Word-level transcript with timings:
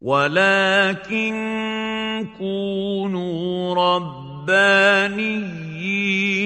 ولكن 0.00 1.36
كونوا 2.38 3.74
ربانيين 3.74 5.56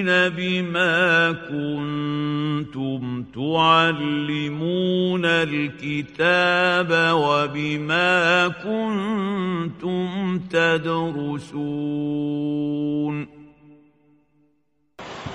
بما 0.06 1.32
كنتم 1.32 3.24
تعلمون 3.34 5.24
الكتاب 5.24 7.12
وبما 7.14 8.48
كنتم 8.48 10.40
تدرسون 10.50 12.20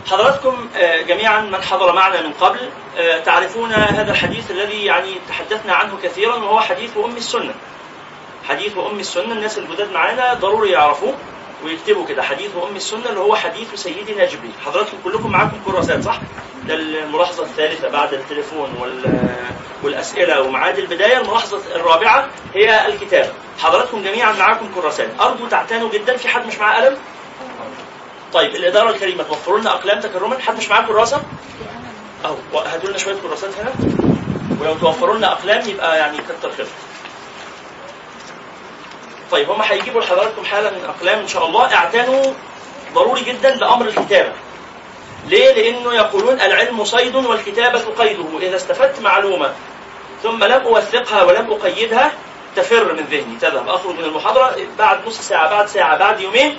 حضراتكم 0.05 0.70
آه، 0.75 1.02
جميعا 1.02 1.41
من 1.41 1.61
حضر 1.61 1.93
معنا 1.93 2.21
من 2.27 2.33
قبل 2.33 2.60
آه، 2.97 3.19
تعرفون 3.19 3.71
هذا 3.71 4.11
الحديث 4.11 4.52
الذي 4.52 4.86
يعني 4.86 5.10
تحدثنا 5.29 5.74
عنه 5.74 5.97
كثيرا 6.04 6.36
وهو 6.36 6.60
حديث 6.60 6.97
أم 6.97 7.16
السنة. 7.18 7.54
حديث 8.49 8.77
أم 8.77 8.99
السنة 8.99 9.31
الناس 9.33 9.57
الجداد 9.57 9.91
معانا 9.91 10.33
ضروري 10.33 10.71
يعرفوه 10.71 11.13
ويكتبوا 11.63 12.05
كده. 12.05 12.23
حديث 12.23 12.51
أم 12.69 12.75
السنة 12.75 13.09
اللي 13.09 13.19
هو 13.19 13.35
حديث 13.35 13.73
سيدنا 13.75 14.25
جبريل. 14.25 14.51
حضراتكم 14.65 14.97
كلكم 15.04 15.31
معاكم 15.31 15.57
كراسات 15.65 16.04
صح؟ 16.04 16.19
ده 16.68 16.73
الملاحظة 16.73 17.43
الثالثة 17.43 17.89
بعد 17.89 18.13
التليفون 18.13 18.69
وال... 18.81 19.19
والأسئلة 19.83 20.41
ومعاد 20.41 20.77
البداية. 20.77 21.18
الملاحظة 21.21 21.59
الرابعة 21.75 22.27
هي 22.54 22.87
الكتاب 22.87 23.33
حضراتكم 23.59 24.04
جميعا 24.04 24.33
معاكم 24.33 24.69
كراسات. 24.75 25.09
أرجو 25.21 25.47
تعتنوا 25.47 25.89
جدا. 25.89 26.18
في 26.18 26.27
حد 26.27 26.47
مش 26.47 26.57
معاه 26.57 26.82
قلم؟ 26.85 26.97
طيب 28.33 28.55
الإدارة 28.55 28.89
الكريمة 28.89 29.23
توفروا 29.23 29.59
لنا 29.59 29.69
أقلام 29.71 29.99
تكرما. 29.99 30.37
حد 30.39 30.57
مش 30.57 30.69
معاه 30.69 30.82
كراسة؟ 30.87 31.21
أهو 32.25 32.59
هاتوا 32.59 32.89
لنا 32.89 32.97
شوية 32.97 33.15
كراسات 33.15 33.52
هنا. 33.57 33.73
ولو 34.61 34.73
توفروا 34.75 35.15
لنا 35.15 35.31
أقلام 35.31 35.69
يبقى 35.69 35.97
يعني 35.97 36.17
كتر 36.17 36.52
خير 36.52 36.65
طيب 39.31 39.49
هم 39.49 39.61
هيجيبوا 39.61 40.01
لحضراتكم 40.01 40.45
حالة 40.45 40.69
من 40.69 40.85
اقلام 40.85 41.19
إن 41.19 41.27
شاء 41.27 41.45
الله 41.45 41.73
اعتنوا 41.75 42.33
ضروري 42.93 43.21
جدا 43.21 43.57
بامر 43.57 43.85
الكتابة. 43.85 44.31
ليه؟ 45.27 45.53
لأنه 45.53 45.93
يقولون 45.93 46.41
العلم 46.41 46.83
صيد 46.83 47.15
والكتابة 47.15 47.79
قيده، 47.79 48.25
اذا 48.41 48.55
استفدت 48.55 49.01
معلومة 49.01 49.53
ثم 50.23 50.43
لم 50.43 50.61
أوثقها 50.61 51.23
ولم 51.23 51.51
أقيدها 51.51 52.11
تفر 52.55 52.93
من 52.93 53.05
ذهني 53.11 53.37
تذهب 53.41 53.69
أخرج 53.69 53.95
من 53.95 54.03
المحاضرة 54.03 54.55
بعد 54.77 55.07
نص 55.07 55.21
ساعة 55.21 55.49
بعد 55.49 55.67
ساعة 55.67 55.97
بعد 55.97 56.19
يومين 56.19 56.57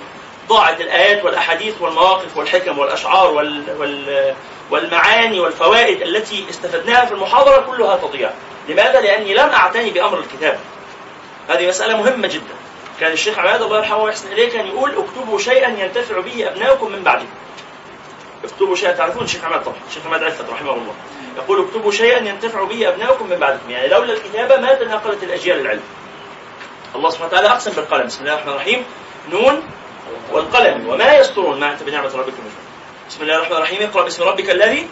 ضاعت 0.49 0.81
الآيات 0.81 1.25
والأحاديث 1.25 1.75
والمواقف 1.81 2.37
والحكم 2.37 2.79
والأشعار 2.79 3.31
وال 3.31 3.63
وال 3.79 4.35
والمعاني 4.71 5.41
والفوائد 5.41 6.03
التي 6.03 6.47
استفدناها 6.51 7.05
في 7.05 7.13
المحاضرة 7.13 7.61
كلها 7.71 7.97
تضيع. 7.97 8.31
لماذا؟ 8.69 9.01
لأني 9.01 9.35
لم 9.35 9.49
أعتني 9.49 9.91
بأمر 9.91 10.19
الكتابة. 10.19 10.59
هذه 11.49 11.69
مسألة 11.69 11.97
مهمة 11.97 12.29
جدا. 12.29 12.55
كان 13.01 13.13
الشيخ 13.13 13.39
عماد 13.39 13.63
الله 13.63 13.79
يرحمه 13.79 14.03
ويحسن 14.03 14.33
إليه 14.33 14.51
كان 14.51 14.67
يقول 14.67 14.91
اكتبوا 14.91 15.39
شيئا 15.39 15.69
ينتفع 15.69 16.21
به 16.21 16.49
أبنائكم 16.49 16.93
من 16.93 17.03
بعدكم 17.03 17.27
اكتبوا 18.45 18.77
شيئا. 18.77 18.93
تعرفون 18.93 19.25
الشيخ 19.25 19.45
عماد 19.45 19.63
طبعا. 19.63 19.77
الشيخ 19.89 20.07
عماد 20.07 20.23
عفت 20.23 20.51
رحمه 20.51 20.71
الله 20.71 20.95
يقول 21.37 21.67
اكتبوا 21.67 21.93
شيئا 21.93 22.19
ينتفع 22.19 22.65
به 22.65 22.89
أبنائكم 22.89 23.31
من 23.31 23.37
بعدكم. 23.37 23.71
يعني 23.71 23.89
لولا 23.89 24.13
الكتابة 24.13 24.57
ما 24.57 24.75
تناقلت 24.75 25.23
الأجيال 25.23 25.61
العلم. 25.61 25.83
الله 26.95 27.11
سبحانه 27.11 27.29
وتعالى 27.29 27.49
أقسم 27.49 27.73
بالقلم. 27.73 28.07
بسم 28.07 28.21
الله 28.21 28.35
الرحمن 28.35 28.53
الرحيم. 28.53 28.85
نون 29.33 29.63
والقلم. 30.33 30.89
وما 30.89 31.15
يسطرون 31.15 31.61
ما 31.61 31.73
أنت 31.73 31.83
بنعمة 31.83 32.11
ربكم 32.15 32.43
بسم 33.09 33.23
الله 33.23 33.37
الرحمن 33.37 33.57
الرحيم. 33.57 33.83
اقرأ 33.83 34.03
باسم 34.03 34.23
ربك 34.23 34.51
الذي 34.51 34.89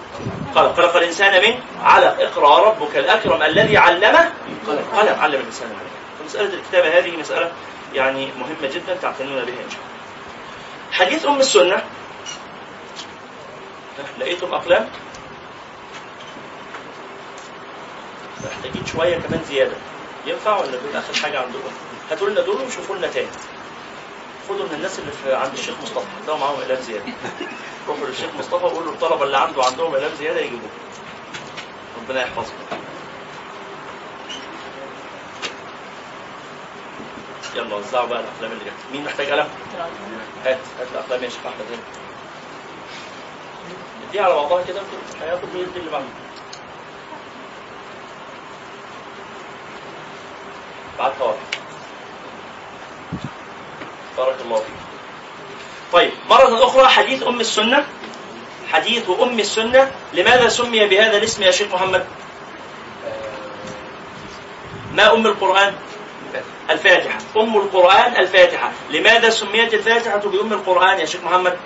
خلق. 0.54 0.76
خلق 0.76 0.96
الإنسان 0.96 1.42
من 1.42 1.60
علق. 1.84 2.20
اقرأ 2.20 2.58
ربك 2.58 2.96
الأكرم 2.96 3.42
الذي 3.42 3.76
علمه. 3.76 4.32
قلم. 4.66 5.16
علم 5.20 5.40
الإنسان 5.40 5.68
علم 5.68 5.93
مسألة 6.24 6.54
الكتابة 6.54 6.98
هذه 6.98 7.16
مسألة 7.16 7.52
يعني 7.94 8.26
مهمة 8.38 8.74
جدا 8.74 8.96
تعتنون 9.02 9.44
بها 9.44 9.64
إن 9.64 9.70
شاء 9.70 9.80
الله. 9.80 9.94
حديث 10.92 11.26
أم 11.26 11.38
السنة 11.40 11.84
لقيتم 14.18 14.54
أقلام؟ 14.54 14.88
محتاجين 18.44 18.86
شوية 18.86 19.16
كمان 19.18 19.44
زيادة 19.48 19.76
ينفع 20.26 20.56
ولا 20.56 20.70
دول 20.70 20.96
آخر 20.96 21.14
حاجة 21.22 21.40
عندكم؟ 21.40 21.70
هاتوا 22.10 22.28
لنا 22.28 22.40
دول 22.40 22.56
وشوفوا 22.56 22.96
لنا 22.96 23.06
تاني. 23.06 23.28
خدوا 24.48 24.66
من 24.66 24.74
الناس 24.74 24.98
اللي 24.98 25.12
في 25.12 25.34
عند 25.34 25.52
الشيخ 25.52 25.74
مصطفى 25.82 26.06
ده 26.26 26.36
معاهم 26.36 26.60
إقلام 26.60 26.80
زيادة. 26.82 27.04
روحوا 27.88 28.06
للشيخ 28.06 28.30
مصطفى 28.38 28.64
وقولوا 28.64 28.92
الطلبة 28.92 29.24
اللي 29.24 29.38
عنده 29.38 29.64
عندهم 29.64 29.94
إقلام 29.94 30.10
زيادة 30.18 30.40
يجيبوه. 30.40 30.70
ربنا 31.98 32.22
يحفظكم. 32.22 32.76
يلا 37.56 37.74
وزعوا 37.74 38.06
بقى 38.06 38.20
الأفلام 38.20 38.52
اللي 38.52 38.64
جت. 38.64 38.72
مين 38.92 39.04
محتاج 39.04 39.30
قلم؟ 39.30 39.48
هات 40.44 40.58
هات 40.80 40.86
الأفلام. 40.92 41.24
يا 41.24 41.28
شيخ 41.28 41.38
أحمد. 41.46 41.66
هنا 41.70 41.82
اديها 44.08 44.22
على 44.22 44.34
بعضها 44.34 44.62
كده 44.62 44.80
هياخد 45.22 45.48
مين؟ 45.54 45.66
اللي 45.76 45.90
بعده؟ 45.90 46.04
بعتها 50.98 51.24
واحد 51.24 51.38
بارك 54.16 54.36
الله 54.40 54.56
فيك. 54.56 54.74
طيب 55.92 56.10
مرة 56.30 56.64
أخرى 56.64 56.88
حديث 56.88 57.22
أم 57.22 57.40
السنة. 57.40 57.86
حديث 58.72 59.10
أم 59.22 59.38
السنة. 59.38 59.92
لماذا 60.12 60.48
سمي 60.48 60.86
بهذا 60.86 61.16
الاسم 61.16 61.42
يا 61.42 61.50
شيخ 61.50 61.74
محمد؟ 61.74 62.06
ما 64.92 65.12
أم 65.12 65.26
القرآن؟ 65.26 65.74
الفاتحة. 66.70 67.18
أم 67.36 67.56
القرآن 67.56 68.16
الفاتحة. 68.16 68.72
لماذا 68.90 69.30
سميت 69.30 69.74
الفاتحة 69.74 70.18
بأم 70.18 70.52
القرآن 70.52 71.00
يا 71.00 71.04
شيخ 71.04 71.20
محمد؟ 71.24 71.56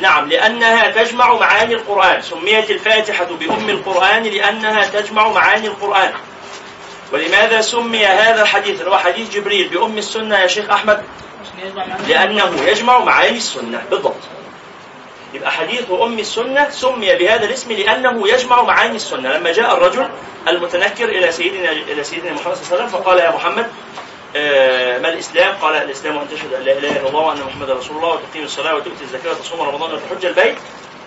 نعم 0.00 0.28
لأنها 0.28 0.90
تجمع 0.90 1.34
معاني 1.34 1.74
القرآن. 1.74 2.22
سميت 2.22 2.70
الفاتحة 2.70 3.24
بأم 3.24 3.70
القرآن 3.70 4.22
لأنها 4.22 4.84
تجمع 4.84 5.28
معاني 5.28 5.66
القرآن. 5.66 6.12
ولماذا 7.12 7.60
سمي 7.60 8.06
هذا 8.06 8.42
الحديث؟ 8.42 8.80
اللي 8.80 8.90
هو 8.90 8.98
حديث 8.98 9.30
جبريل 9.34 9.68
بأم 9.68 9.98
السنة 9.98 10.38
يا 10.38 10.46
شيخ 10.46 10.70
أحمد؟ 10.70 11.04
لأنه 12.08 12.62
يجمع 12.66 12.98
معاني 12.98 13.36
السنة. 13.36 13.82
بالضبط. 13.90 14.39
يبقى 15.34 15.50
حديث 15.50 15.90
أم 15.90 16.18
السنة 16.18 16.70
سمي 16.70 17.14
بهذا 17.14 17.44
الاسم 17.44 17.72
لأنه 17.72 18.28
يجمع 18.28 18.62
معاني 18.62 18.96
السنة. 18.96 19.36
لما 19.36 19.52
جاء 19.52 19.74
الرجل 19.76 20.08
المتنكر 20.48 21.04
إلى 21.04 21.32
سيدنا 21.32 21.72
إلى 21.72 22.04
سيدنا 22.04 22.32
محمد 22.32 22.54
صلى 22.54 22.62
الله 22.62 22.72
عليه 22.72 22.84
وسلم 22.84 23.02
فقال 23.02 23.18
يا 23.18 23.30
محمد 23.30 23.66
آه 24.36 24.98
ما 24.98 25.08
الإسلام؟ 25.08 25.56
قال 25.62 25.74
الإسلام 25.74 26.18
أن 26.18 26.28
تشهد 26.28 26.54
أن 26.54 26.62
لا 26.62 26.72
إله 26.72 26.90
إلا 26.90 27.08
الله 27.08 27.20
وأن 27.20 27.42
محمدا 27.42 27.74
رسول 27.74 27.96
الله 27.96 28.08
وتقيم 28.08 28.44
الصلاة 28.44 28.74
وتؤتي 28.74 29.04
الزكاة 29.04 29.30
وتصوم 29.30 29.60
رمضان 29.60 29.92
وتحج 29.94 30.26
البيت. 30.26 30.56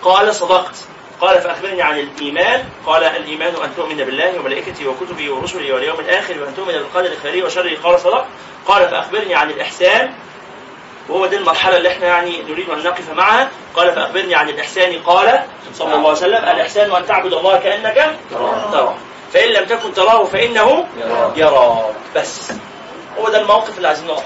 قال 0.02 0.34
صدقت. 0.34 0.76
قال 1.20 1.40
فأخبرني 1.40 1.82
عن 1.82 1.98
الإيمان. 1.98 2.64
قال 2.86 3.04
الإيمان 3.04 3.54
أن 3.64 3.70
تؤمن 3.76 3.96
بالله 3.96 4.40
وملائكته 4.40 4.88
وكتبه 4.88 5.32
ورسله 5.34 5.72
واليوم 5.72 6.00
الآخر 6.00 6.40
وأن 6.40 6.56
تؤمن 6.56 6.72
بالقدر 6.72 7.10
خيره 7.22 7.46
وشره. 7.46 7.76
قال 7.82 8.00
صدقت. 8.00 8.26
قال 8.66 8.88
فأخبرني 8.88 9.34
عن 9.34 9.50
الإحسان. 9.50 10.14
وهو 11.08 11.26
دي 11.26 11.36
المرحلة 11.36 11.76
اللي 11.76 11.88
إحنا 11.88 12.06
يعني 12.06 12.42
نريد 12.42 12.70
أن 12.70 12.78
نقف 12.78 13.10
معها. 13.10 13.48
قال 13.74 13.94
فأخبرني 13.94 14.34
عن 14.34 14.48
الإحسان. 14.48 15.02
قال 15.02 15.42
صلى 15.74 15.94
الله 15.94 15.98
عليه 16.08 16.18
وسلم 16.18 16.44
الإحسان 16.44 16.92
أن 16.94 17.06
تعبد 17.06 17.32
الله 17.32 17.58
كأنك 17.58 18.16
تراه. 18.30 18.94
فإن 19.32 19.48
لم 19.48 19.64
تكن 19.64 19.94
تراه 19.94 20.24
فإنه 20.24 20.86
يراك. 21.36 21.94
بس. 22.16 22.52
هو 23.18 23.28
ده 23.28 23.40
الموقف 23.40 23.76
اللي 23.76 23.88
عايزين 23.88 24.06
نقف 24.06 24.22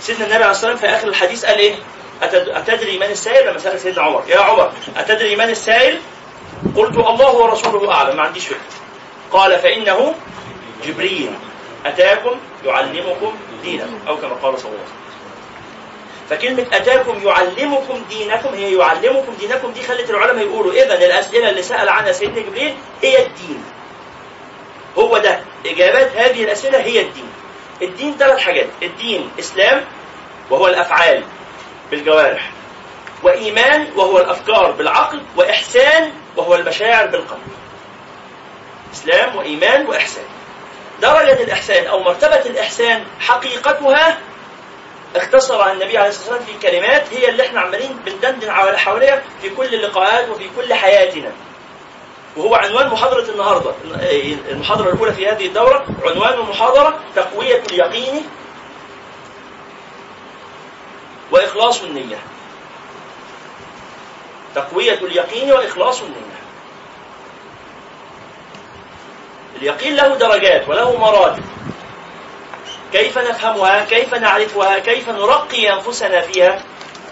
سيدنا 0.00 0.24
النبي 0.24 0.42
عليه 0.44 0.50
الصلاة 0.50 0.70
والسلام 0.70 0.90
في 0.92 0.98
آخر 0.98 1.08
الحديث 1.08 1.44
قال 1.44 1.58
إيه؟ 1.58 1.74
أتدري 2.22 2.98
من 2.98 3.06
السائل؟ 3.06 3.46
لما 3.46 3.58
سأل 3.58 3.80
سيدنا 3.80 4.02
عمر. 4.02 4.22
يا 4.28 4.40
عمر 4.40 4.72
أتدري 4.96 5.36
من 5.36 5.50
السائل؟ 5.50 6.00
قلت 6.76 6.96
الله 6.96 7.34
ورسوله 7.34 7.92
أعلم. 7.92 8.16
ما 8.16 8.22
عنديش 8.22 8.46
فكرة. 8.46 8.58
قال 9.32 9.58
فإنه 9.58 10.14
جبريل. 10.86 11.30
أتاكم 11.86 12.36
يعلمكم 12.64 13.32
دينكم. 13.62 13.98
أو 14.08 14.16
كما 14.16 14.34
قال 14.34 14.58
صلى 14.58 14.68
الله 14.68 14.80
عليه 14.80 14.84
وسلم. 14.84 15.09
فكلمة 16.30 16.66
أتاكم 16.72 17.26
يعلمكم 17.26 18.02
دينكم 18.08 18.54
هي 18.54 18.76
يعلمكم 18.76 19.34
دينكم 19.40 19.72
دي 19.72 19.82
خلت 19.82 20.10
العلماء 20.10 20.44
يقولوا 20.44 20.72
إذا 20.72 20.94
الأسئلة 20.94 21.50
اللي 21.50 21.62
سأل 21.62 21.88
عنها 21.88 22.12
سيدنا 22.12 22.40
جبريل 22.40 22.74
هي 23.02 23.26
الدين. 23.26 23.64
هو 24.98 25.18
ده 25.18 25.40
إجابات 25.66 26.16
هذه 26.16 26.44
الأسئلة 26.44 26.78
هي 26.78 27.00
الدين. 27.00 27.28
الدين 27.82 28.16
ثلاث 28.18 28.38
حاجات، 28.38 28.66
الدين 28.82 29.30
إسلام 29.38 29.84
وهو 30.50 30.66
الأفعال 30.66 31.24
بالجوارح. 31.90 32.50
وإيمان 33.22 33.88
وهو 33.96 34.18
الأفكار 34.18 34.70
بالعقل، 34.70 35.20
وإحسان 35.36 36.12
وهو 36.36 36.54
المشاعر 36.54 37.06
بالقلب. 37.06 37.48
إسلام 38.94 39.36
وإيمان 39.36 39.86
وإحسان. 39.86 40.24
درجة 41.02 41.42
الإحسان 41.42 41.86
أو 41.86 42.02
مرتبة 42.02 42.40
الإحسان 42.46 43.04
حقيقتها 43.20 44.18
اختصر 45.16 45.72
النبي 45.72 45.98
عليه 45.98 46.08
الصلاة 46.08 46.36
والسلام 46.36 46.44
في 46.60 46.68
كلمات 46.68 47.14
هي 47.14 47.28
اللي 47.28 47.46
إحنا 47.46 47.60
عمالين 47.60 47.96
بندندن 48.06 48.50
حواليها 48.76 49.22
في 49.42 49.50
كل 49.50 49.74
اللقاءات 49.74 50.28
وفي 50.28 50.50
كل 50.56 50.74
حياتنا. 50.74 51.32
وهو 52.36 52.54
عنوان 52.54 52.88
محاضرة 52.88 53.30
النهاردة. 53.30 53.74
المحاضرة 54.50 54.92
الأولى 54.92 55.12
في 55.12 55.28
هذه 55.28 55.46
الدورة 55.46 55.86
عنوان 56.04 56.32
المحاضرة 56.32 57.00
تقوية 57.16 57.62
اليقين 57.70 58.26
وإخلاص 61.30 61.82
النية. 61.82 62.18
تقوية 64.54 64.94
اليقين 64.94 65.52
وإخلاص 65.52 66.00
النية. 66.02 66.40
اليقين 69.56 69.96
له 69.96 70.14
درجات 70.16 70.68
وله 70.68 70.96
مراتب. 70.98 71.42
كيف 72.92 73.18
نفهمها؟ 73.18 73.84
كيف 73.84 74.14
نعرفها؟ 74.14 74.78
كيف 74.78 75.08
نرقي 75.08 75.72
أنفسنا 75.72 76.20
فيها؟ 76.20 76.62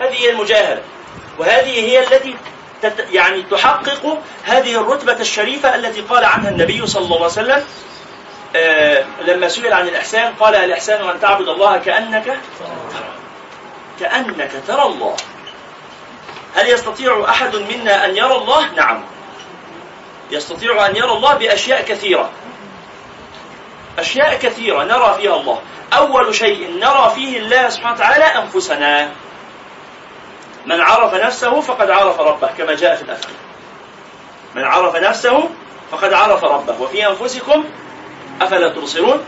هذه 0.00 0.14
هي 0.14 0.30
المجاهدة 0.30 0.82
وهذه 1.38 1.80
هي 1.90 2.00
التي 2.00 2.36
يعني 3.12 3.42
تحقق 3.42 4.19
هذه 4.44 4.80
الرتبة 4.80 5.20
الشريفة 5.20 5.75
التي 5.75 6.00
قال 6.00 6.25
عنها 6.25 6.50
النبي 6.50 6.86
صلى 6.86 7.04
الله 7.04 7.16
عليه 7.16 7.26
وسلم. 7.26 7.64
آه 8.56 9.04
لما 9.26 9.48
سئل 9.48 9.72
عن 9.72 9.88
الإحسان 9.88 10.34
قال 10.34 10.54
الإحسان 10.54 11.08
أن 11.08 11.20
تعبد 11.20 11.48
الله 11.48 11.76
كأنك 11.76 12.38
كأنك 14.00 14.50
ترى 14.66 14.82
الله. 14.82 15.16
هل 16.54 16.69
يستطيع 16.69 17.25
أحد 17.28 17.56
منا 17.56 18.04
أن 18.04 18.16
يرى 18.16 18.36
الله؟ 18.36 18.72
نعم. 18.72 19.04
يستطيع 20.30 20.86
أن 20.86 20.96
يرى 20.96 21.12
الله 21.12 21.34
بأشياء 21.34 21.82
كثيرة. 21.82 22.30
أشياء 23.98 24.34
كثيرة 24.34 24.84
نرى 24.84 25.14
فيها 25.20 25.36
الله. 25.36 25.60
أول 25.92 26.34
شيء 26.34 26.78
نرى 26.78 27.12
فيه 27.14 27.38
الله 27.38 27.68
سبحانه 27.68 27.94
وتعالى 27.94 28.24
أنفسنا. 28.24 29.10
من 30.66 30.80
عرف 30.80 31.14
نفسه 31.14 31.60
فقد 31.60 31.90
عرف 31.90 32.20
ربه 32.20 32.46
كما 32.58 32.74
جاء 32.74 32.96
في 32.96 33.02
الأثر. 33.02 33.28
من 34.54 34.64
عرف 34.64 34.96
نفسه 34.96 35.48
فقد 35.90 36.12
عرف 36.12 36.44
ربه. 36.44 36.80
وفي 36.80 37.08
أنفسكم 37.08 37.64
أفلا 38.42 38.68
تبصرون؟ 38.68 39.24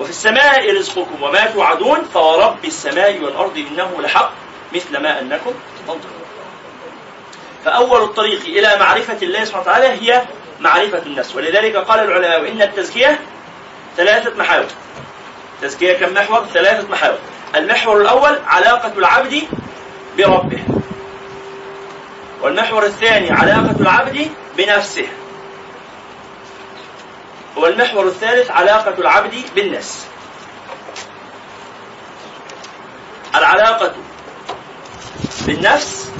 وفي 0.00 0.10
السماء 0.10 0.76
رزقكم 0.76 1.22
وما 1.22 1.46
توعدون؟ 1.46 2.02
فورب 2.14 2.64
السماء 2.64 3.18
والأرض 3.22 3.56
إنه 3.70 3.90
لحق 4.00 4.30
مثل 4.74 4.98
ما 4.98 5.20
أنكم 5.20 5.54
تنطقون 5.86 6.10
فأول 7.64 8.02
الطريق 8.02 8.40
إلى 8.40 8.76
معرفة 8.80 9.18
الله 9.22 9.44
سبحانه 9.44 9.62
وتعالى 9.62 9.86
هي 9.86 10.22
معرفة 10.60 11.02
النفس. 11.06 11.36
ولذلك 11.36 11.76
قال 11.76 12.00
العلماء 12.00 12.52
إن 12.52 12.62
التزكية 12.62 13.20
ثلاثة 13.96 14.36
محاور. 14.36 14.66
تزكية 15.62 15.92
كم 15.98 16.14
محور؟ 16.14 16.46
ثلاثة 16.54 16.88
محاور. 16.88 17.18
المحور 17.54 18.00
الأول 18.00 18.38
علاقة 18.46 18.92
العبد 18.98 19.42
بربه. 20.18 20.62
والمحور 22.40 22.84
الثاني 22.84 23.30
علاقة 23.32 23.80
العبد 23.80 24.30
بنفسه. 24.56 25.08
والمحور 27.56 28.06
الثالث 28.06 28.50
علاقة 28.50 28.94
العبد 28.98 29.42
بالناس 29.54 30.06
العلاقة 33.34 33.94
بالنفس 35.46 36.10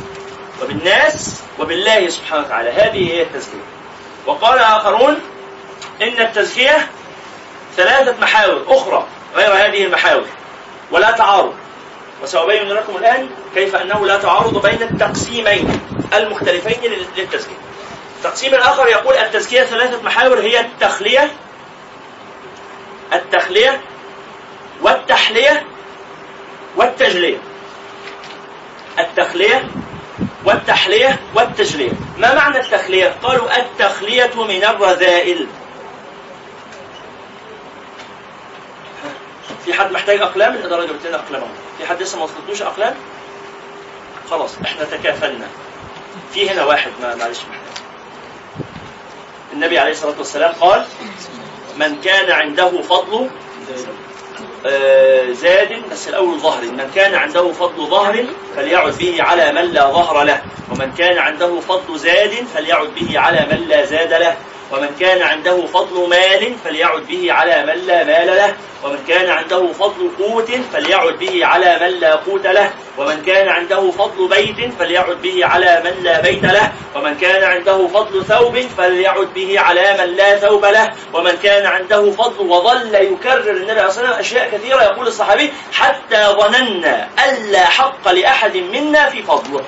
وبالناس 0.62 1.42
وبالله 1.58 2.08
سبحانه 2.08 2.42
وتعالى. 2.42 2.70
هذه 2.70 3.10
هي 3.12 3.22
التزكية. 3.22 3.64
وقال 4.26 4.58
آخرون 4.58 5.20
إن 6.02 6.20
التزكية 6.20 6.88
ثلاثة 7.76 8.14
محاور 8.20 8.64
أخرى 8.68 9.06
غير 9.34 9.52
هذه 9.52 9.84
المحاور. 9.84 10.24
ولا 10.90 11.10
تعارض. 11.10 11.54
وسأبين 12.22 12.68
لكم 12.68 12.96
الآن 12.96 13.28
كيف 13.54 13.76
أنه 13.76 14.06
لا 14.06 14.16
تعارض 14.16 14.66
بين 14.66 14.82
التقسيمين 14.82 15.80
المختلفين 16.14 16.92
للتزكية. 17.16 17.56
التقسيم 18.16 18.54
الآخر 18.54 18.88
يقول 18.88 19.14
التزكية 19.16 19.62
ثلاثة 19.62 20.02
محاور 20.02 20.40
هي 20.40 20.60
التخلية 20.60 21.32
التخلية 23.12 23.80
والتحلية 24.82 25.66
والتجلية. 26.76 27.38
التخلية 28.98 29.68
والتحلية 30.44 31.20
والتجلية. 31.34 31.92
ما 32.18 32.34
معنى 32.34 32.60
التخلية؟ 32.60 33.16
قالوا 33.22 33.56
التخلية 33.56 34.30
من 34.34 34.64
الرذائل. 34.64 35.46
حد 39.76 39.92
محتاج 39.92 40.20
أقلام؟ 40.22 40.54
الإدارة 40.54 40.84
جابت 40.86 41.06
لنا 41.06 41.16
أقلام 41.16 41.42
في 41.78 41.86
حد 41.86 42.02
لسه 42.02 42.18
ما 42.18 42.24
وصلتوش 42.24 42.62
أقلام؟ 42.62 42.94
خلاص 44.30 44.50
إحنا 44.64 44.84
تكافلنا. 44.84 45.46
في 46.34 46.50
هنا 46.50 46.64
واحد 46.64 46.90
ما 47.02 47.14
معلش. 47.14 47.38
محتاج 47.38 47.84
النبي 49.52 49.78
عليه 49.78 49.90
الصلاة 49.92 50.14
والسلام 50.18 50.52
قال 50.60 50.84
من 51.76 52.00
كان 52.00 52.30
عنده 52.30 52.82
فضل 52.82 53.28
آه، 54.66 55.32
زاد 55.32 55.82
بس 55.92 56.08
الأول 56.08 56.38
ظهر. 56.40 56.62
من 56.62 56.90
كان 56.94 57.14
عنده 57.14 57.52
فضل 57.52 57.86
ظهر 57.90 58.24
فليعد 58.56 58.94
به 58.98 59.22
على 59.22 59.52
من 59.52 59.62
لا 59.72 59.90
ظهر 59.90 60.22
له. 60.24 60.42
ومن 60.70 60.92
كان 60.92 61.18
عنده 61.18 61.60
فضل 61.60 61.98
زاد 61.98 62.46
فليعد 62.54 62.88
به 62.94 63.18
على 63.18 63.46
من 63.50 63.68
لا 63.68 63.84
زاد 63.84 64.12
له. 64.12 64.36
ومن 64.72 64.88
كان 65.00 65.22
عنده 65.22 65.66
فضل 65.66 66.08
مال 66.08 66.54
فليعد 66.64 67.06
به 67.06 67.32
على 67.32 67.66
من 67.66 67.86
لا 67.86 68.04
مال 68.04 68.26
له. 68.26 68.54
ومن 68.84 68.98
كان 69.08 69.30
عنده 69.30 69.72
فضل 69.72 70.10
قوت 70.18 70.50
فليعد 70.72 71.18
به 71.18 71.46
على 71.46 71.78
من 71.80 72.00
لا 72.00 72.14
قوت 72.14 72.46
له. 72.46 72.70
ومن 72.98 73.22
كان 73.26 73.48
عنده 73.48 73.90
فضل 73.90 74.28
بيت 74.28 74.72
فليعد 74.78 75.22
به 75.22 75.46
على 75.46 75.82
من 75.84 76.04
لا 76.04 76.20
بيت 76.20 76.44
له. 76.44 76.72
ومن 76.94 77.16
كان 77.18 77.44
عنده 77.44 77.88
فضل 77.88 78.24
ثوب 78.24 78.58
فليعد 78.78 79.28
به 79.34 79.60
على 79.60 79.96
من 80.00 80.16
لا 80.16 80.38
ثوب 80.38 80.64
له. 80.64 80.92
ومن 81.12 81.36
كان 81.42 81.66
عنده 81.66 82.10
فضل 82.10 82.46
وظل 82.46 82.94
يكرر 82.94 83.50
النبي 83.50 83.66
صلى 83.66 83.72
الله 83.72 83.82
عليه 83.82 83.86
وسلم 83.86 84.12
أشياء 84.12 84.50
كثيرة 84.50 84.82
يقول 84.82 85.06
الصحابي 85.06 85.52
حتى 85.72 86.24
ظننا 86.26 87.08
ألا 87.28 87.64
حق 87.64 88.08
لأحد 88.08 88.56
منا 88.56 89.08
في 89.10 89.22
فضله. 89.22 89.64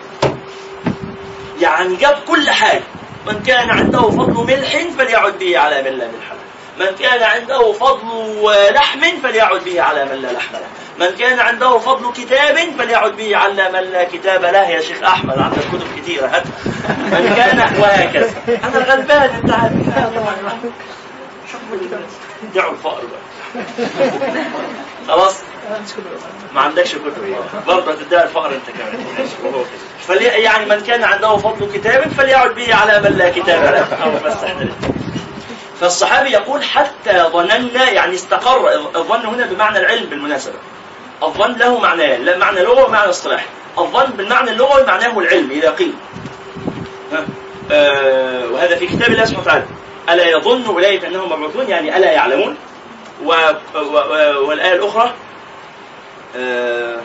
يعني 1.60 1.96
جاب 1.96 2.18
كل 2.28 2.50
حاجة. 2.50 2.82
من 3.28 3.42
كان 3.42 3.70
عنده 3.70 4.10
فضل 4.10 4.46
ملح 4.46 4.78
فليعد 4.98 5.38
به 5.38 5.58
على 5.58 5.82
من 5.82 5.98
لا 5.98 6.06
ملح 6.06 6.32
له. 6.32 6.38
من 6.86 6.96
كان 6.96 7.22
عنده 7.22 7.72
فضل 7.72 8.44
لحم 8.74 9.00
فليعد 9.22 9.64
به 9.64 9.82
على 9.82 10.04
من 10.04 10.22
لا 10.22 10.32
لحم 10.32 10.52
له. 10.52 11.06
من 11.06 11.16
كان 11.16 11.40
عنده 11.40 11.78
فضل 11.78 12.12
كتاب 12.12 12.58
فليعد 12.78 13.16
به 13.16 13.36
على 13.36 13.68
من 13.72 13.80
لا 13.92 14.04
كتاب 14.04 14.42
له. 14.42 14.68
يا 14.70 14.80
شيخ 14.80 15.02
أحمد 15.02 15.38
عندك 15.38 15.58
كتب 15.58 15.86
كثيره 15.96 16.26
هات. 16.26 16.44
من 16.88 17.34
كان 17.36 17.80
وهكذا. 17.80 18.34
أنا 18.48 18.78
غلبان 18.78 19.30
انت 19.30 19.50
عارف. 19.50 19.72
دعوا 22.54 22.72
الفقر 22.72 23.02
بقى. 23.06 23.64
خلاص؟ 25.08 25.34
ما 26.54 26.60
عندكش 26.60 26.92
كتب 26.94 27.36
برضه 27.66 27.92
هتدعي 27.92 28.24
الفقر 28.24 28.50
أنت 28.50 28.70
كمان. 28.78 29.04
فلي 30.06 30.24
يعني 30.24 30.66
من 30.66 30.80
كان 30.80 31.04
عنده 31.04 31.36
فضل 31.36 31.72
كتاب 31.72 32.08
فليعد 32.18 32.54
به 32.54 32.74
على 32.74 33.00
من 33.00 33.16
لا 33.18 33.30
كتاب 33.30 33.74
له. 33.74 33.88
فالصحابي 35.80 36.30
يقول 36.30 36.62
حتى 36.64 37.22
ظننا 37.32 37.90
يعني 37.90 38.14
استقر. 38.14 38.72
الظن 38.96 39.26
هنا 39.26 39.46
بمعنى 39.46 39.78
العلم 39.78 40.06
بالمناسبة. 40.06 40.54
الظن 41.22 41.52
له 41.52 41.80
معنيان 41.80 42.38
معنى 42.38 42.60
لغوي 42.60 42.82
ومعنى 42.82 43.10
اصطلاحي 43.10 43.46
الظن 43.78 44.10
بالمعنى 44.10 44.50
اللغوي 44.50 44.82
معناه 44.82 45.18
العلم 45.18 45.50
إذا 45.50 45.70
قيل. 45.70 45.94
آه 47.70 48.48
وهذا 48.50 48.76
في 48.76 48.86
كتاب 48.86 49.08
الله 49.08 49.24
سبحانه 49.24 49.42
وتعالى. 49.42 49.64
ألا 50.10 50.28
يظن 50.28 50.66
أولئك 50.66 51.04
أنهم 51.04 51.32
مبعوثون؟ 51.32 51.68
يعني 51.68 51.96
ألا 51.96 52.12
يعلمون. 52.12 52.56
والآية 53.24 54.72
الأخرى 54.74 55.14
آه 56.36 57.00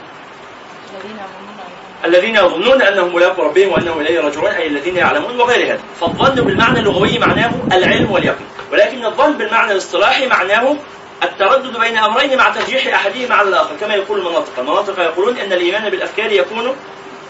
الذين 2.05 2.35
يظنون 2.35 2.81
أنهم 2.81 3.15
ملاقوا 3.15 3.43
ربهم 3.43 3.71
وأنهم 3.71 3.99
إليه 3.99 4.19
راجعون 4.19 4.51
أي 4.51 4.67
الذين 4.67 4.97
يعلمون 4.97 5.39
وغير 5.39 5.65
هذا. 5.65 5.79
فالظن 6.01 6.35
بالمعنى 6.35 6.79
اللغوي 6.79 7.19
معناه 7.19 7.51
العلم 7.71 8.11
واليقين. 8.11 8.47
ولكن 8.71 9.05
الظن 9.05 9.33
بالمعنى 9.33 9.71
الاصطلاحي 9.71 10.27
معناه 10.27 10.75
التردد 11.23 11.79
بين 11.79 11.97
أمرين 11.97 12.37
مع 12.37 12.49
ترجيح 12.49 12.95
أحدهما 12.95 13.35
على 13.35 13.49
الآخر 13.49 13.75
كما 13.79 13.93
يقول 13.95 14.19
المناطق، 14.19 14.59
المناطق 14.59 14.99
يقولون 14.99 15.37
إن 15.37 15.53
الإيمان 15.53 15.89
بالأفكار 15.89 16.31
يكون 16.31 16.75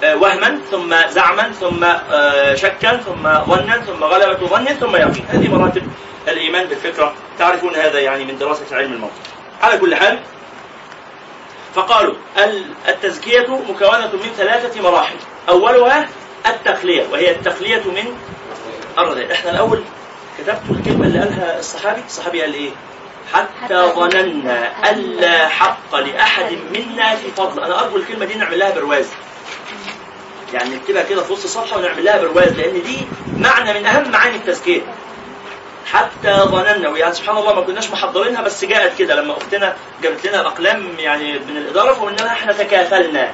آه، 0.03 0.15
وهما 0.15 0.59
ثم 0.71 0.95
زعما 1.09 1.51
ثم 1.59 1.83
آه، 1.83 2.55
شكا 2.55 2.97
ثم 2.97 3.23
ظنا 3.23 3.77
ثم 3.77 4.03
غلبة 4.03 4.47
ظن 4.47 4.65
ثم 4.65 4.95
يقين. 4.95 5.25
هذه 5.29 5.47
مراتب 5.47 5.83
الإيمان 6.27 6.65
بالفكرة 6.65 7.13
تعرفون 7.39 7.75
هذا 7.75 7.99
يعني 7.99 8.25
من 8.25 8.37
دراسة 8.37 8.65
علم 8.71 8.93
المنطق 8.93 9.13
على 9.61 9.77
كل 9.77 9.95
حال 9.95 10.19
فقالوا 11.75 12.13
التزكية 12.87 13.47
مكونة 13.69 14.11
من 14.13 14.31
ثلاثة 14.37 14.81
مراحل. 14.81 15.15
أولها 15.49 16.09
التخلية 16.47 17.07
وهي 17.11 17.31
التخلية 17.31 17.83
من 17.83 18.17
الرذيل 18.97 19.31
إحنا 19.31 19.51
الأول 19.51 19.83
كتبت 20.37 20.61
الكلمة 20.69 21.05
اللي 21.07 21.19
قالها 21.19 21.59
الصحابي. 21.59 22.01
الصحابي 22.07 22.41
قال 22.41 22.53
إيه؟ 22.53 22.69
حتى 23.33 23.75
ظننا 23.95 24.89
ألا 24.91 25.47
حق 25.47 25.95
لأحد 25.95 26.57
منا 26.73 27.15
في 27.15 27.31
فضل. 27.37 27.63
أنا 27.63 27.79
أرجو 27.83 27.97
الكلمة 27.97 28.25
دي 28.25 28.33
نعمل 28.33 28.59
لها 28.59 28.71
برواز. 28.71 29.05
يعني 30.53 30.75
نكتبها 30.75 31.03
كده 31.03 31.23
في 31.23 31.33
وسط 31.33 31.43
الصفحه 31.43 31.77
ونعمل 31.77 32.03
لها 32.05 32.21
برواز 32.21 32.53
لأن 32.53 32.73
دي 32.83 32.97
معنى 33.37 33.79
من 33.79 33.85
أهم 33.85 34.11
معاني 34.11 34.35
التزكية. 34.35 34.81
حتى 35.93 36.33
ظننا 36.33 36.89
ويعني 36.89 37.13
سبحان 37.13 37.37
الله 37.37 37.53
ما 37.55 37.61
كناش 37.61 37.89
محضرينها 37.91 38.41
بس 38.41 38.65
جاءت 38.65 38.97
كده 38.99 39.15
لما 39.15 39.37
أختنا 39.37 39.75
جابت 40.03 40.25
لنا 40.27 40.41
الأقلام 40.41 40.95
يعني 40.99 41.39
من 41.39 41.57
الإدارة 41.57 41.93
فقلنا 41.93 42.17
لها 42.17 42.31
إحنا 42.33 42.53
تكافلنا. 42.53 43.31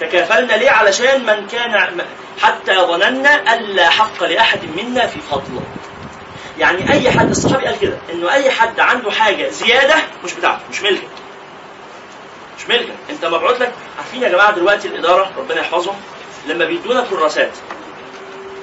تكافلنا 0.00 0.52
ليه؟ 0.52 0.70
علشان 0.70 1.26
من 1.26 1.46
كان 1.46 2.00
حتى 2.42 2.74
ظننا 2.74 3.54
الا 3.54 3.88
حق 3.90 4.24
لأحد 4.24 4.60
منا 4.76 5.06
في 5.06 5.20
فضله. 5.20 5.62
يعني 6.58 6.92
أي 6.92 7.10
حد 7.10 7.30
الصحابي 7.30 7.66
قال 7.66 7.78
كده 7.78 7.98
إنه 8.12 8.32
أي 8.32 8.50
حد 8.50 8.80
عنده 8.80 9.10
حاجة 9.10 9.48
زيادة 9.48 9.94
مش 10.24 10.32
بتاعته 10.34 10.60
مش 10.70 10.82
ملكه. 10.82 11.06
مش 12.58 12.68
ملكك 12.68 12.92
أنت 13.10 13.24
مبعوث 13.24 13.60
لك. 13.62 13.72
عارفين 13.98 14.22
يا 14.22 14.28
جماعة 14.28 14.50
دلوقتي 14.52 14.88
الإدارة 14.88 15.30
ربنا 15.38 15.60
يحفظهم 15.60 15.96
لما 16.46 16.64
بيدونا 16.64 17.04
كراسات 17.10 17.50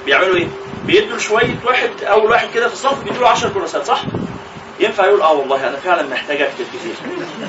بيعملوا 0.06 0.36
إيه؟ 0.36 0.48
بيدوا 0.86 1.18
شوية 1.18 1.56
واحد 1.66 1.90
أول 2.04 2.32
واحد 2.32 2.48
كده 2.54 2.68
في 2.68 2.74
الصف 2.74 3.04
بيدوا 3.04 3.22
له 3.22 3.28
10 3.30 3.50
كراسات 3.50 3.86
صح؟ 3.86 4.02
ينفع 4.80 5.06
يقول 5.06 5.22
آه 5.22 5.34
والله 5.34 5.68
أنا 5.68 5.78
فعلا 5.78 6.04
محتاج 6.10 6.42
اكتب 6.42 6.66
كتير 6.80 6.94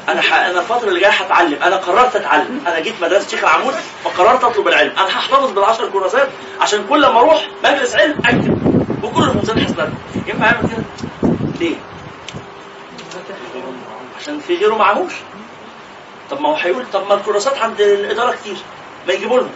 أنا. 0.08 0.20
أنا 0.50 0.60
الفترة 0.60 0.88
اللي 0.88 1.00
جاية 1.00 1.10
هتعلم 1.10 1.62
أنا 1.62 1.76
قررت 1.76 2.16
أتعلم 2.16 2.60
أنا 2.66 2.80
جيت 2.80 2.94
مدرسة 3.02 3.28
شيخ 3.28 3.40
العمود 3.44 3.74
فقررت 4.04 4.44
أطلب 4.44 4.68
العلم 4.68 4.90
أنا 4.90 5.08
هحتفظ 5.08 5.58
بال10 5.58 5.92
كراسات 5.92 6.28
عشان 6.60 6.86
كل 6.88 7.00
ما 7.00 7.18
أروح 7.20 7.48
مجلس 7.64 7.94
علم 7.94 8.18
أكتب 8.24 8.58
وكل 9.04 9.22
المنزل 9.22 9.64
حسنات 9.64 9.88
ينفع 10.26 10.46
يعمل 10.46 10.68
كده؟ 10.68 10.84
ليه؟ 11.60 11.74
عشان 14.20 14.40
في 14.40 14.56
غيره 14.56 14.74
معهوش 14.74 15.12
طب 16.30 16.40
ما 16.40 16.48
هو 16.48 16.54
هيقول 16.54 16.84
طب 16.92 17.06
ما 17.08 17.14
الكراسات 17.14 17.58
عند 17.58 17.80
الإدارة 17.80 18.32
كتير 18.36 18.56
ما 19.06 19.12
يجيبوا 19.12 19.40
لنا 19.40 19.50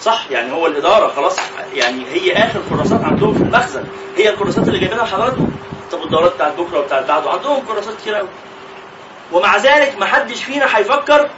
صح؟ 0.00 0.26
يعني 0.30 0.52
هو 0.52 0.66
الإدارة 0.66 1.08
خلاص 1.16 1.36
يعني 1.74 2.04
هي 2.12 2.32
آخر 2.32 2.60
كراسات 2.70 3.04
عندهم 3.04 3.34
في 3.34 3.42
المخزن. 3.42 3.84
هي 4.16 4.28
الكراسات 4.28 4.68
اللي 4.68 4.78
جايبينها 4.78 5.04
لحضراتكم. 5.04 5.50
طب 5.92 6.02
الدورات 6.02 6.34
بتاعت 6.34 6.52
بكرة 6.54 6.78
وبتاعت 6.78 7.04
بعده؟ 7.04 7.30
عندهم 7.30 7.66
كراسات 7.66 7.96
كتير 8.00 8.14
قوي 8.14 8.28
ومع 9.32 9.56
ذلك 9.56 9.96
ما 9.98 10.06
حدش 10.06 10.42
فينا 10.44 10.78
هيفكر 10.78 11.30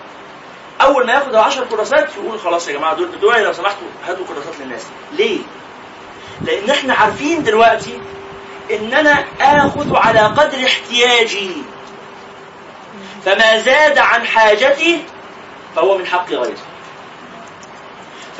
أول 0.80 1.06
ما 1.06 1.12
ياخد 1.12 1.34
10 1.34 1.64
كراسات 1.64 2.08
يقول 2.16 2.38
خلاص 2.40 2.68
يا 2.68 2.72
جماعة 2.72 2.94
دول 2.94 3.08
بتوعي 3.08 3.44
لو 3.44 3.52
سمحتوا 3.52 3.86
هاتوا 4.08 4.24
كراسات 4.26 4.60
للناس. 4.60 4.86
ليه؟ 5.12 5.38
لأن 6.42 6.70
إحنا 6.70 6.94
عارفين 6.94 7.42
دلوقتي 7.42 8.00
إن 8.70 8.94
أنا 8.94 9.24
آخذ 9.40 9.96
على 9.96 10.20
قدر 10.20 10.66
احتياجي. 10.66 11.50
فما 13.24 13.58
زاد 13.60 13.98
عن 13.98 14.24
حاجتي 14.26 15.02
فهو 15.76 15.98
من 15.98 16.06
حق 16.06 16.30
غيري. 16.30 16.54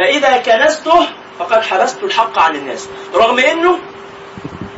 فإذا 0.00 0.36
كنسته 0.36 1.06
فقد 1.38 1.62
حبست 1.62 2.02
الحق 2.02 2.38
عن 2.38 2.56
الناس. 2.56 2.88
رغم 3.14 3.38
أنه 3.38 3.78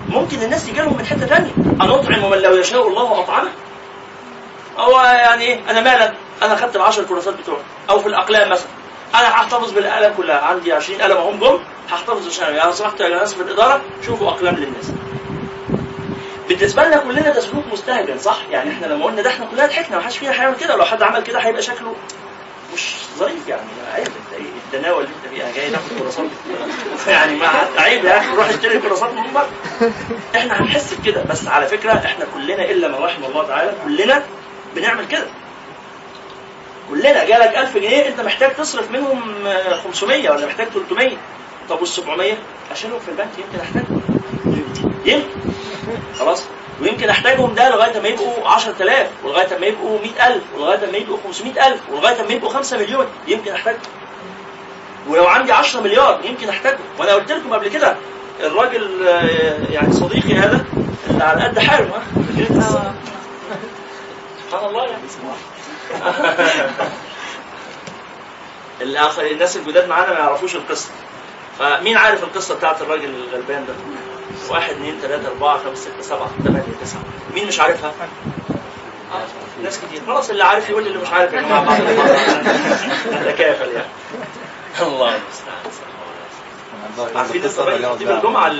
ممكن 0.08 0.42
الناس 0.42 0.68
يجي 0.68 0.80
لهم 0.80 0.96
من 0.98 1.06
حتة 1.06 1.26
ثانية 1.26 1.50
أنا 1.80 1.94
أطعم 1.94 2.30
من 2.30 2.38
لو 2.38 2.56
يشاء 2.56 2.88
الله 2.88 3.20
أطعمه 3.20 3.50
هو 4.78 5.00
يعني 5.00 5.44
إيه؟ 5.44 5.60
أنا 5.70 5.80
مالا؟ 5.80 6.14
أنا 6.42 6.56
خدت 6.56 6.76
العشر 6.76 7.04
كراسات 7.04 7.34
بتوعي. 7.34 7.62
أو 7.90 7.98
في 8.00 8.06
الأقلام 8.08 8.50
مثلا. 8.50 8.66
أنا 9.14 9.28
هحتفظ 9.30 9.70
بالأقلام 9.72 10.14
كلها. 10.16 10.38
عندي 10.40 10.72
20 10.72 11.02
قلم 11.02 11.16
هم 11.16 11.38
جم. 11.38 11.58
هحتفظ 11.90 12.26
عشان 12.28 12.54
يعني 12.54 12.72
سمحت 12.72 13.00
يا 13.00 13.08
ناس 13.08 13.34
في 13.34 13.42
الإدارة. 13.42 13.80
شوفوا 14.06 14.28
أقلام 14.28 14.54
للناس. 14.56 14.90
بالنسبة 16.48 16.84
لنا 16.84 16.96
كلنا 16.96 17.30
ده 17.30 17.40
سلوك 17.40 17.64
مستهجن 17.72 18.18
صح؟ 18.18 18.38
يعني 18.50 18.70
إحنا 18.70 18.86
لما 18.86 19.04
قلنا 19.04 19.22
ده 19.22 19.30
إحنا 19.30 19.46
كلنا 19.46 19.66
ضحكنا 19.66 19.96
ما 19.96 20.02
حدش 20.02 20.18
فينا 20.18 20.32
هيعمل 20.32 20.56
كده. 20.56 20.76
لو 20.76 20.84
حد 20.84 21.02
عمل 21.02 21.22
كده 21.22 21.38
هيبقى 21.38 21.62
شكله 21.62 21.94
مش 22.74 22.94
ظريف 23.18 23.48
يعني. 23.48 23.62
عيب 23.94 24.08
اللي 24.74 24.88
انت 24.90 25.34
فيها. 25.34 25.52
جاي 25.56 25.70
ناخد 25.70 25.88
كراسات 25.98 26.26
يعني 27.08 27.36
ما 27.36 27.48
عيب 27.78 28.04
يا 28.04 28.18
أخي 28.18 28.36
روح 28.36 28.48
اشتري 28.48 28.78
كراسات 28.78 29.12
من 29.14 29.32
بره. 29.32 29.48
إحنا 30.36 30.60
هنحس 30.62 30.94
بكده. 30.94 31.22
بس 31.22 31.48
على 31.48 31.66
فكرة 31.66 31.92
إحنا 31.92 32.26
كلنا 32.34 32.70
إلا 32.70 32.88
من 32.88 32.94
رحم 32.94 33.24
الله 33.24 33.46
تعالى 33.46 33.72
كلنا 33.84 34.22
بنعمل 34.76 35.06
كده. 35.06 35.26
كلنا 36.90 37.24
جالك 37.24 37.56
1000 37.58 37.74
جنيه 37.76 38.08
أنت 38.08 38.20
محتاج 38.20 38.54
تصرف 38.54 38.90
منهم 38.90 39.20
500 39.84 40.30
ولا 40.30 40.46
محتاج 40.46 40.68
300 40.68 41.16
طب 41.68 41.78
وال 41.80 41.88
700 41.88 42.34
اشيلهم 42.72 42.98
في 43.00 43.08
البنك 43.08 43.28
يمكن 43.38 43.60
أحتاجهم. 43.60 44.02
يمكن. 45.04 45.28
خلاص. 46.18 46.44
ويمكن 46.80 47.08
أحتاجهم 47.10 47.54
ده 47.54 47.70
لغاية 47.70 48.00
ما 48.00 48.08
يبقوا 48.08 48.48
10000 48.48 49.06
ولغاية 49.24 49.58
ما 49.58 49.66
يبقوا 49.66 49.98
100000 49.98 50.42
ولغاية 50.56 50.90
ما 50.90 50.96
يبقوا 50.98 51.18
500000 51.24 51.78
ولغاية 51.90 52.22
ما 52.22 52.32
يبقوا 52.32 52.50
5 52.52 52.76
مليون. 52.78 53.06
يمكن 53.26 53.52
أحتاجهم. 53.52 53.80
ولو 55.08 55.26
عندي 55.26 55.52
10 55.52 55.80
مليار 55.80 56.20
يمكن 56.24 56.48
أحتاجهم. 56.48 56.78
وأنا 56.98 57.12
قلت 57.12 57.32
لكم 57.32 57.52
قبل 57.52 57.68
كده 57.68 57.96
الراجل 58.40 59.06
يعني 59.70 59.92
صديقي 59.92 60.34
هذا 60.34 60.64
اللي 61.10 61.24
على 61.24 61.44
قد 61.44 61.58
حاله 61.58 61.90
سبحان 64.50 64.68
الله 64.68 64.84
يعني. 64.84 65.02
الآخر 68.80 69.26
الناس 69.26 69.56
الجداد 69.56 69.88
معانا 69.88 70.12
ما 70.12 70.18
يعرفوش 70.18 70.54
القصة. 70.56 70.90
فمين 71.58 71.96
عارف 71.96 72.22
القصة 72.22 72.54
بتاعت 72.54 72.82
الراجل 72.82 73.14
الغلبان 73.14 73.66
ده؟ 73.66 73.74
واحد 74.50 74.70
اثنين 74.72 74.98
ثلاثة 75.02 75.28
أربعة 75.28 75.58
خمسة 75.58 75.80
ستة 75.80 76.02
سبعة 76.02 76.30
ثمانية 76.44 76.62
تسعة. 76.82 77.02
مين 77.34 77.46
مش 77.46 77.60
عارفها؟ 77.60 77.92
آه. 79.12 79.62
ناس 79.62 79.78
كتير. 79.78 80.00
خلاص 80.06 80.30
اللي 80.30 80.44
عارف 80.44 80.70
يقول 80.70 80.86
اللي 80.86 80.98
مش 80.98 81.08
عارف 81.08 81.32
يا 81.32 81.40
جماعة. 81.40 81.64
بعض 81.66 81.80
نتكافل 83.12 83.68
يعني. 83.72 83.88
الله. 84.80 85.16
المستعان 85.16 87.16
عارفين 87.16 87.42
لسه 87.42 87.62
الراجل 87.62 87.86
خطيب 87.86 88.10
الجمعة 88.10 88.50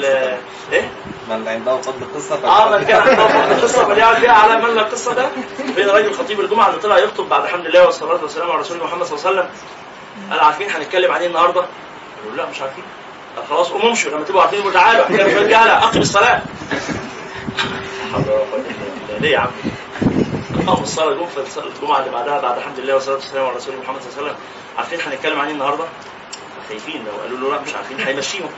إيه؟ 0.72 0.90
من 1.28 1.48
عنده 1.48 1.76
فضل 1.80 2.06
قصة 2.14 2.48
آه 2.48 2.78
من 2.78 2.84
كان 2.84 3.08
عنده 3.08 3.26
فضل 3.26 3.62
قصة 3.62 3.84
فليعمل 3.84 4.20
بها 4.20 4.32
على 4.32 4.62
من 4.62 4.74
لا 4.74 4.82
قصة 4.82 5.14
ده. 5.14 5.28
فين 5.74 5.88
راجل 5.88 6.14
خطيب 6.14 6.40
الجمعة 6.40 6.68
اللي 6.68 6.80
طلع 6.80 6.98
يخطب 6.98 7.28
بعد 7.28 7.46
حمد 7.46 7.66
الله 7.66 7.86
والصلاة 7.86 8.22
والسلام 8.22 8.50
على 8.50 8.60
رسول 8.60 8.78
محمد 8.78 9.02
صلى 9.06 9.18
الله 9.18 9.28
عليه 9.28 9.38
وسلم. 9.40 9.48
قال 10.30 10.40
عارفين 10.40 10.70
هنتكلم 10.70 11.12
عليه 11.12 11.26
النهارده؟ 11.26 11.60
قالوا 11.60 12.36
لا 12.36 12.46
مش 12.50 12.60
عارفين. 12.60 12.84
خلاص 13.48 13.68
قوموا 13.68 13.88
امشوا. 13.88 14.10
لما 14.10 14.24
تبقوا 14.24 14.40
عارفين 14.42 14.58
يقولوا 14.58 14.80
تعالوا. 14.80 15.04
إحنا 15.04 15.26
مش 15.26 15.32
رجاله 15.34 15.78
اقم 15.78 16.00
الصلاة. 16.00 16.42
ليه 19.20 19.30
يا 19.30 19.38
عم؟ 19.38 19.50
اقاموا 20.54 20.82
الصلاه 20.82 21.14
جم 21.14 21.26
في 21.26 21.60
الجمعة 21.76 21.98
اللي 22.00 22.10
بعدها 22.10 22.40
بعد 22.40 22.58
الحمد 22.58 22.80
لله 22.80 22.94
والصلاة 22.94 23.14
والسلام 23.14 23.46
على 23.46 23.56
رسول 23.56 23.74
محمد 23.76 24.00
صلى 24.00 24.08
الله 24.10 24.18
عليه 24.18 24.26
وسلم. 24.26 24.36
عارفين 24.78 24.98
هنتكلم 25.06 25.40
عن 25.40 25.46
إيه 25.46 25.52
النهارده؟ 25.54 25.84
خايفين 26.68 27.04
لو 27.04 27.12
قالوا 27.22 27.38
له 27.38 27.56
لا 27.56 27.62
مش 27.62 27.74
عارفين 27.74 28.00
هيمشيهم. 28.00 28.50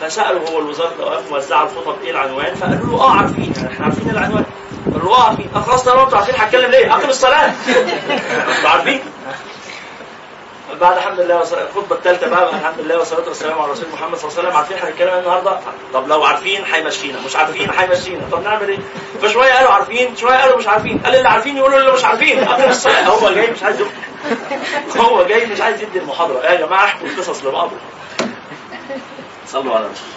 فسألوا 0.00 0.48
هو 0.50 0.58
الوزارة 0.58 0.94
الاوقاف 0.94 1.30
موزعه 1.32 1.62
الخطب 1.62 1.96
إيه 2.04 2.10
العنوان 2.10 2.54
فقالوا 2.54 2.86
له 2.86 3.00
آه 3.04 3.10
عارفين 3.10 3.52
يعني 3.56 3.68
إحنا 3.68 3.84
عارفين 3.84 4.10
العنوان. 4.10 4.44
قالوا 4.94 5.16
آه 5.16 5.22
عارفين. 5.24 5.50
خلاص 5.66 5.84
طالما 5.84 6.04
أنتوا 6.04 6.18
عارفين 6.18 6.34
هتكلم 6.38 6.70
ليه؟ 6.70 6.94
أقم 6.94 7.08
الصلاة. 7.08 7.52
أنتوا 7.68 8.70
عارفين؟ 8.74 9.00
بعد 10.80 10.96
الحمد 10.96 11.20
لله 11.20 11.40
الخطبة 11.42 11.96
الثالثة 11.96 12.28
بقى 12.28 12.50
الحمد 12.50 12.80
لله 12.80 12.98
والصلاة 12.98 13.28
والسلام 13.28 13.58
على 13.58 13.72
رسول 13.72 13.86
محمد 13.92 14.18
صلى 14.18 14.28
الله 14.30 14.38
عليه 14.38 14.48
وسلم. 14.48 14.56
عارفين 14.56 14.76
هنتكلم 14.78 15.18
النهارده؟ 15.18 15.58
طب 15.94 16.08
لو 16.08 16.24
عارفين 16.24 16.64
هيمشينا 16.64 17.18
مش 17.26 17.36
عارفين 17.36 17.70
هيمشينا. 17.70 18.28
طب 18.32 18.42
نعمل 18.42 18.68
إيه؟ 18.68 18.78
فشوية 19.22 19.52
قالوا 19.52 19.70
عارفين 19.70 20.16
شوية 20.16 20.36
قالوا 20.36 20.58
مش 20.58 20.68
عارفين. 20.68 20.98
قال 20.98 21.14
اللي 21.16 21.28
عارفين 21.28 21.56
يقولوا 21.56 21.78
اللي 21.78 21.92
مش 21.92 22.04
عارفين. 22.04 22.44
هو 23.08 23.30
جاي 23.34 23.50
مش 23.50 23.62
عايز 23.62 23.80
يخطب 23.80 25.00
هو 25.00 25.22
جاي 25.24 25.46
مش 25.46 25.60
عايز 25.60 25.82
يدي 25.82 25.98
المحاضرة. 25.98 26.38
يا 26.46 26.66
جماعة 26.66 26.84
احكوا 26.84 27.06
القصص 27.08 27.44
لبعض. 27.44 27.70
صلوا 29.46 29.74
على 29.74 29.84
رسول 29.84 30.08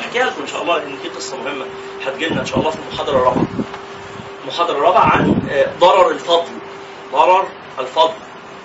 احكي 0.00 0.18
لكم 0.18 0.40
إن 0.40 0.46
شاء 0.46 0.62
الله 0.62 0.76
ان 0.76 0.96
في 1.02 1.08
قصة 1.08 1.36
مهمة 1.36 1.64
هتجي 2.06 2.26
لنا 2.26 2.40
إن 2.40 2.46
شاء 2.46 2.58
الله 2.58 2.70
في 2.70 2.78
المحاضرة 2.88 3.16
الرابعة. 3.16 3.44
المحاضرة 4.42 4.74
الرابعة 4.76 5.04
عن 5.12 5.34
ضرر 5.80 6.10
الفضل. 6.10 6.52
ضرر 7.12 7.48
الفضل. 7.78 8.14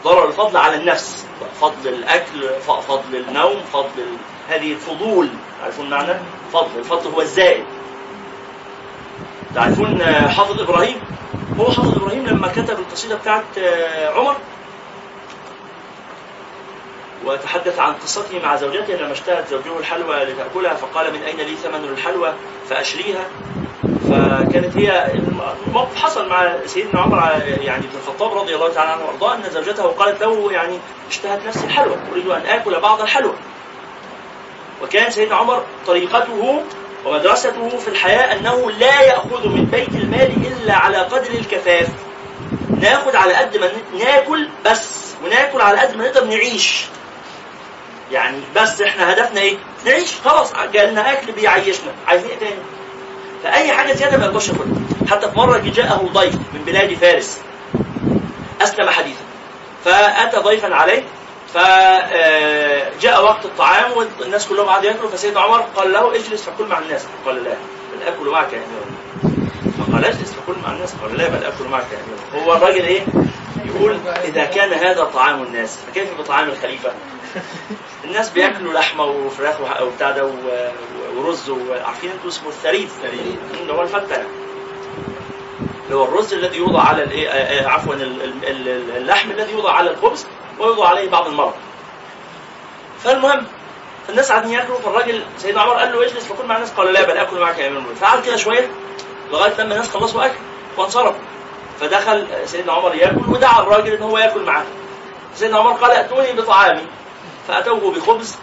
ضرر 0.08 0.28
الفضل 0.28 0.58
على 0.58 0.76
النفس. 0.76 1.26
فضل 1.62 1.90
الأكل 1.90 2.50
فضل 2.88 3.16
النوم 3.16 3.62
فضل 3.74 4.08
هذه 4.50 4.72
الفضول. 4.74 5.30
تعرفون 5.62 5.90
معنى؟ 5.90 6.14
فضل. 6.54 6.70
الفضل 6.78 7.12
هو 7.12 7.22
الزائد. 7.22 7.66
تعرفون 9.56 10.04
حافظ 10.30 10.62
إبراهيم؟ 10.62 11.02
هو 11.60 11.66
حافظ 11.66 11.98
إبراهيم 11.98 12.28
لما 12.28 12.48
كتب 12.48 12.80
القصيدة 12.80 13.16
بتاعت 13.16 13.44
عمر؟ 14.16 14.36
وتحدث 17.26 17.80
عن 17.80 17.94
قصته 17.94 18.40
مع 18.44 18.56
زوجته 18.56 18.94
لما 18.94 19.12
اشتهت 19.12 19.48
زوجه 19.48 19.80
الحلوى 19.80 20.24
لتأكلها 20.24 20.74
فقال 20.74 21.14
من 21.14 21.24
أين 21.24 21.38
لي 21.38 21.56
ثمن 21.56 21.84
الحلوى؟ 21.84 22.34
فأشريها. 22.70 23.26
فكانت 24.10 24.78
هي 24.78 25.12
الموقف 25.68 25.96
حصل 26.04 26.30
مع 26.30 26.54
سيدنا 26.66 27.02
عمر 27.02 27.18
يعني 27.62 27.82
بن 27.82 27.98
الخطاب 28.04 28.38
رضي 28.38 28.56
الله 28.56 28.74
تعالى 28.74 28.92
عنه 28.92 29.06
وأرضاه 29.06 29.36
أن 29.36 29.44
زوجته 29.52 29.84
قالت 29.84 30.22
له 30.22 30.52
يعني 30.52 30.80
اشتهت 31.10 31.46
نفسي 31.48 31.66
الحلوى 31.66 31.96
أريد 32.12 32.28
أن 32.28 32.46
آكل 32.46 32.80
بعض 32.80 33.02
الحلوى 33.02 33.34
وكان 34.84 35.10
سيدنا 35.12 35.36
عمر 35.36 35.64
طريقته 35.88 36.64
ومدرسته 37.06 37.70
في 37.70 37.88
الحياة 37.88 38.34
أنه 38.40 38.72
لا 38.72 39.02
يأخذ 39.02 39.48
من 39.48 39.66
بيت 39.66 39.90
المال 39.90 40.32
إلا 40.48 40.74
على 40.74 40.98
قدر 40.98 41.32
الكفاف 41.32 41.88
ناخد 42.82 43.16
على 43.16 43.34
قد 43.34 43.58
ما 43.58 43.70
ناكل 44.00 44.50
بس 44.66 45.14
وناكل 45.26 45.62
على 45.62 45.78
قد 45.80 45.96
ما 45.98 46.06
نقدر 46.08 46.24
نعيش 46.26 46.86
يعني 48.12 48.38
بس 48.56 48.82
إحنا 48.82 49.14
هدفنا 49.14 49.42
إيه؟ 49.42 49.58
نعيش 49.86 50.16
خلاص 50.26 50.54
جالنا 50.74 51.14
أكل 51.14 51.32
بيعيشنا 51.32 51.92
عايزين 52.08 52.30
إيه 52.30 52.40
تاني؟ 52.40 52.56
فأي 53.44 53.72
حاجة 53.72 53.94
زيادة 53.94 54.18
ما 54.18 54.26
يقدرش 54.26 54.50
ياكلها 54.50 54.68
حتى 55.10 55.32
في 55.32 55.38
مرة 55.38 55.58
جاءه 55.58 56.10
ضيف 56.14 56.36
من 56.36 56.62
بلاد 56.66 56.94
فارس. 56.94 57.38
أسلم 58.62 58.90
حديثا. 58.90 59.22
فأتى 59.86 60.38
ضيفا 60.38 60.76
عليه 60.76 61.04
فجاء 61.54 63.24
وقت 63.24 63.46
الطعام 63.46 63.92
والناس 64.20 64.48
كلهم 64.48 64.66
قعدوا 64.66 64.90
ياكلوا 64.90 65.10
فسيدنا 65.10 65.40
عمر 65.40 65.62
قال 65.76 65.94
له 65.94 66.16
اجلس 66.16 66.44
فكل 66.44 66.66
مع 66.66 66.80
الناس. 66.80 67.06
قال 67.26 67.44
لا 67.44 67.54
بل 67.94 68.08
آكل 68.08 68.30
معك 68.30 68.54
يا 68.54 68.58
أمير. 68.58 68.98
فقال 69.78 70.06
اجلس 70.06 70.34
فكل 70.34 70.56
مع 70.64 70.72
الناس. 70.72 70.94
قال 71.04 71.18
لا 71.18 71.28
بل 71.28 71.44
آكل 71.44 71.66
معك 71.72 71.86
يا 71.92 71.98
أمير. 71.98 72.46
هو 72.46 72.54
الراجل 72.54 72.86
إيه؟ 72.86 73.02
يقول 73.66 73.98
إذا 74.24 74.46
كان 74.46 74.74
هذا 74.74 75.04
طعام 75.04 75.44
الناس 75.44 75.78
فكيف 75.88 76.20
بطعام 76.20 76.50
الخليفة؟ 76.50 76.92
الناس 78.04 78.30
بياكلوا 78.30 78.74
لحمة 78.74 79.04
وفراخ 79.06 79.82
وبتاع 79.82 80.12
ده 80.12 80.32
ورز 81.18 81.50
وعارفين 81.50 82.12
أنتوا 82.12 82.30
اسمه 82.30 82.50
الثريد. 82.50 82.90
اللي 83.62 83.74
هو 83.74 83.82
الفتة. 83.82 84.24
اللي 85.86 85.96
هو 85.96 86.04
الرز 86.04 86.34
الذي 86.34 86.58
يوضع 86.58 86.82
على 86.82 87.04
الإيه؟ 87.04 87.30
آه، 87.30 87.64
آه، 87.64 87.68
عفوا 87.68 87.94
ال- 87.94 88.24
ال- 88.24 88.44
ال- 88.68 88.98
اللحم 88.98 89.32
الذي 89.32 89.52
يوضع 89.52 89.72
على 89.72 89.92
الخبز 89.92 90.26
ويوضع 90.60 90.88
عليه 90.88 91.10
بعض 91.10 91.28
المرض. 91.28 91.54
فالمهم 93.04 93.46
الناس 94.10 94.32
قاعدين 94.32 94.52
ياكلوا 94.52 94.80
فالراجل 94.80 95.22
سيدنا 95.38 95.62
عمر 95.62 95.74
قال 95.74 95.92
له 95.94 96.02
اجلس 96.06 96.26
فكل 96.26 96.46
مع 96.48 96.56
الناس 96.56 96.72
قال 96.72 96.94
لا 96.94 97.04
بل 97.06 97.18
آكل 97.18 97.40
معك 97.40 97.58
يا 97.58 97.68
أمير 97.68 97.78
المؤمنين. 97.78 97.96
فقعد 98.02 98.24
كده 98.26 98.36
شوية 98.38 98.70
لغاية 99.32 99.54
لما 99.54 99.74
الناس 99.74 99.90
خلصوا 99.90 100.26
أكل 100.26 100.36
وانصرفوا. 100.78 101.22
فدخل 101.80 102.28
سيدنا 102.46 102.74
عمر 102.74 102.96
ياكل 102.96 103.22
ودعا 103.28 103.62
الراجل 103.62 103.94
إن 103.94 104.04
هو 104.04 104.18
ياكل 104.18 104.44
معاه 104.44 104.66
سيدنا 105.38 105.58
عمر 105.58 105.72
قال 105.72 105.92
ائتوني 105.92 106.34
بطعامي. 106.34 106.82
فأتوه 107.48 107.92
بخبز 107.92 108.36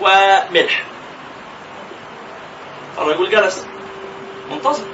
وملح. 0.00 0.84
الرجل 2.98 3.30
جلس. 3.30 3.66
منتظر. 4.50 4.84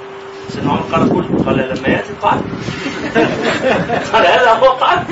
سيدنا 0.48 0.72
عمر 0.72 0.82
قال 0.92 1.08
كل 1.08 1.44
قال 1.44 1.56
لما 1.56 1.88
يأتي 1.88 2.10
الطعام. 2.10 2.42
قال 4.12 4.26
هذا 4.26 4.52
هو 4.52 4.72
الطعام. 4.72 5.06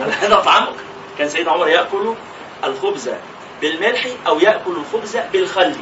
قال 0.00 0.12
هذا 0.20 0.34
طعامك. 0.34 0.76
كان 1.18 1.28
سيدنا 1.28 1.52
عمر 1.52 1.68
يأكل 1.68 2.14
الخبز 2.64 3.10
بالملح 3.60 4.06
أو 4.26 4.38
يأكل 4.38 4.76
الخبز 4.76 5.16
بالخل. 5.32 5.76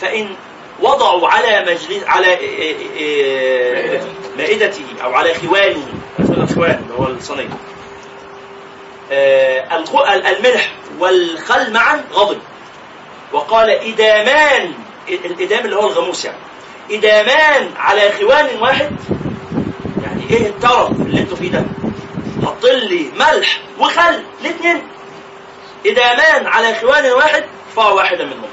فإن 0.00 0.36
وضعوا 0.80 1.28
على 1.28 1.60
مجلس 1.62 2.04
على 2.06 2.26
إيه 2.26 2.58
إيه 2.58 2.76
إيه 2.96 4.02
مائدته. 4.38 4.84
أو 5.04 5.14
على 5.14 5.34
خوانه. 5.34 5.86
الخوان 6.20 6.82
اللي 6.84 6.94
هو 6.98 7.06
الصينيه 7.06 7.48
آه، 9.12 9.76
الملح 10.30 10.72
والخل 10.98 11.72
معا 11.72 12.04
غضب. 12.12 12.38
وقال 13.32 13.70
إدامان 13.70 14.72
الإدام 15.08 15.64
اللي 15.64 15.76
هو 15.76 15.86
الغموس 15.86 16.24
يعني. 16.24 16.38
إدامان 16.90 17.70
على 17.76 18.12
خوان 18.12 18.46
واحد. 18.60 18.90
يعني 20.02 20.22
إيه 20.30 20.46
الترف 20.46 20.90
اللي 20.90 21.20
أنتوا 21.20 21.36
فيه 21.36 21.50
ده؟ 21.50 21.64
حط 22.46 22.64
لي 22.66 23.10
ملح 23.18 23.60
وخل 23.78 24.22
الاثنين 24.40 24.82
إدامان 25.86 26.46
على 26.46 26.74
خوان 26.74 27.12
واحد 27.12 27.44
ارفعوا 27.68 27.94
واحدا 27.96 28.24
منهم. 28.24 28.48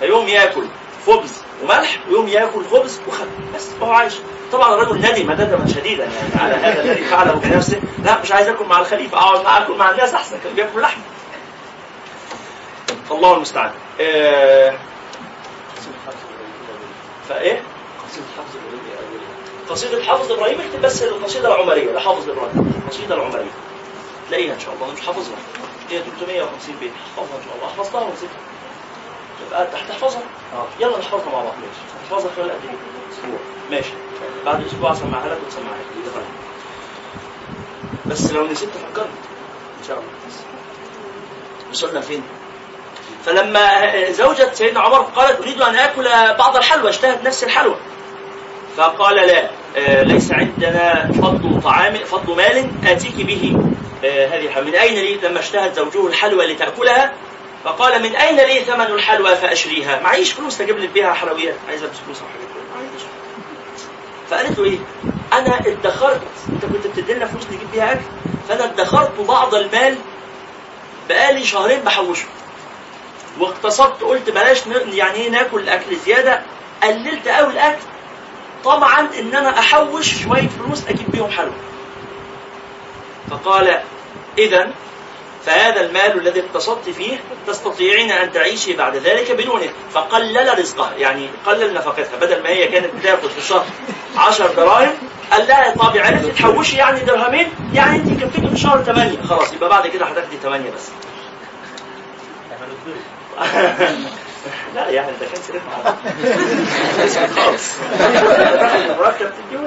فيوم 0.00 0.28
ياكل. 0.28 0.64
خبز 1.06 1.32
وملح 1.62 1.98
ويوم 2.08 2.28
ياكل 2.28 2.64
خبز 2.72 3.00
وخل 3.08 3.26
بس 3.54 3.68
هو 3.82 3.90
عايش. 3.92 4.14
طبعا 4.52 4.74
الرجل 4.74 4.98
ندم 4.98 5.30
ندما 5.32 5.66
شديدا 5.74 6.04
يعني 6.04 6.34
على 6.40 6.54
هذا 6.54 6.82
الذي 6.82 7.04
فعله 7.04 7.32
بنفسه 7.32 7.80
لا 8.04 8.20
مش 8.22 8.32
عايز 8.32 8.48
أكل 8.48 8.64
مع 8.64 8.80
الخليفة 8.80 9.18
أقعد 9.18 9.44
مع 9.44 9.58
أكل 9.58 9.72
مع 9.76 9.90
الناس 9.90 10.14
أحسن 10.14 10.38
كان 10.44 10.54
بياكل 10.54 10.80
لحم. 10.80 11.00
الله 13.10 13.34
المستعان. 13.36 13.70
آه، 14.00 14.74
فإيه؟ 17.28 17.62
قصيدة 19.70 20.04
حافظ 20.04 20.32
إبراهيم 20.32 20.60
اكتب 20.60 20.82
بس 20.82 21.02
القصيدة 21.02 21.48
العمرية 21.54 21.92
لحافظ 21.92 22.28
إبراهيم. 22.30 22.72
القصيدة 22.84 23.14
العمرية. 23.14 23.50
تلاقيها 24.28 24.54
إن 24.54 24.60
شاء 24.60 24.74
الله 24.74 24.84
أنا 24.86 24.92
مش 24.94 25.00
حافظها 25.00 25.36
هي 25.90 25.98
350 26.02 26.74
بيت. 26.80 26.92
احفظها 27.06 27.38
إن 27.38 27.44
شاء 27.44 27.54
الله. 27.56 27.68
حفظتها 27.68 28.00
ونسيتها 28.00 28.38
تبقى 29.54 29.66
تحفظها 29.88 30.22
يلا 30.80 30.98
نحفظها 30.98 31.32
مع 31.32 31.42
بعض. 31.42 31.54
ماشي. 31.54 32.08
تحفظها 32.10 32.30
خلال 32.36 32.50
قد 32.50 32.56
إيه؟ 32.64 32.76
أسبوع. 33.12 33.38
ماشي. 33.70 33.92
بعد 34.46 34.66
أسبوع 34.66 34.92
اسمعها 34.92 35.28
لك 35.28 35.38
وتسمعها 35.46 35.76
لي 35.76 36.02
اتفقنا. 36.04 36.24
بس 38.06 38.32
لو 38.32 38.46
نسيت 38.46 38.68
تفكرني. 38.68 39.08
إن 39.80 39.88
شاء 39.88 39.96
الله. 39.96 40.08
وصلنا 41.70 42.00
فين؟ 42.00 42.22
فلما 43.24 43.92
زوجة 44.10 44.50
سيدنا 44.52 44.80
عمر 44.80 44.98
قالت 44.98 45.40
أريد 45.40 45.62
أن 45.62 45.76
آكل 45.76 46.04
بعض 46.38 46.56
الحلوى 46.56 46.90
اشتهت 46.90 47.24
نفس 47.24 47.44
الحلوى. 47.44 47.76
فقال 48.76 49.16
لا 49.16 49.50
آه، 49.76 50.02
ليس 50.02 50.32
عندنا 50.32 51.12
فضل 51.12 51.60
طعام 51.62 51.94
فضل 51.94 52.36
مال 52.36 52.70
آتيك 52.86 53.14
به. 53.26 53.56
آه، 54.04 54.26
هذه 54.26 54.46
الحلوى 54.46 54.70
من 54.70 54.74
أين 54.74 54.94
لي؟ 54.94 55.14
لما 55.14 55.40
اشتهت 55.40 55.74
زوجه 55.76 56.06
الحلوى 56.06 56.46
لتأكلها 56.46 57.12
فقال 57.64 58.02
من 58.02 58.16
أين 58.16 58.36
لي 58.36 58.60
ثمن 58.60 58.86
الحلوى 58.86 59.36
فأشريها؟ 59.36 60.00
معيش 60.00 60.32
فلوس 60.32 60.58
تجيب 60.58 60.78
لي 60.78 60.86
بيها 60.86 61.12
حلويات. 61.12 61.54
عايز 61.68 61.82
ألبس 61.82 61.96
فلوس. 61.98 62.18
معيش. 62.76 63.02
فقالت 64.30 64.58
له 64.58 64.64
إيه؟ 64.64 64.78
أنا 65.32 65.58
ادخرت. 65.66 66.20
أنت 66.48 66.64
كنت 66.64 66.86
بتدي 66.86 67.14
لنا 67.14 67.26
فلوس 67.26 67.46
نجيب 67.46 67.70
بيها 67.72 67.92
أكل؟ 67.92 68.00
فأنا 68.48 68.64
ادخرت 68.64 69.20
بعض 69.20 69.54
المال 69.54 69.96
بقالي 71.08 71.44
شهرين 71.44 71.80
بحوشه. 71.80 72.26
واقتصدت 73.40 74.02
قلت 74.02 74.30
بلاش 74.30 74.66
يعني 74.92 75.14
إيه 75.14 75.30
ناكل 75.30 75.68
اكل 75.68 75.96
زيادة. 75.96 76.42
قللت 76.82 77.28
قوي 77.28 77.52
الأكل. 77.52 77.82
طبعا 78.64 79.00
إن 79.00 79.34
أنا 79.34 79.58
أحوش 79.58 80.22
شوية 80.22 80.48
فلوس 80.48 80.88
أجيب 80.88 81.10
بيهم 81.10 81.30
حلوى. 81.30 81.54
فقال 83.30 83.82
اذا 84.38 84.70
فهذا 85.46 85.80
المال 85.80 86.18
الذي 86.20 86.40
اقتصدت 86.40 86.90
فيه 86.90 87.20
تستطيعين 87.46 88.12
أن 88.12 88.32
تعيشي 88.32 88.72
بعد 88.76 88.96
ذلك 88.96 89.32
بدونه. 89.32 89.68
فقلل 89.92 90.58
رزقها 90.58 90.94
يعني 90.96 91.28
قلل 91.46 91.74
نفقتها. 91.74 92.16
بدل 92.20 92.42
ما 92.42 92.48
هي 92.48 92.66
كانت 92.66 92.94
بتاخد 92.94 93.28
في 93.28 93.38
الشهر 93.38 93.64
10 94.16 94.52
دراهم 94.52 94.92
قال 95.30 95.48
لها 95.48 95.74
طب 95.74 95.96
عرفتي 95.98 96.30
تحوشي 96.32 96.76
يعني 96.76 97.00
درهمين 97.00 97.48
يعني 97.74 97.96
انت 97.96 98.22
كفيتي 98.24 98.48
في 98.48 98.52
الشهر 98.54 98.82
8 98.82 99.22
خلاص 99.22 99.52
يبقى 99.52 99.68
بعد 99.68 99.86
كده 99.86 100.06
هتاخدي 100.06 100.36
8 100.36 100.70
بس. 100.70 100.90
لا 104.74 104.88
يعني 104.88 105.12
ده 105.20 105.26
كان 105.26 105.42
سرير 105.42 107.28
خالص 107.36 107.70
مرتب 109.00 109.30
تديه 109.50 109.58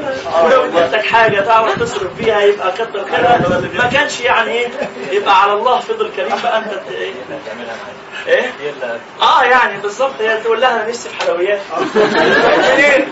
ولو 0.44 0.64
اديتك 0.66 1.06
حاجة 1.06 1.40
تعرف 1.42 1.80
تصرف 1.80 2.14
فيها 2.18 2.42
يبقى 2.42 2.72
كتر 2.72 3.06
خيرها 3.06 3.60
ما 3.78 3.90
كانش 3.94 4.20
يعني 4.22 4.52
إيه 4.52 4.68
يبقى 5.12 5.42
على 5.44 5.54
الله 5.54 5.80
فضل 5.80 6.12
كريم 6.16 6.36
بقى 6.44 6.58
انت 6.58 6.74
إيه 6.92 7.12
إيه؟ 8.28 8.52
آه 9.22 9.44
يعني 9.44 9.82
بالظبط 9.82 10.14
هي 10.22 10.38
تقول 10.42 10.62
لها 10.62 10.76
أنا 10.82 10.90
نفسي 10.90 11.10
في 11.10 11.16
حلويات. 11.16 11.60
منين؟ 11.76 13.08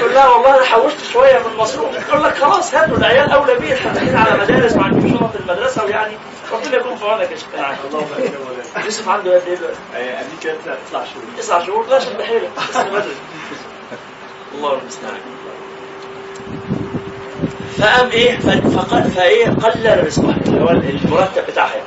تقول 0.00 0.14
لها 0.14 0.28
والله 0.28 0.56
أنا 0.56 0.64
حوشت 0.64 0.96
شوية 1.12 1.38
من 1.38 1.56
مصروف. 1.56 2.08
تقول 2.08 2.24
لك 2.24 2.34
خلاص 2.38 2.74
هاتوا 2.74 2.96
العيال 2.96 3.30
أولى 3.30 3.54
بيه 3.54 3.74
داخلين 3.74 4.16
على 4.16 4.38
مدارس 4.42 4.72
ما 4.76 4.84
عندهمش 4.84 5.10
شنط 5.20 5.36
المدرسة 5.36 5.84
ويعني 5.84 6.16
ربنا 6.52 6.76
يكون 6.76 6.96
في 6.96 7.04
عونك 7.04 7.30
يا 7.30 7.36
شيخ 7.36 8.84
يوسف 8.84 9.08
عنده 9.08 9.34
قد 9.34 9.42
إيه 9.46 9.54
دلوقتي؟ 9.56 9.78
أمريكا 9.96 10.58
تسع 10.88 11.04
شهور 11.04 11.24
تسع 11.38 11.64
شهور. 11.66 11.86
لا 11.86 11.98
شد 11.98 12.22
حيلك 12.22 12.50
لسه 12.70 12.82
بدري. 12.88 13.16
الله 14.54 14.72
المستعان. 14.82 15.18
فقام 17.78 18.10
إيه؟ 18.10 18.38
ف- 18.38 18.76
فق- 18.76 19.08
فإيه؟ 19.08 19.46
قلل 19.46 20.06
رزقها 20.06 20.36
اللي 20.46 20.60
هو 20.64 20.68
المرتب 20.70 21.46
بتاعها. 21.48 21.74
يعني. 21.74 21.86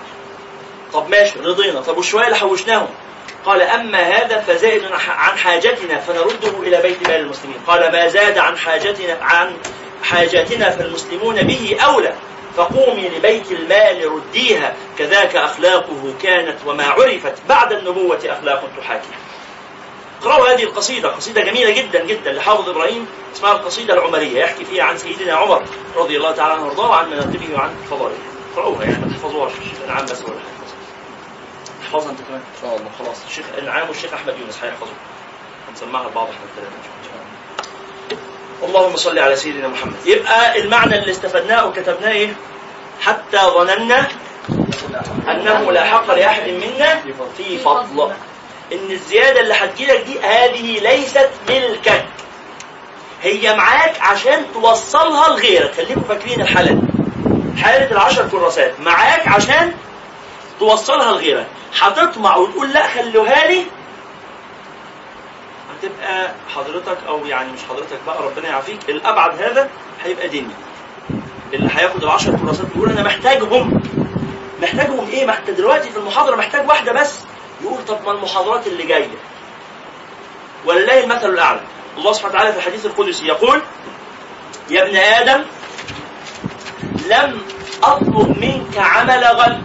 طب 0.94 1.10
ماشي 1.10 1.40
رضينا. 1.40 1.82
طب 1.82 1.98
والشويه 1.98 2.26
اللي 2.26 2.38
حوشناهم 2.38 2.88
قال 3.46 3.62
أما 3.62 4.00
هذا 4.00 4.40
فزائد 4.40 4.84
عن 5.08 5.38
حاجتنا 5.38 6.00
فنرده 6.00 6.60
إلى 6.60 6.82
بيت 6.82 7.08
مال 7.08 7.20
المسلمين. 7.20 7.58
قال 7.68 7.92
ما 7.92 8.08
زاد 8.08 8.38
عن 8.38 8.58
حاجتنا 8.58 9.18
عن 9.22 9.56
حاجاتنا 10.04 10.70
فالمسلمون 10.70 11.44
به 11.44 11.78
أولى. 11.86 12.14
فقومي 12.58 13.10
لبيت 13.10 13.52
المال 13.52 14.12
رديها. 14.12 14.74
كذاك 14.98 15.36
أخلاقه 15.36 16.14
كانت 16.24 16.58
وما 16.66 16.86
عرفت. 16.86 17.34
بعد 17.50 17.74
النبوة 17.74 18.20
أخلاق 18.26 18.70
تحاكي. 18.78 19.08
اقرأوا 20.22 20.54
هذه 20.54 20.64
القصيدة. 20.64 21.10
قصيدة 21.10 21.42
جميلة 21.42 21.72
جدا 21.72 22.06
جدا 22.06 22.32
لحافظ 22.32 22.70
إبراهيم. 22.70 23.08
اسمها 23.36 23.52
القصيدة 23.52 23.94
العمرية. 23.94 24.40
يحكي 24.40 24.66
فيها 24.66 24.84
عن 24.84 24.98
سيدنا 24.98 25.34
عمر 25.34 25.64
رضي 25.96 26.18
الله 26.18 26.32
تعالى 26.32 26.54
عنه 26.54 26.66
وارضاه 26.66 26.90
وعن 26.90 27.10
مناقبه 27.10 27.54
وعن 27.56 27.76
فضائله. 27.92 28.18
اقرأوها 28.54 28.84
يعني 28.84 28.98
ما 29.06 29.12
تحفظوهاش. 29.12 29.52
الشيخ 29.52 29.78
الإنعام 29.84 30.06
بس 30.06 30.24
احفظها 31.96 32.12
أنت 32.12 32.20
كمان. 32.28 32.40
إن 32.56 32.62
شاء 32.62 32.76
الله. 32.78 32.90
خلاص. 33.00 33.18
الشيخ 33.30 33.46
الإنعام 33.58 33.88
والشيخ 33.88 34.14
أحمد 34.14 34.34
يونس. 34.40 34.60
هيحفظوها 34.64 34.92
هنسمعها 35.70 36.10
لبعض 36.10 36.28
إحنا 36.28 36.46
الثلاثة 36.46 36.76
إن 36.76 37.04
شاء 37.04 37.14
الله. 38.70 38.80
اللهم 38.80 38.96
صل 38.96 39.20
على 39.20 39.36
سيدنا 39.36 39.68
محمد. 39.68 39.94
يبقى 40.06 40.60
المعنى 40.62 41.00
اللي 41.00 41.12
استفدناه 41.12 41.66
وكتبناه 41.66 42.12
إيه؟ 42.12 42.34
حتى 43.02 43.38
ظننا 43.38 44.08
أنه 45.28 45.72
لا 45.72 45.84
حق 45.84 46.14
لأحد 46.14 46.50
منا 46.50 47.02
في 47.38 47.58
فضل. 47.58 48.12
إن 48.74 48.92
الزيادة 48.92 49.40
اللي 49.40 49.54
هتجيلك 49.54 50.02
دي 50.06 50.20
هذه 50.20 50.80
ليست 50.80 51.30
ملكك. 51.50 52.06
هي 53.22 53.56
معاك 53.56 54.02
عشان 54.02 54.46
توصلها 54.54 55.30
لغيرك. 55.30 55.74
خليكم 55.76 56.02
فاكرين 56.02 56.42
الحالة 56.42 56.72
دي. 56.72 56.88
حالة 57.64 57.92
العشر 57.92 58.28
كراسات. 58.30 58.80
معاك 58.80 59.28
عشان 59.28 59.74
توصلها 60.62 61.12
لغيرك. 61.12 61.48
هتطمع 61.80 62.36
وتقول 62.38 62.72
لا 62.74 62.88
خلوها 62.88 63.48
لي. 63.48 63.66
هتبقى 65.72 66.32
حضرتك 66.56 66.98
أو 67.08 67.26
يعني 67.26 67.52
مش 67.52 67.60
حضرتك 67.70 67.98
بقى 68.08 68.24
ربنا 68.24 68.48
يعافيك. 68.50 68.90
الأبعد 68.90 69.42
هذا 69.42 69.70
هيبقى 70.04 70.28
ديني. 70.28 70.54
اللي 71.54 71.70
هياخد 71.76 72.04
العشر 72.04 72.38
كراسات 72.38 72.68
يقول 72.76 72.90
أنا 72.90 73.04
محتاجهم. 73.04 73.82
محتاجهم 74.62 75.08
إيه؟ 75.10 75.26
ما 75.26 75.38
انت 75.38 75.50
دلوقتي 75.50 75.90
في 75.90 75.98
المحاضرة 75.98 76.36
محتاج 76.36 76.68
واحدة 76.70 76.92
بس. 76.92 77.20
يقول 77.62 77.86
طب 77.88 77.98
ما 78.06 78.12
المحاضرات 78.12 78.68
اللي 78.68 78.84
جاية. 78.84 79.10
ولله 80.66 81.04
المثل 81.04 81.30
الأعلى. 81.30 81.62
الله 81.98 82.14
سبحانه 82.14 82.34
وتعالى 82.36 82.52
في 82.52 82.58
الحديث 82.58 82.86
القدسي 82.86 83.26
يقول 83.28 83.62
يا 84.70 84.84
ابن 84.84 84.96
آدم 84.96 85.46
لم 87.10 87.42
أطلب 87.84 88.38
منك 88.40 88.78
عمل 88.78 89.24
غد 89.24 89.64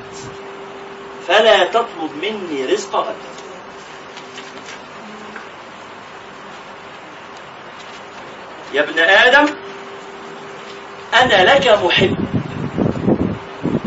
فلا 1.29 1.65
تطلب 1.65 2.11
مني 2.23 2.67
رزق 2.67 2.97
غد 2.97 3.15
يا 8.73 8.83
ابن 8.83 8.99
آدم 8.99 9.55
أنا 11.15 11.55
لك 11.55 11.69
محب. 11.85 12.17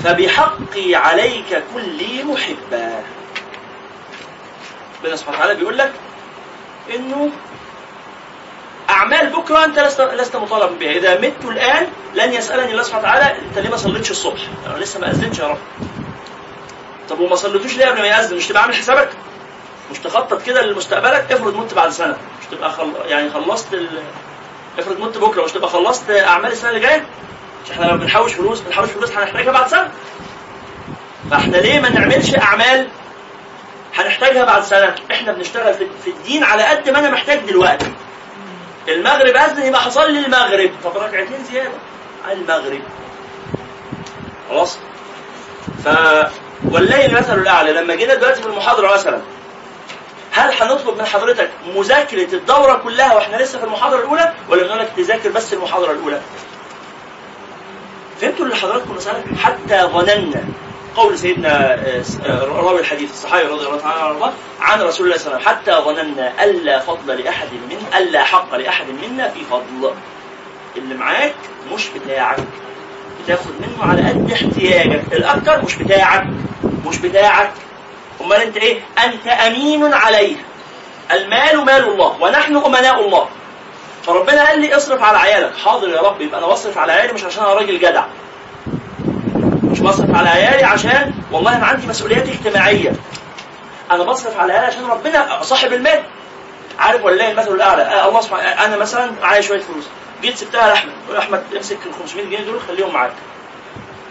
فبحقي 0.04 0.96
عليك 0.96 1.64
كلي 1.74 2.24
محبا 2.24 3.04
ربنا 5.04 5.16
سبحانه 5.16 5.38
وتعالى 5.38 5.56
بيقول 5.56 5.78
لك 5.78 5.92
إنه 6.96 7.30
أعمال 8.90 9.30
بكرة 9.30 9.66
أنت 9.66 9.80
لست 9.80 10.02
لست 10.02 10.36
مطالب 10.36 10.80
بها. 10.80 10.92
إذا 10.92 11.20
مت 11.22 11.46
الآن 11.46 11.88
لن 12.14 12.34
يسألني 12.34 12.72
الله 12.72 12.84
سبحانه 12.84 13.04
وتعالى 13.04 13.40
أنت 13.40 13.58
ليه 13.58 13.70
ما 13.70 13.78
صليتش 13.78 14.12
الصبح؟ 14.12 14.42
أنا 14.68 14.78
لسه 14.78 15.00
ما 15.00 15.12
أذنتش 15.12 15.40
يا 15.40 15.48
رب. 15.48 15.58
طب 17.10 17.20
وما 17.20 17.36
صليتوش 17.36 17.78
ليه 17.78 17.86
قبل 17.86 18.02
ما 18.02 18.08
يأذن 18.08 18.38
مش 18.38 18.48
تبقى 18.48 18.62
عامل 18.62 18.76
حسابك؟ 18.76 19.10
مش 19.92 20.00
تخطط 20.00 20.42
كده 20.42 20.62
لمستقبلك؟ 20.62 21.32
افرض 21.32 21.56
مت 21.56 21.74
بعد 21.74 21.90
سنة. 21.90 22.18
مش 22.42 22.46
تبقى 22.58 22.72
خل... 22.72 22.94
يعني 23.06 23.30
خلصت 23.30 23.74
ال... 23.74 23.88
افرض 24.80 25.00
مت 25.00 25.18
بكرة. 25.18 25.44
مش 25.46 25.52
تبقى 25.52 25.70
خلصت 25.70 26.10
أعمال 26.10 26.52
السنة 26.52 26.70
اللي 26.70 26.80
جاية؟ 26.82 27.06
مش 27.66 27.72
إحنا 27.72 27.86
لما 27.86 27.96
بنحوش 27.96 28.34
فلوس 28.34 28.60
بنحوش 28.60 28.90
فلوس 28.90 29.12
هنحتاجها 29.12 29.52
بعد 29.52 29.68
سنة. 29.68 29.92
فإحنا 31.32 31.58
ليه 31.58 31.80
ما 31.80 31.90
نعملش 31.90 32.36
أعمال 32.36 32.88
هنحتاجها 33.96 34.46
بعد 34.46 34.64
سنة؟ 34.64 34.96
إحنا 35.12 35.32
بنشتغل 35.32 35.74
في 35.74 36.10
الدين 36.10 36.44
على 36.44 36.64
قد 36.64 36.90
ما 36.90 37.00
أنا 37.00 37.10
محتاج 37.10 37.40
دلوقتي. 37.40 37.92
المغرب 38.88 39.36
اذن 39.36 39.66
يبقى 39.66 39.82
حصل 39.82 40.12
لي 40.12 40.26
المغرب. 40.26 40.72
طب 40.84 40.98
ركعتين 40.98 41.44
زيادة. 41.52 41.70
على 42.28 42.34
المغرب. 42.34 42.82
خلاص؟ 44.50 44.78
ف 45.84 45.88
والله 46.72 47.06
المثل 47.06 47.40
الأعلى. 47.40 47.72
لما 47.74 47.96
جينا 47.96 48.16
دلوقتي 48.16 48.42
في 48.42 48.48
المحاضرة 48.48 48.94
مثلا 48.94 49.22
هل 50.32 50.54
هنطلب 50.62 50.98
من 50.98 51.06
حضرتك 51.06 51.50
مذاكرة 51.76 52.36
الدورة 52.36 52.74
كلها 52.74 53.16
وإحنا 53.16 53.38
لسه 53.38 53.60
في 53.60 53.66
المحاضرة 53.66 54.00
الأولى 54.00 54.34
ولا 54.50 54.64
بنقول 54.64 54.80
لك 54.80 54.90
تذاكر 54.98 55.30
بس 55.30 55.54
المحاضرة 55.54 55.92
الأولى؟ 55.92 56.22
فهمتوا 58.22 58.46
اللي 58.46 58.56
حضراتكم 58.56 58.96
مسألة 58.96 59.24
حتى 59.44 59.82
ظننا 59.82 60.44
قول 60.96 61.20
سيدنا 61.20 61.74
آه، 61.74 62.04
آه، 62.26 62.44
راوي 62.44 62.80
الحديث 62.80 63.12
الصحابي 63.12 63.48
رضي 63.48 63.66
الله 63.66 63.80
تعالى 63.80 64.04
عنه 64.04 64.34
عن 64.62 64.82
رسول 64.82 65.06
الله 65.06 65.18
صلى 65.18 65.28
الله 65.28 65.48
عليه 65.48 65.60
وسلم. 65.60 65.76
حتى 65.76 65.86
ظننا 65.86 66.44
الا 66.44 66.80
فضل 66.80 67.22
لأحد 67.22 67.48
من 67.54 67.86
الا 67.98 68.24
حق 68.24 68.56
لأحد 68.56 68.86
منا 68.90 69.30
في 69.30 69.44
فضل. 69.44 69.94
اللي 70.78 70.96
معاك 70.96 71.36
مش 71.74 71.88
بتاعك. 71.90 72.40
بتاخد 73.24 73.52
منه 73.60 73.92
على 73.92 74.02
قد 74.10 74.32
احتياجك. 74.32 75.04
الاكثر 75.14 75.62
مش 75.66 75.76
بتاعك 75.76 76.28
مش 76.86 76.98
بتاعك. 76.98 77.52
أمال 78.22 78.42
أنت 78.42 78.58
إيه؟ 78.58 78.82
أنت 79.06 79.28
أمين 79.28 79.94
عليه 79.94 80.36
المال 81.12 81.66
مال 81.66 81.88
الله 81.90 82.22
ونحن 82.22 82.56
أمناء 82.58 83.06
الله. 83.06 83.26
فربنا 84.04 84.48
قال 84.48 84.62
لي 84.62 84.76
اصرف 84.76 85.04
على 85.04 85.18
عيالك. 85.18 85.58
حاضر 85.66 85.90
يا 85.90 86.02
رب 86.02 86.22
يبقى 86.22 86.40
أنا 86.40 86.48
بصرف 86.48 86.78
على 86.78 86.92
عيالي 86.92 87.14
مش 87.14 87.24
عشان 87.24 87.44
أنا 87.44 87.54
راجل 87.54 87.80
جدع. 87.80 88.06
مش 89.64 89.80
بصرف 89.80 90.16
على 90.16 90.30
عيالي 90.30 90.64
عشان 90.64 91.14
والله 91.32 91.56
أنا 91.56 91.66
عندي 91.66 91.88
مسؤوليات 91.88 92.28
اجتماعية. 92.28 92.94
أنا 93.92 94.04
بصرف 94.04 94.40
على 94.40 94.54
عيالي 94.54 94.66
عشان 94.68 94.86
ربنا 94.86 95.44
صاحب 95.44 95.74
المال. 95.74 96.04
عارف 96.80 97.04
ولا 97.04 97.32
المثل 97.32 97.52
الأعلى؟ 97.56 97.82
آه 97.82 98.10
الله 98.10 98.22
سبحانه 98.22 98.44
أنا 98.66 98.78
مثلا 98.78 99.12
معايا 99.22 99.42
شوية 99.42 99.60
فلوس. 99.62 99.84
جيت 100.22 100.38
سبتها 100.38 100.68
لاحمد 100.68 100.92
قلت 101.10 101.18
أحمد 101.18 101.44
امسك 101.56 101.78
ال 101.86 101.94
500 101.94 102.26
جنيه 102.26 102.40
دول 102.40 102.62
خليهم 102.68 102.94
معاك. 102.94 103.12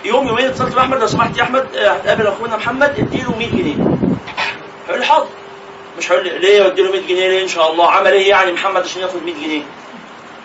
يوم 0.05 0.29
يومين 0.29 0.47
اتصلت 0.47 0.75
بأحمد 0.75 1.01
لو 1.01 1.07
سمحت 1.07 1.37
يا 1.39 1.43
أحمد 1.43 1.77
آه، 1.77 1.91
هتقابل 1.91 2.27
أخونا 2.27 2.57
محمد 2.57 2.99
اديله 2.99 3.37
100 3.39 3.49
جنيه. 3.51 3.75
هيقول 4.87 5.01
لي 5.01 5.07
حاضر. 5.07 5.29
مش 5.99 6.13
هيقول 6.13 6.25
لي 6.27 6.39
ليه 6.39 6.67
اديله 6.67 6.91
100 6.91 7.01
جنيه؟ 7.01 7.29
ليه؟ 7.29 7.43
إن 7.43 7.49
شاء 7.49 7.73
الله. 7.73 7.91
عمل 7.91 8.13
إيه 8.13 8.29
يعني 8.29 8.53
محمد 8.53 8.83
عشان 8.83 9.03
ياخد 9.03 9.23
100 9.25 9.35
جنيه؟ 9.35 9.63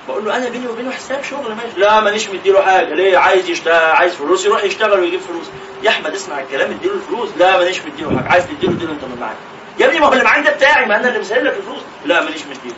بقول 0.07 0.25
له 0.25 0.37
أنا 0.37 0.49
بيني 0.49 0.67
وبينه 0.67 0.91
حساب 0.91 1.23
شغل 1.23 1.49
ماشي. 1.55 1.79
لا 1.79 1.99
مانيش 1.99 2.29
مديله 2.29 2.61
حاجة. 2.61 2.93
ليه؟ 2.93 3.17
عايز 3.17 3.49
يشتغل 3.49 3.91
عايز 3.91 4.13
فلوس. 4.13 4.45
يروح 4.45 4.63
يشتغل 4.63 4.99
ويجيب 4.99 5.19
فلوس. 5.19 5.45
يا 5.83 5.89
أحمد 5.89 6.13
اسمع 6.13 6.39
الكلام 6.39 6.71
اديله 6.71 6.93
الفلوس. 6.95 7.29
لا 7.37 7.57
مانيش 7.57 7.81
مديله 7.81 8.17
حاجة. 8.17 8.29
عايز 8.31 8.47
تديله 8.47 8.73
اديله 8.73 8.91
أنت 8.91 9.03
من 9.03 9.17
معاك. 9.21 9.35
يا 9.79 9.85
ابني 9.85 9.99
ما 9.99 10.07
هو 10.07 10.13
اللي 10.13 10.23
معاك 10.23 10.43
ده 10.45 10.51
بتاعي 10.51 10.85
ما 10.85 10.95
أنا 10.99 11.07
اللي 11.07 11.19
مسهل 11.19 11.45
لك 11.45 11.57
الفلوس. 11.57 11.81
لا 12.05 12.21
مانيش 12.23 12.41
مديله. 12.41 12.75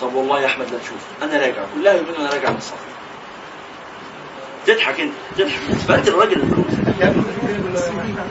طب 0.00 0.14
والله 0.14 0.40
يا 0.40 0.46
أحمد 0.46 0.66
لا 0.70 0.78
تشوف 0.78 0.98
أنا 1.22 1.32
راجع 1.46 1.62
كلها 1.74 1.92
يومين 1.92 2.14
وأنا 2.18 2.30
راجع 2.30 2.50
من 2.50 2.56
السفر. 2.56 2.76
تضحك 4.66 5.00
أنت 5.00 5.12
تضحك. 5.38 5.60
فانت 5.88 6.08
الراجل 6.08 6.32
الفلوس 6.32 6.66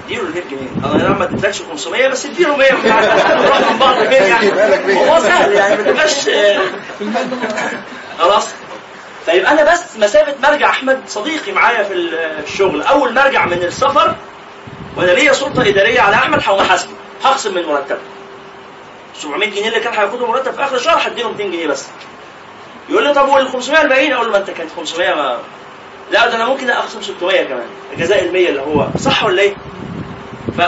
اديله 0.06 0.22
ال 0.22 0.32
100 0.34 0.44
جنيه. 0.52 0.96
أنا 0.96 1.10
ما 1.10 1.24
اديتلكش 1.24 1.62
500 1.62 2.08
بس 2.08 2.26
اديله 2.26 2.58
100 2.58 2.72
نروح 3.44 3.72
من 3.72 3.78
بعض 3.80 3.96
فين 3.96 4.12
يعني. 4.24 4.52
هو 5.10 5.20
سهل 5.20 5.54
يعني 5.54 5.76
ما 5.76 5.84
تبقاش 5.92 6.28
آه، 6.30 6.60
خلاص. 8.20 8.48
فيبقى 9.26 9.52
أنا 9.52 9.74
بس 9.74 9.98
مسافة 9.98 10.36
مرجع 10.44 10.70
أحمد 10.70 11.00
صديقي 11.08 11.52
معايا 11.52 11.84
في 11.84 11.94
الشغل. 11.94 12.82
أول 12.82 13.14
ما 13.14 13.26
ارجع 13.26 13.46
من 13.46 13.64
السفر 13.64 14.16
وأنا 14.98 15.12
ليا 15.12 15.34
سلطة 15.34 15.62
إدارية 15.70 16.02
على 16.02 16.16
أحمد 16.16 16.40
هقوم 16.40 16.60
احاسبه 16.60 16.92
هخصم 17.24 17.54
من 17.54 17.64
مرتبه. 17.66 18.00
700 19.20 19.50
جنيه 19.50 19.68
اللي 19.68 19.80
كان 19.80 19.94
هياخده 19.94 20.28
مرتب 20.28 20.54
في 20.54 20.64
آخر 20.64 20.76
الشهر 20.76 21.08
هديله 21.08 21.32
200 21.32 21.44
جنيه 21.44 21.68
بس. 21.68 21.86
يقول 22.90 23.04
لي 23.04 23.14
طب 23.14 23.28
وال 23.30 23.48
500 23.50 23.82
الباقيين 23.82 24.14
أقول 24.14 24.26
له 24.26 24.32
ما 24.32 24.38
أنت 24.38 24.50
كانت 24.50 24.72
500 24.78 25.14
ما 25.16 25.38
لا 26.12 26.28
ده 26.30 26.36
أنا 26.36 26.46
ممكن 26.46 26.70
أخصم 26.70 27.02
600 27.02 27.44
كمان 27.44 27.68
الجزاء 27.94 28.24
ال 28.24 28.34
100 28.34 28.50
اللي 28.50 28.62
هو 28.62 28.88
صح 29.00 29.24
ولا 29.24 29.42
إيه؟ 29.42 29.56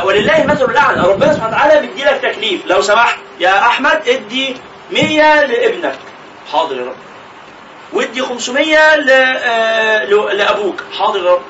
ولله 0.03 0.41
المثل 0.43 0.65
الأعلى 0.65 1.01
ربنا 1.01 1.33
سبحانه 1.33 1.55
وتعالى 1.55 1.87
بيدي 1.87 2.03
لك 2.03 2.19
تكليف. 2.21 2.65
لو 2.65 2.81
سمحت 2.81 3.17
يا 3.39 3.59
أحمد 3.59 4.07
ادي 4.07 4.55
100 4.91 5.45
لابنك. 5.45 5.95
حاضر 6.51 6.75
يا 6.75 6.81
رب. 6.85 6.95
وادي 7.93 8.21
500 8.21 8.95
ل... 8.95 9.09
آه، 9.11 10.03
لأبوك. 10.33 10.83
حاضر 10.99 11.19
يا 11.25 11.31
رب. 11.31 11.41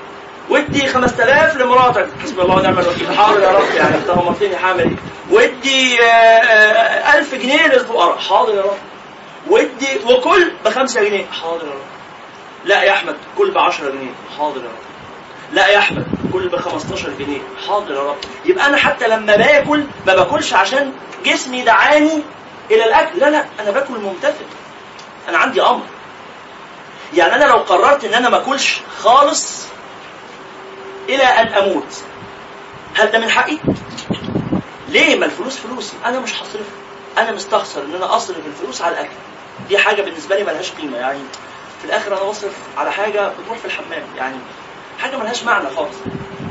وادي 0.49 0.87
5000 0.87 1.55
لمراتك. 1.57 2.07
حسبي 2.23 2.41
الله 2.41 2.55
ونعم 2.55 2.79
الوكيل. 2.79 3.15
حاضر 3.17 3.41
يا 3.43 3.49
رب 3.49 3.75
يعني 3.75 3.95
انت 3.95 4.09
امرتني 4.09 4.57
حامل 4.57 4.79
إيه 4.79 4.95
وادي 5.31 5.93
1000 5.99 7.33
آه، 7.33 7.37
جنيه 7.37 7.67
للفقراء 7.67 8.17
حاضر 8.17 8.55
يا 8.55 8.61
رب. 8.61 8.77
وادي 9.49 9.87
وكل 10.05 10.51
ب 10.65 10.69
5 10.69 11.03
جنيه. 11.03 11.25
حاضر 11.41 11.65
يا 11.65 11.71
رب. 11.71 11.87
لا 12.65 12.83
يا 12.83 12.91
أحمد 12.91 13.15
كل 13.37 13.51
ب 13.51 13.57
10 13.57 13.89
جنيه. 13.89 14.11
حاضر 14.37 14.57
يا 14.57 14.61
رب. 14.65 14.87
لا 15.53 15.67
يا 15.67 15.77
أحمد 15.79 16.05
كل 16.33 16.47
ب 16.49 16.55
15 16.55 17.09
جنيه. 17.19 17.39
حاضر 17.67 17.93
يا 17.93 17.99
رب. 18.01 18.17
يبقى 18.45 18.65
أنا 18.67 18.77
حتى 18.77 19.07
لما 19.07 19.35
باكل 19.35 19.83
ما 20.07 20.15
باكلش 20.15 20.53
عشان 20.53 20.91
جسمي 21.25 21.61
دعاني 21.61 22.23
إلى 22.71 22.85
الأكل. 22.85 23.19
لا 23.19 23.29
لا 23.29 23.45
أنا 23.59 23.71
باكل 23.71 23.93
ممتثل 23.93 24.45
أنا 25.29 25.37
عندي 25.37 25.61
أمر. 25.61 25.83
يعني 27.13 27.35
أنا 27.35 27.45
لو 27.45 27.57
قررت 27.57 28.03
إن 28.05 28.13
أنا 28.13 28.29
ما 28.29 28.37
أكلش 28.37 28.79
خالص 29.03 29.65
إلى 31.09 31.23
أن 31.23 31.47
أموت. 31.47 32.03
هل 32.95 33.11
ده 33.11 33.19
من 33.19 33.29
حقي؟ 33.29 33.57
ليه 34.89 35.15
ما 35.15 35.25
الفلوس 35.25 35.57
فلوسي؟ 35.57 35.93
أنا 36.05 36.19
مش 36.19 36.33
هصرفها 36.33 36.77
أنا 37.17 37.31
مستخسر 37.31 37.81
إن 37.83 37.95
أنا 37.95 38.15
أصرف 38.15 38.37
الفلوس 38.47 38.81
على 38.81 38.93
الأكل. 38.93 39.09
دي 39.69 39.77
حاجة 39.77 40.01
بالنسبة 40.01 40.35
لي 40.35 40.43
ملهاش 40.43 40.71
قيمة 40.71 40.97
يعني. 40.97 41.19
في 41.81 41.85
الآخر 41.85 42.17
أنا 42.17 42.29
بصرف 42.29 42.53
على 42.77 42.91
حاجة 42.91 43.31
بتروح 43.41 43.57
في 43.57 43.65
الحمام 43.65 44.03
يعني. 44.17 44.35
حاجة 44.99 45.17
ملهاش 45.17 45.43
معنى 45.43 45.69
خالص. 45.75 45.95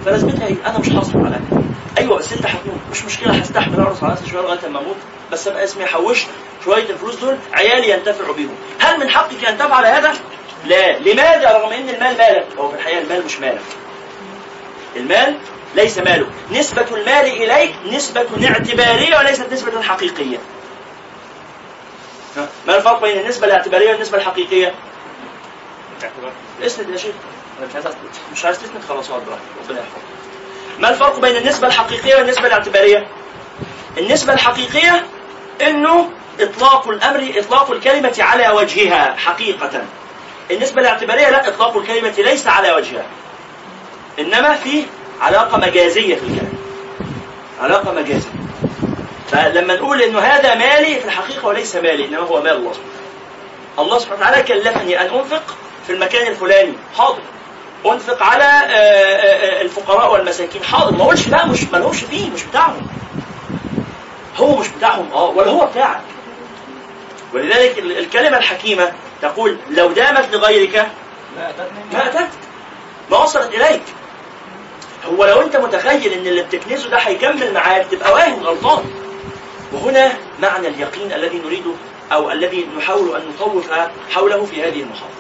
فلازمتها 0.05 0.47
إيه؟ 0.47 0.57
أنا 0.66 0.79
مش 0.79 0.88
هصرف 0.88 1.16
على 1.16 1.29
الأكل. 1.29 1.66
أيوه 1.99 2.19
بس 2.19 2.33
انت 2.33 2.47
هتموت. 2.47 2.79
مش 2.90 3.05
مشكلة 3.05 3.33
هستحمل 3.35 3.81
اقرص 3.81 4.03
على 4.03 4.12
نفسي 4.12 4.29
شوية 4.31 4.42
لغاية 4.42 4.69
ما 4.69 4.81
أموت. 4.81 4.97
بس 5.33 5.49
أبقى 5.49 5.64
اسمي 5.64 5.87
حوشت 5.87 6.27
شوية 6.64 6.90
الفلوس 6.90 7.14
دول 7.16 7.37
عيالي 7.53 7.90
ينتفعوا 7.90 8.35
بيهم. 8.35 8.55
هل 8.81 9.01
من 9.01 9.09
حقك 9.11 9.45
أن 9.45 9.59
تفعل 9.59 9.87
هذا؟ 9.87 10.14
لا. 10.64 10.99
لماذا؟ 10.99 11.53
رغم 11.59 11.73
إن 11.73 11.88
المال 11.88 12.16
مالك. 12.19 12.47
هو 12.59 12.69
في 12.69 12.75
الحقيقة 12.77 13.01
المال 13.01 13.25
مش 13.25 13.38
مالك. 13.38 13.61
المال 14.96 15.37
ليس 15.74 15.98
مالك 15.98 16.26
نسبة 16.52 16.87
المال 16.90 17.26
إليك 17.50 17.74
نسبة 17.92 18.26
اعتبارية 18.48 19.16
وليست 19.18 19.52
نسبة 19.52 19.82
حقيقية 19.82 20.38
ما 22.66 22.76
الفرق 22.76 23.00
بين 23.02 23.20
النسبة 23.20 23.46
الاعتبارية 23.46 23.92
والنسبة 23.92 24.18
الحقيقية؟ 24.18 24.74
اسند 26.62 26.88
يا 26.90 26.96
شيخ 26.96 27.14
مش 27.68 27.74
عايز 27.74 27.87
مش 28.32 28.44
عايز 28.44 28.59
تسند 28.59 28.82
خلاص 28.88 29.11
اقعد 29.11 29.22
براحتك 29.24 29.42
ربنا 29.64 29.80
يحفظك 29.80 30.02
ما 30.78 30.90
الفرق 30.90 31.18
بين 31.20 31.37
النسبة 31.37 31.66
الحقيقية 31.66 32.16
والنسبة 32.16 32.46
الاعتبارية؟ 32.46 33.06
النسبة 33.98 34.32
الحقيقية 34.32 35.06
إنه 35.62 36.11
إطلاق 36.40 36.88
الأمر 36.88 37.32
إطلاق 37.37 37.70
الكلمة 37.70 38.14
على 38.18 38.48
وجهها 38.50 39.14
حقيقة. 39.16 39.82
النسبة 40.50 40.80
الاعتبارية 40.82 41.30
لا 41.30 41.48
إطلاق 41.48 41.76
الكلمة 41.76 42.14
ليس 42.18 42.46
على 42.46 42.72
وجهها. 42.72 43.06
إنما 44.18 44.55
في 44.57 44.85
علاقة 45.20 45.59
مجازية 45.59 46.14
في 46.14 46.22
الكلام. 46.22 46.52
علاقة 47.61 47.92
مجازية. 47.92 48.31
فلما 49.31 49.74
نقول 49.74 50.02
إنه 50.02 50.18
هذا 50.18 50.55
مالي 50.55 51.00
في 51.00 51.05
الحقيقة 51.05 51.46
وليس 51.48 51.76
مالي 51.76 52.05
إنما 52.05 52.18
هو 52.18 52.42
مال 52.42 52.52
الله 52.52 52.72
سبحانه 52.72 52.87
وتعالى. 53.76 53.87
الله 53.87 53.98
سبحانه 53.98 54.20
وتعالى 54.20 54.42
كلفني 54.42 55.00
أن 55.00 55.07
أنفق 55.07 55.42
في 55.87 55.92
المكان 55.92 56.26
الفلاني، 56.26 56.72
حاضر. 56.98 57.18
أنفق 57.87 58.22
على 58.22 58.44
آه، 58.44 58.46
آه، 58.46 59.59
آه، 59.59 59.62
الفقراء 59.62 60.12
والمساكين، 60.12 60.64
حاضر، 60.64 60.92
ما 60.96 61.02
أقولش 61.02 61.29
لا 61.29 61.46
مش 61.46 61.64
ما 61.64 61.76
لهمش 61.79 62.00
فيه 62.05 62.31
مش 62.31 62.42
بتاعهم. 62.44 62.87
هو 64.37 64.57
مش 64.57 64.68
بتاعهم 64.68 65.09
آه 65.12 65.24
ولا 65.29 65.50
هو 65.50 65.66
بتاعك 65.66 66.00
ولذلك 67.35 67.79
ال- 67.79 67.98
الكلمة 67.98 68.37
الحكيمة 68.38 68.92
تقول 69.22 69.57
لو 69.70 69.92
دامت 69.92 70.35
لغيرك 70.35 70.88
ما 71.92 72.07
أتتك 72.07 72.29
ما 73.11 73.18
وصلت 73.18 73.55
إليك 73.55 73.83
هو 75.07 75.25
لو 75.25 75.42
أنت 75.42 75.57
متخيل 75.57 76.12
إن 76.12 76.27
اللي 76.27 76.42
بتكنزه 76.42 76.88
ده 76.90 76.97
هيكمل 76.99 77.55
معاك 77.55 77.87
تبقى 77.90 78.12
واهم 78.12 78.42
غلطان. 78.42 78.85
وهنا 79.73 80.12
معنى 80.42 80.69
اليقين 80.69 81.12
الذي 81.12 81.38
نريده 81.38 81.71
أو 82.12 82.31
الذي 82.31 82.66
نحاول 82.79 83.16
أن 83.16 83.23
نطوف 83.29 83.64
حوله 84.11 84.45
في 84.45 84.62
هذه 84.62 84.81
المحاضرة 84.81 85.11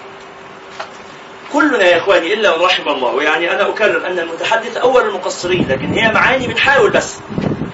كلنا 1.52 1.84
يا 1.84 1.96
إخواني 1.98 2.32
إلا 2.34 2.56
من 2.56 2.62
رحم 2.64 2.88
الله 2.88 3.14
ويعني 3.14 3.52
أنا 3.52 3.68
أكرر 3.68 4.06
أن 4.06 4.18
المتحدث 4.18 4.76
أول 4.76 5.02
المقصرين 5.02 5.68
لكن 5.68 5.92
هي 5.92 6.12
معاني 6.12 6.46
بنحاول 6.46 6.90
بس 6.90 7.14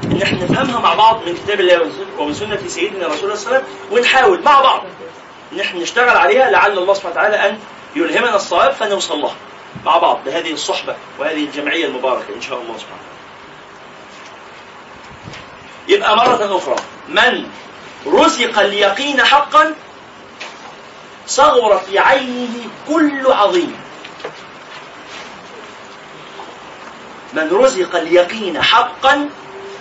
إن 0.04 0.22
إحنا 0.22 0.44
نفهمها 0.44 0.80
مع 0.80 0.94
بعض 0.94 1.20
من 1.26 1.34
كتاب 1.34 1.60
الله 1.60 1.90
ومن 2.18 2.34
سنه 2.34 2.58
سيدنا 2.66 3.06
رسول 3.06 3.24
الله 3.24 3.34
صلى 3.36 3.46
الله 3.46 3.56
عليه 3.56 3.64
وسلم 3.66 3.98
ونحاول 3.98 4.42
مع 4.42 4.60
بعض 4.60 4.82
إن 5.52 5.60
إحنا 5.60 5.80
نشتغل 5.80 6.16
عليها 6.16 6.50
لعل 6.50 6.78
الله 6.78 6.94
سبحانه 6.94 7.12
وتعالى 7.14 7.36
أن 7.36 7.58
يلهمنا 7.96 8.36
الصواب 8.36 8.72
فنوصل 8.72 9.20
لها. 9.20 9.34
مع 9.84 9.98
بعض 9.98 10.24
بهذه 10.24 10.52
الصحبة 10.52 10.96
وهذه 11.18 11.44
الجمعية 11.44 11.86
المباركة 11.86 12.34
إن 12.34 12.40
شاء 12.42 12.60
الله 12.60 12.76
سبحانه 12.78 13.02
يبقى 15.88 16.16
مرة 16.16 16.56
أخرى 16.58 16.76
من 17.08 17.46
رزق 18.06 18.58
اليقين 18.58 19.24
حقا 19.24 19.74
صغر 21.26 21.78
في 21.78 21.98
عينه 21.98 22.68
كل 22.88 23.32
عظيم. 23.32 23.76
من 27.32 27.50
رزق 27.52 27.96
اليقين 27.96 28.62
حقا 28.62 29.28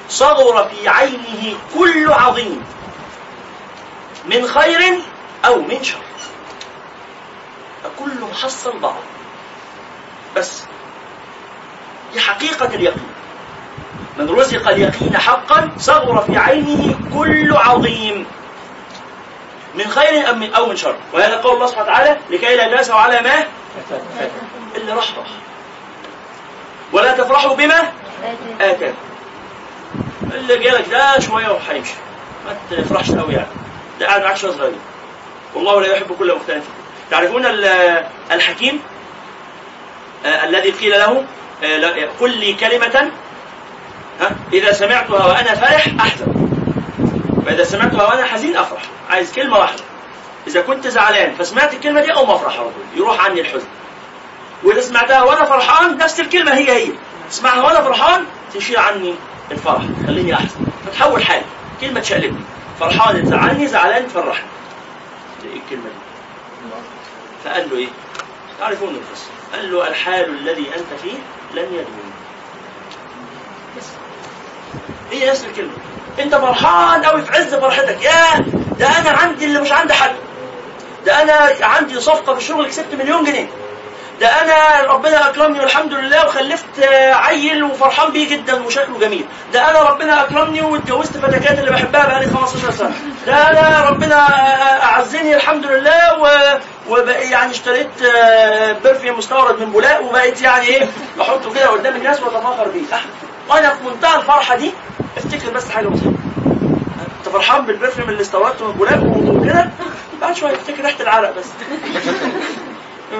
صغر 0.09 0.69
في 0.69 0.89
عينه 0.89 1.57
كل 1.75 2.11
عظيم. 2.11 2.63
من 4.25 4.47
خير 4.47 4.99
أو 5.45 5.61
من 5.61 5.83
شر. 5.83 6.01
كل 7.99 8.21
محصل 8.31 8.79
بعض. 8.79 9.01
بس 10.37 10.63
دي 12.13 12.19
حقيقة 12.19 12.65
اليقين. 12.65 13.03
من 14.17 14.29
رزق 14.29 14.69
اليقين 14.69 15.17
حقا 15.17 15.71
صغر 15.77 16.21
في 16.21 16.37
عينه 16.37 16.95
كل 17.13 17.53
عظيم. 17.57 18.25
من 19.75 19.87
خير 19.87 20.29
أم 20.29 20.39
من 20.39 20.53
أو 20.53 20.65
من 20.65 20.75
شر. 20.75 20.95
وهذا 21.13 21.37
قول 21.41 21.53
الله 21.55 21.65
سبحانه 21.67 21.85
وتعالى 21.89 22.17
لكي 22.29 22.55
لا 22.55 22.75
تأسوا 22.75 22.95
على 22.95 23.21
ما؟ 23.21 23.45
اللي 24.75 24.91
راح 24.93 25.17
راح 25.17 25.27
ولا 26.93 27.11
تفرحوا 27.17 27.55
بما 27.55 27.91
آتاكم. 28.61 28.93
اللي 30.33 30.57
جالك 30.57 30.89
ده 30.89 31.19
شوية 31.19 31.47
وهيمشي 31.49 31.93
ما 32.45 32.77
تفرحش 32.77 33.11
قوي 33.11 33.33
يعني. 33.33 33.47
ده 33.99 34.07
قاعد 34.07 34.21
معاك 34.23 34.37
شوية 34.37 34.51
صغيرين. 34.51 34.79
والله 35.55 35.81
لا 35.81 35.87
يحب 35.95 36.15
كل 36.19 36.35
مختلف. 36.35 36.63
تعرفون 37.11 37.45
ال- 37.45 38.05
الحكيم؟ 38.31 38.81
الذي 40.25 40.71
قيل 40.71 40.91
له 40.91 41.25
آه، 41.63 42.09
قل 42.19 42.37
لي 42.37 42.53
كلمة 42.53 43.11
إذا 44.53 44.71
سمعتها 44.71 45.25
وأنا 45.25 45.55
فرح 45.55 45.87
أحزن. 45.99 46.25
وإذا 47.45 47.63
سمعتها 47.63 48.07
وأنا 48.07 48.25
حزين 48.25 48.57
أفرح. 48.57 48.81
عايز 49.09 49.33
كلمة 49.33 49.57
واحدة. 49.57 49.83
إذا 50.47 50.61
كنت 50.61 50.87
زعلان 50.87 51.35
فسمعت 51.35 51.73
الكلمة 51.73 52.01
دي 52.01 52.11
أقوم 52.11 52.31
أفرح 52.31 52.65
يروح 52.95 53.25
عني 53.25 53.41
الحزن. 53.41 53.67
وإذا 54.63 54.81
سمعتها 54.81 55.23
وأنا 55.23 55.45
فرحان 55.45 55.97
نفس 55.97 56.19
الكلمة 56.19 56.53
هي 56.53 56.71
هي. 56.71 56.91
اسمعها 57.29 57.61
وأنا 57.61 57.81
فرحان 57.81 58.25
تشيل 58.53 58.77
عني 58.77 59.15
الفرح 59.51 59.81
خليني 60.07 60.33
أحزن. 60.33 60.65
فتحول 60.85 61.23
حالي. 61.23 61.45
كلمة 61.81 61.99
تشقلبني. 61.99 62.43
فرحان 62.79 63.23
تزعلني 63.23 63.67
زعلان 63.67 64.07
تفرحني. 64.07 64.45
إيه 65.43 65.59
الكلمة 65.59 65.83
دي. 65.83 66.01
فقال 67.43 67.69
له 67.69 67.77
إيه؟ 67.77 67.87
تعرفون 68.59 68.89
القصة. 68.89 69.29
قال 69.53 69.71
له 69.71 69.87
الحال 69.87 70.29
الذي 70.29 70.67
أنت 70.67 70.99
فيه 71.01 71.17
لن 71.53 71.73
يدوم. 71.73 72.11
بس. 73.77 73.85
هي 75.11 75.29
نفس 75.29 75.45
الكلمة. 75.45 75.71
أنت 76.19 76.35
فرحان 76.35 77.03
أوي 77.03 77.21
في 77.21 77.31
عز 77.31 77.55
فرحتك. 77.55 78.03
يا 78.03 78.39
ده 78.79 78.87
أنا 78.99 79.09
عندي 79.09 79.45
اللي 79.45 79.61
مش 79.61 79.71
عند 79.71 79.91
حد. 79.91 80.15
ده 81.05 81.21
أنا 81.21 81.49
عندي 81.61 81.99
صفقة 81.99 82.33
في 82.33 82.39
الشغل 82.39 82.67
كسبت 82.67 82.95
مليون 82.95 83.23
جنيه. 83.23 83.47
ده 84.21 84.27
أنا 84.27 84.81
ربنا 84.93 85.29
أكرمني 85.29 85.59
والحمد 85.59 85.93
لله 85.93 86.25
وخلفت 86.25 86.83
عيل 87.13 87.63
وفرحان 87.63 88.11
بيه 88.11 88.29
جدا 88.29 88.63
وشكله 88.63 88.99
جميل. 88.99 89.25
ده 89.53 89.69
أنا 89.71 89.81
ربنا 89.89 90.23
أكرمني 90.23 90.61
واتجوزت 90.61 91.17
فتكات 91.17 91.59
اللي 91.59 91.71
بحبها 91.71 92.07
بقالي 92.07 92.27
15 92.27 92.71
سنة. 92.71 92.91
ده 93.27 93.33
أنا 93.49 93.89
ربنا 93.89 94.15
أعزني 94.83 95.35
الحمد 95.35 95.65
لله 95.65 96.19
و... 96.21 96.27
وبقى 96.89 97.29
يعني 97.29 97.51
اشتريت 97.51 97.89
آه، 98.15 98.75
perfume 98.83 99.17
مستورد 99.17 99.59
من 99.59 99.71
بولاق 99.71 100.01
وبقيت 100.03 100.41
يعني 100.41 100.65
إيه 100.65 100.87
بحطه 101.19 101.53
كده 101.53 101.67
قدام 101.67 101.95
الناس 101.95 102.21
وأتفاخر 102.21 102.67
بيه. 102.67 102.81
وأنا 103.49 103.69
في 103.75 103.83
منتهى 103.89 104.15
الفرحة 104.19 104.55
دي 104.55 104.71
أفتكر 105.17 105.49
بس 105.51 105.69
حاجة 105.69 105.87
بسيطة. 105.87 106.13
أنت 107.19 107.29
فرحان 107.33 107.65
بال 107.65 107.75
perfume 107.75 108.09
اللي 108.09 108.21
استوردته 108.21 108.67
من 108.67 108.73
بولاق 108.73 109.03
وكده؟ 109.03 109.69
بعد 110.21 110.35
شوية 110.35 110.53
أفتكر 110.55 110.83
ريحة 110.85 111.01
العرق 111.03 111.35
بس. 111.37 111.45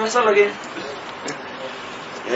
يحصل 0.00 0.26
لك 0.26 0.36
إيه؟ 0.36 0.48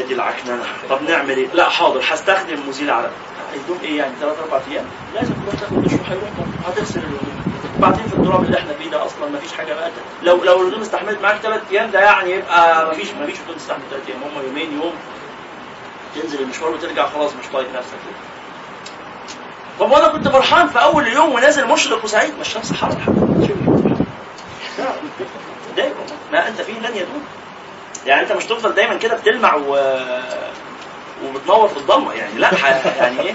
دي 0.02 0.14
العكننة. 0.14 0.62
طب 0.90 1.02
نعمل 1.02 1.36
إيه؟ 1.36 1.48
لا 1.54 1.68
حاضر 1.68 2.00
هستخدم 2.08 2.68
مزيل 2.68 2.90
عرق 2.90 3.10
هيدوم 3.54 3.78
إيه 3.82 3.98
يعني؟ 3.98 4.12
ثلاث 4.20 4.38
أربع 4.38 4.60
أيام؟ 4.70 4.84
لازم 5.14 5.34
تروح 5.34 5.54
تاخد 5.60 5.82
دش 5.82 5.92
وهيروح. 5.92 6.30
هتغسل 6.66 6.98
الهدوم 7.00 7.42
وبعدين 7.78 8.06
في 8.06 8.14
التراب 8.14 8.44
اللي 8.44 8.58
إحنا 8.58 8.72
فيه 8.72 8.90
ده 8.90 9.04
أصلا 9.06 9.28
مفيش 9.28 9.52
حاجة 9.52 9.74
بقى. 9.74 9.90
لو 10.22 10.44
لو 10.44 10.62
الهدوم 10.62 10.80
استحملت 10.80 11.22
معاك 11.22 11.36
ثلاث 11.36 11.60
أيام 11.70 11.90
ده 11.90 12.00
يعني 12.00 12.30
يبقى 12.30 12.90
مفيش 12.90 13.08
مفيش 13.10 13.40
هدوم 13.40 13.56
تستحمل 13.56 13.82
ثلاث 13.90 14.02
أيام. 14.08 14.18
هم 14.22 14.42
يومين 14.46 14.72
يوم. 14.82 14.92
تنزل 16.14 16.40
المشوار 16.42 16.70
وترجع 16.70 17.06
خلاص 17.08 17.30
مش 17.32 17.46
طايق 17.52 17.68
نفسك. 17.76 17.96
طب 19.80 19.90
وأنا 19.90 20.08
كنت 20.08 20.28
فرحان 20.28 20.68
في 20.68 20.82
أول 20.82 21.06
اليوم 21.06 21.32
ونازل 21.32 21.68
مشرق 21.68 22.04
وسعيد. 22.04 22.34
ما 22.34 22.40
الشمس 22.40 22.72
حر. 22.72 22.88
لا. 24.78 24.84
دايما. 25.76 25.94
ما 26.32 26.48
أنت 26.48 26.60
فيه 26.60 26.72
لن 26.78 26.96
يدوم. 26.96 27.22
يعني 28.06 28.22
انت 28.22 28.32
مش 28.32 28.44
تفضل 28.44 28.74
دايما 28.74 28.94
كده 28.94 29.16
بتلمع 29.16 29.54
و... 29.54 29.98
وبتنور 31.24 31.68
في 31.68 31.76
الضلمة 31.76 32.12
يعني. 32.12 32.38
لا. 32.38 32.50
يعني 32.98 33.20
إيه؟ 33.20 33.34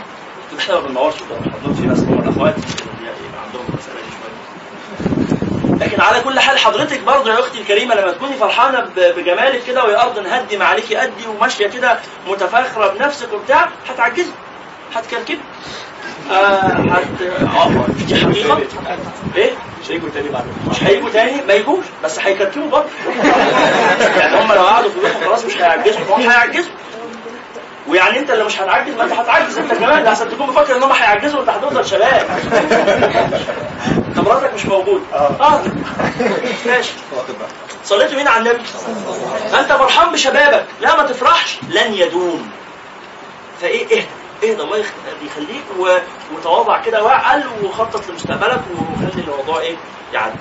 إحنا 0.60 0.76
ما 0.76 0.82
بننورش 0.82 1.16
في 1.16 1.22
الضلمة. 1.22 1.58
إحنا 1.58 1.74
في 1.74 1.82
ناس 1.88 2.00
هم 2.00 2.20
الأخوات 2.20 2.56
يبقى 2.58 3.42
عندهم 3.46 3.66
المساله 3.70 3.96
دي 3.96 4.12
شوية. 4.12 5.78
لكن 5.88 6.02
على 6.02 6.22
كل 6.22 6.40
حال 6.40 6.58
حضرتك 6.60 7.00
برضه 7.04 7.34
يا 7.34 7.40
أختي 7.40 7.62
الكريمة 7.62 7.96
لما 7.96 8.12
تكوني 8.12 8.34
فرحانة 8.34 8.88
بجمالك 8.98 9.64
كده 9.68 9.86
ويا 9.86 10.02
ارض 10.04 10.18
هدي 10.28 10.58
ما 10.58 10.66
عليكي 10.66 11.04
أدي 11.04 11.28
وماشيه 11.28 11.68
كده 11.68 12.00
متفاخره 12.28 12.88
بنفسك 12.88 13.34
وبتاع 13.34 13.70
هتعجزي 13.90 14.32
هتكركبي. 14.96 15.40
هت 16.32 17.08
دي 18.08 18.15
حقيقه 18.15 18.58
إيه 19.36 19.52
مش 19.84 19.91
هيجوا 19.91 20.10
تاني 20.13 20.30
بعد 20.30 20.44
مش 20.70 20.84
هيجوا 20.84 21.10
تاني؟ 21.10 21.41
ما 21.48 21.54
يجوش. 21.54 21.86
بس 22.04 22.20
هيكركبوا 22.20 22.70
برضه. 22.70 22.88
يعني 24.17 24.41
هم 24.41 24.54
لو 24.54 24.62
قعدوا 24.62 24.89
في 24.89 25.00
بيوتهم 25.00 25.24
خلاص 25.26 25.46
مش 25.46 25.58
هيعجزوا. 25.58 26.02
هم 26.10 26.22
هيعجزوا. 26.30 26.72
ويعني 27.88 28.20
أنت 28.20 28.30
اللي 28.32 28.44
مش 28.44 28.62
هتعجز 28.62 28.94
ما 28.96 29.04
أنت 29.04 29.13
هتعجز 29.13 29.58
أنت 29.58 29.74
كمان. 29.74 30.08
عشان 30.08 30.30
تكون 30.30 30.48
مفكر 30.48 30.78
إن 30.78 30.84
هم 30.84 30.91
هيعجزوا 30.91 31.39
وأنت 31.39 31.50
هتفضل 31.50 31.86
شباب 31.86 32.26
انت 34.08 34.20
مراتك 34.20 34.54
مش 34.54 34.65
موجود. 34.65 35.02
آه. 35.13 35.62
ماشي. 36.65 36.91
صليتوا 37.86 38.17
مين 38.17 38.28
على 38.28 38.38
النبي؟ 38.50 38.63
أنت 39.60 39.74
فرحان 39.74 40.12
بشبابك. 40.12 40.65
لا 40.82 40.98
ما 40.98 41.04
تفرحش. 41.04 41.58
لن 41.70 41.94
يدوم. 41.94 42.50
فإيه؟ 43.62 43.86
اهدى. 43.86 44.06
اهدى 44.44 44.62
الله 44.62 44.78
يخ- 44.78 44.94
يخليك 45.22 45.64
وتواضع 46.34 46.82
كده 46.82 47.04
واعقل 47.04 47.44
وخطط 47.64 48.10
لمستقبلك 48.10 48.62
وخلي 48.72 49.22
الموضوع 49.22 49.60
إيه 49.60 49.76
يعدي 50.14 50.36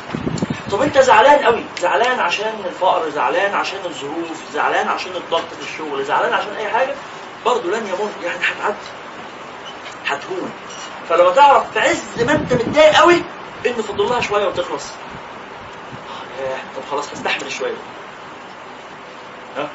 طب 0.70 0.82
أنت 0.82 0.98
زعلان 0.98 1.44
قوي 1.44 1.64
زعلان 1.80 2.20
عشان 2.20 2.52
الفقر 2.64 3.10
زعلان 3.10 3.54
عشان 3.54 3.78
الظروف 3.84 4.42
زعلان 4.54 4.88
عشان 4.88 5.12
الضغط 5.16 5.44
في 5.60 5.62
الشغل 5.72 6.04
زعلان 6.04 6.32
عشان 6.32 6.52
أي 6.58 6.68
حاجة 6.68 6.94
برضه 7.46 7.70
لن 7.70 7.86
يمر 7.86 8.10
يعني 8.24 8.38
هتعدي 8.38 8.76
هتهون. 10.06 10.50
فلما 11.08 11.30
تعرف 11.30 11.70
في 11.72 11.78
عز 11.80 12.22
ما 12.26 12.32
أنت 12.32 12.52
متضايق 12.52 12.94
قوي 13.00 13.22
إن 13.66 13.72
فضل 13.82 14.04
لها 14.08 14.20
شوية 14.20 14.46
وتخلص. 14.46 14.84
آه، 16.42 16.56
طب 16.76 16.82
خلاص 16.90 17.12
هستحمل 17.12 17.52
شوية. 17.52 17.74
ها؟ 19.56 19.68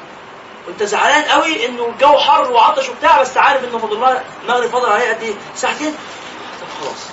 وانت 0.66 0.82
زعلان 0.82 1.22
قوي 1.22 1.66
انه 1.66 1.86
الجو 1.88 2.18
حر 2.18 2.52
وعطش 2.52 2.88
وبتاع 2.88 3.20
بس 3.20 3.36
عارف 3.36 3.64
انه 3.64 3.78
فاضل 3.78 4.00
لها 4.00 4.24
المغرب 4.44 4.70
فاضل 4.70 4.92
عليه 4.92 5.08
قد 5.14 5.22
إيه؟ 5.22 5.34
ساعتين. 5.54 5.94
طب 6.60 6.66
خلاص. 6.80 7.06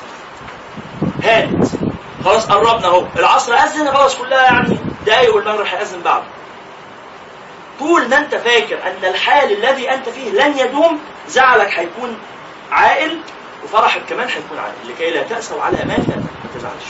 هانت 1.24 1.66
خلاص 2.26 2.46
قربنا 2.46 2.88
اهو. 2.88 3.06
العصر 3.16 3.54
أذن 3.54 3.92
خلاص 3.94 4.16
كلها 4.16 4.44
يعني 4.44 4.78
دقايق 5.06 5.36
والمغرب 5.36 5.66
هيأذن 5.66 6.02
بعده. 6.02 6.24
طول 7.80 8.10
ما 8.10 8.18
انت 8.18 8.36
فاكر 8.36 8.78
أن 8.84 9.06
الحال 9.10 9.52
الذي 9.52 9.92
أنت 9.92 10.10
فيه 10.10 10.30
لن 10.32 10.58
يدوم 10.58 11.00
زعلك 11.28 11.80
هيكون 11.80 12.18
عائل 12.72 13.22
وفرحك 13.64 14.02
كمان 14.10 14.28
هيكون 14.28 14.58
عائل 14.60 14.74
لكي 14.90 15.10
لا 15.10 15.24
تأسوا 15.24 15.62
على 15.62 15.78
ما 15.78 15.98
ما 15.98 16.50
تزعلش. 16.56 16.86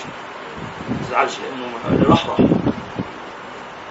ما 0.90 1.08
تزعلش 1.08 1.34
لأنه 1.40 2.10
راح. 2.10 2.26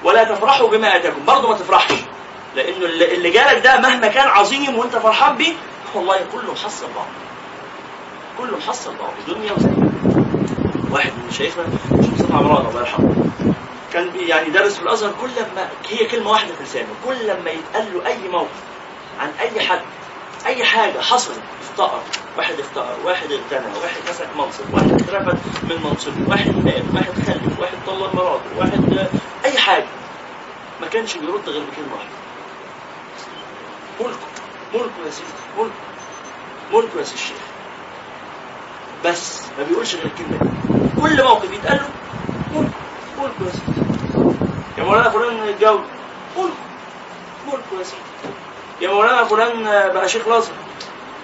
ولا 0.05 0.25
تفرحوا 0.25 0.69
بما 0.69 0.97
آتاكم. 0.97 1.25
برضه 1.27 1.49
ما 1.49 1.55
تفرحش. 1.55 1.93
لأنه 2.57 2.87
اللي 2.87 3.31
جالك 3.31 3.65
ده 3.65 3.81
مهما 3.81 4.09
كان 4.09 4.29
عظيم 4.29 4.79
وانت 4.79 4.97
فرحان 4.97 5.37
بيه 5.37 5.55
والله 5.95 6.25
كله 6.33 6.53
محصل 6.53 6.87
بعض 6.93 7.07
كله 8.39 8.57
محصل 8.57 8.97
بعض 8.97 9.13
دنيا 9.27 9.53
وزي 9.53 9.69
واحد 10.91 11.13
من 11.25 11.31
شيخنا 11.31 11.65
شيخ 12.03 12.13
مصطفى 12.15 12.33
عمران 12.33 12.67
الله 12.67 12.81
يرحمه 12.81 13.15
كان 13.93 14.11
بي 14.11 14.29
يعني 14.29 14.51
درس 14.51 14.77
في 14.77 14.83
الأزهر 14.83 15.13
كل 15.21 15.31
ما 15.57 15.69
هي 15.89 16.07
كلمة 16.07 16.31
واحدة 16.31 16.55
في 16.55 16.63
لسانه 16.63 16.95
كل 17.07 17.27
لما 17.27 17.51
يتقال 17.51 17.95
له 17.95 18.07
أي 18.07 18.29
موقف 18.29 18.61
عن 19.21 19.29
أي 19.41 19.61
حد 19.61 19.81
أي 20.47 20.65
حاجة 20.65 21.01
حصلت 21.01 21.41
افتقر 21.61 22.01
واحد 22.37 22.55
افتقر 22.61 23.01
واحد 23.05 23.33
اغتنى 23.33 23.73
واحد 23.83 24.01
مسك 24.11 24.29
منصب 24.37 24.65
واحد 24.75 24.87
اترفد 25.03 25.37
من 25.71 25.83
منصبه 25.83 26.29
واحد 26.29 26.53
مات 26.65 26.85
واحد 26.95 27.13
خلف 27.27 27.59
واحد 27.59 27.75
طلق 27.87 28.15
مراته 28.15 28.51
واحد 28.59 29.11
أي 29.45 29.59
حاجة. 29.59 29.87
ما 30.81 30.87
كانش 30.89 31.17
بيرد 31.17 31.49
غير 31.49 31.63
بكلمة 31.65 31.93
واحدة. 31.95 32.09
ملكه 34.01 34.17
ملكه 34.75 35.07
يا 35.07 35.11
سيدي 35.11 35.29
ملكه 35.59 35.73
ملكه 36.73 36.99
يا 36.99 37.03
سيدي 37.05 37.15
الشيخ. 37.21 37.37
بس 39.05 39.43
ما 39.59 39.65
بيقولش 39.65 39.95
غير 39.95 40.07
الكلمة 40.07 40.39
دي. 40.39 41.01
كل 41.01 41.25
موقف 41.25 41.53
يتقال 41.53 41.77
له 41.77 41.89
ملكه 42.55 42.73
ملكه 43.19 43.45
يا 43.47 43.51
سيدي. 43.53 43.83
يا 44.79 44.85
مولانا 44.85 45.11
فلان 45.11 45.49
اتجوز 45.49 45.81
ملكه 46.37 46.53
ملكه 47.47 47.79
يا 47.79 47.85
سيدي. 47.85 48.03
يا 48.81 48.89
مولانا 48.89 49.25
فلان 49.25 49.63
بقى 49.93 50.09
شيخ 50.09 50.27
الازهر 50.27 50.55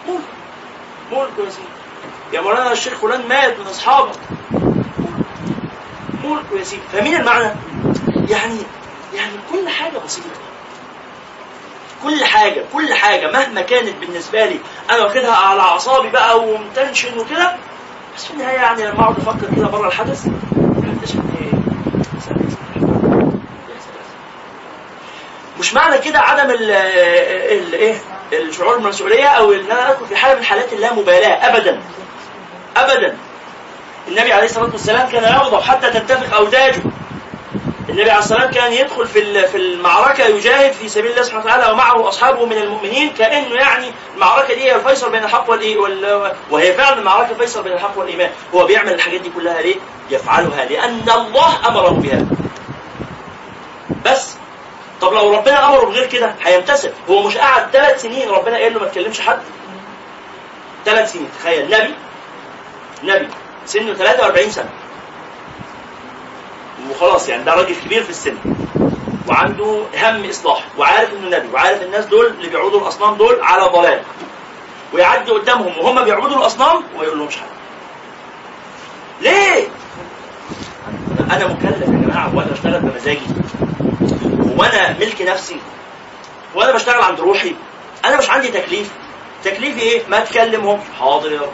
ملكه 0.08 0.22
ملكه 1.12 1.44
يا 1.44 1.50
سيدي. 1.50 1.68
يا 2.32 2.40
مولانا 2.40 2.72
الشيخ 2.72 2.94
فلان 2.94 3.28
مات 3.28 3.58
من 3.60 3.66
أصحابك 3.66 4.18
ملكه 6.24 6.58
يا 6.58 6.64
سيدي. 6.64 6.82
فاهمين 6.92 7.16
المعنى؟ 7.16 7.50
يعني 8.28 8.58
يعني 9.14 9.32
كل 9.52 9.68
حاجة 9.68 9.98
بسيطة. 9.98 10.26
كل 12.02 12.24
حاجة 12.24 12.64
كل 12.72 12.94
حاجة 12.94 13.30
مهما 13.30 13.60
كانت 13.60 13.94
بالنسبة 14.00 14.44
لي. 14.46 14.58
أنا 14.90 14.98
واخدها 15.04 15.34
على 15.34 15.60
أعصابي 15.60 16.08
بقى 16.10 16.40
ومتنشن 16.40 17.18
وكده. 17.18 17.56
بس 18.16 18.24
في 18.24 18.30
النهاية 18.30 18.56
يعني 18.56 18.82
لما 18.86 19.00
أقعد 19.00 19.16
أفكر 19.18 19.54
كده 19.56 19.66
بره 19.66 19.88
الحدث 19.88 20.26
يا 20.26 20.32
سلام. 22.24 23.40
مش 25.60 25.74
معنى 25.74 25.98
كده 25.98 26.18
عدم 26.18 26.50
ال 26.50 26.70
إيه؟ 27.74 27.94
الشعور 28.32 28.78
بالمسؤولية 28.78 29.26
أو 29.26 29.52
إن 29.52 29.64
أنا 29.70 29.90
أدخل 29.90 30.06
في 30.06 30.16
حالة 30.16 30.34
من 30.38 30.44
حالات 30.44 30.72
اللامبالاة 30.72 31.48
أبدا. 31.48 31.80
أبدا. 32.76 33.16
النبي 34.08 34.32
عليه 34.32 34.44
الصلاة 34.44 34.70
والسلام 34.72 35.08
كان 35.08 35.22
يغضب 35.22 35.60
حتى 35.62 35.90
تنتفخ 35.90 36.32
أوداجه 36.34 36.82
النبي 37.88 38.10
عليه 38.10 38.18
الصلاة 38.18 38.44
والسلام 38.44 38.64
كان 38.64 38.72
يدخل 38.72 39.06
في 39.06 39.46
في 39.48 39.56
المعركة 39.56 40.24
يجاهد 40.24 40.72
في 40.72 40.88
سبيل 40.88 41.10
الله 41.10 41.22
سبحانه 41.22 41.44
وتعالى 41.44 41.72
ومعه 41.72 42.08
أصحابه 42.08 42.46
من 42.46 42.56
المؤمنين 42.58 43.10
كأنه 43.10 43.54
يعني 43.54 43.92
المعركة 44.14 44.54
دي 44.54 44.60
هي 44.62 44.74
الفيصل 44.76 45.10
بين 45.10 45.24
الحق 45.24 45.50
والإيه 45.50 45.76
وال... 45.78 46.32
وهي 46.50 46.72
فعلا 46.72 46.98
المعركة 46.98 47.34
فيصل 47.34 47.62
بين 47.62 47.72
الحق 47.72 47.98
والإيمان. 47.98 48.30
هو 48.54 48.64
بيعمل 48.66 48.92
الحاجات 48.92 49.20
دي 49.20 49.30
كلها 49.30 49.62
ليه؟ 49.62 49.76
يفعلها 50.10 50.64
لأن 50.64 51.10
الله 51.10 51.68
أمره 51.68 51.88
بها. 51.88 52.24
بس. 54.06 54.34
طب 55.00 55.12
لو 55.12 55.34
ربنا 55.34 55.68
أمره 55.68 55.84
بغير 55.86 56.06
كده 56.06 56.34
هيمتثل 56.44 56.92
هو 57.10 57.22
مش 57.22 57.36
قعد 57.36 57.70
ثلاث 57.72 58.02
سنين 58.02 58.28
ربنا 58.30 58.56
قال 58.56 58.74
له 58.74 58.80
ما 58.80 58.86
تكلمش 58.86 59.20
حد؟ 59.20 59.38
ثلاث 60.84 61.12
سنين. 61.12 61.28
تخيل. 61.40 61.64
نبي. 61.70 61.94
نبي. 63.02 63.28
سنه 63.66 63.94
43 63.94 64.50
سنة. 64.50 64.70
وخلاص 66.90 67.28
يعني 67.28 67.44
ده 67.44 67.54
راجل 67.54 67.74
كبير 67.84 68.02
في 68.02 68.10
السن. 68.10 68.36
وعنده 69.28 69.82
هم 70.02 70.28
إصلاح 70.28 70.64
وعارف 70.78 71.12
إنه 71.12 71.36
نبي 71.36 71.48
وعارف 71.52 71.82
الناس 71.82 72.06
دول 72.06 72.26
اللي 72.26 72.48
بيعبدوا 72.48 72.80
الأصنام 72.80 73.14
دول 73.14 73.42
على 73.42 73.62
ضلال. 73.62 74.00
ويعدي 74.92 75.30
قدامهم 75.30 75.78
وهم 75.78 76.04
بيعبدوا 76.04 76.36
الأصنام 76.36 76.76
وما 76.94 77.04
يقول 77.04 77.18
لهمش 77.18 77.36
حاجة. 77.36 77.48
ليه؟ 79.20 79.68
أنا 81.30 81.46
مكلف 81.46 81.82
يا 81.82 81.86
جماعة 81.86 82.36
وأنا 82.36 82.50
بشتغل 82.50 82.80
بمزاجي 82.80 83.26
وأنا 84.56 84.98
ملك 84.98 85.22
نفسي 85.22 85.60
وأنا 86.54 86.72
بشتغل 86.72 87.02
عند 87.02 87.20
روحي. 87.20 87.54
أنا 88.04 88.16
مش 88.16 88.30
عندي 88.30 88.48
تكليف. 88.48 88.90
تكليفي 89.44 89.80
إيه؟ 89.80 90.02
ما 90.08 90.20
تكلمهم 90.20 90.80
حاضر. 91.00 91.48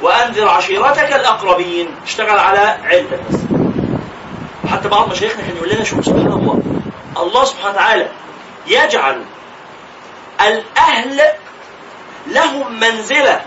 وأنذر 0.00 0.48
عشيرتك 0.48 1.12
الأقربين. 1.12 1.88
اشتغل 2.04 2.38
على 2.38 2.78
علمك 2.84 3.20
بس. 3.30 3.63
وحتى 4.74 4.88
بعض 4.88 5.10
مشايخنا 5.10 5.42
كان 5.42 5.56
يقول 5.56 5.68
لنا 5.68 5.84
شوف 5.84 6.04
سبحان 6.04 6.26
الله. 6.26 6.62
الله 7.16 7.44
سبحانه 7.44 7.70
وتعالى 7.74 8.08
يجعل 8.66 9.24
الأهل 10.40 11.20
لهم 12.26 12.80
منزلة 12.80 13.40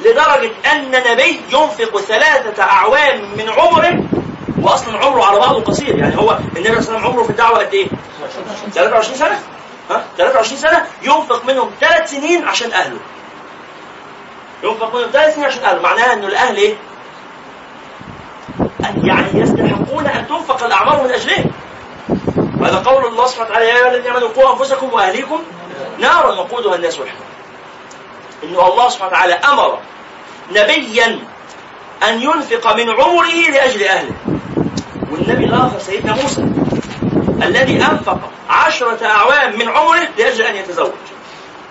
لدرجة 0.00 0.50
أن 0.72 0.90
نبي 0.90 1.40
ينفق 1.52 2.00
ثلاثة 2.00 2.62
أعوام 2.62 3.20
من 3.36 3.50
عمره 3.50 4.04
واصلا 4.62 4.98
عمره 4.98 5.24
على 5.24 5.38
بعضه 5.38 5.64
قصير. 5.64 5.98
يعني 5.98 6.16
هو 6.16 6.38
النبي 6.56 6.62
صلى 6.62 6.68
الله 6.68 6.70
عليه 6.70 6.78
وسلم 6.78 7.06
عمره 7.06 7.22
في 7.22 7.30
الدعوة 7.30 7.58
قد 7.58 7.74
إيه؟ 7.74 7.88
23 8.74 9.18
سنة. 9.18 9.42
ها؟ 9.90 10.04
23 10.16 10.58
سنة 10.58 10.86
ينفق 11.02 11.44
منهم 11.44 11.70
ثلاث 11.80 12.10
سنين 12.10 12.44
عشان 12.44 12.72
أهله. 12.72 12.98
ينفق 14.64 14.94
منهم 14.94 15.10
ثلاث 15.12 15.34
سنين 15.34 15.46
عشان 15.46 15.64
أهله. 15.64 15.82
معناها 15.82 16.12
إنه 16.12 16.26
الأهل 16.26 16.56
إيه؟ 16.56 16.74
يستحقون 19.38 20.06
أن 20.06 20.28
تنفق 20.28 20.64
الأعمار 20.64 21.02
من 21.02 21.10
أجلهم. 21.10 21.50
وهذا 22.60 22.76
قول 22.76 23.06
الله 23.06 23.26
سبحانه 23.26 23.50
وتعالى 23.50 23.68
يا 23.68 23.76
أيها 23.76 23.88
الذين 23.94 24.12
آمنوا 24.12 24.28
قوا 24.28 24.52
أنفسكم 24.52 24.92
وأهليكم 24.92 25.42
نارا 25.98 26.34
وقودها 26.34 26.74
الناس 26.74 26.98
والحجاره 26.98 27.26
انه 28.44 28.68
الله 28.68 28.88
سبحانه 28.88 29.10
وتعالى 29.10 29.34
أمر 29.34 29.78
نبيا 30.50 31.18
أن 32.08 32.22
ينفق 32.22 32.76
من 32.76 32.90
عمره 32.90 33.50
لأجل 33.50 33.82
أهله. 33.82 34.12
والنبي 35.10 35.44
الآخر 35.44 35.78
سيدنا 35.78 36.14
موسى 36.22 36.40
الذي 37.42 37.76
أنفق 37.76 38.18
عشرة 38.50 39.06
أعوام 39.06 39.58
من 39.58 39.68
عمره 39.68 40.08
لأجل 40.18 40.42
أن 40.42 40.56
يتزوج. 40.56 40.92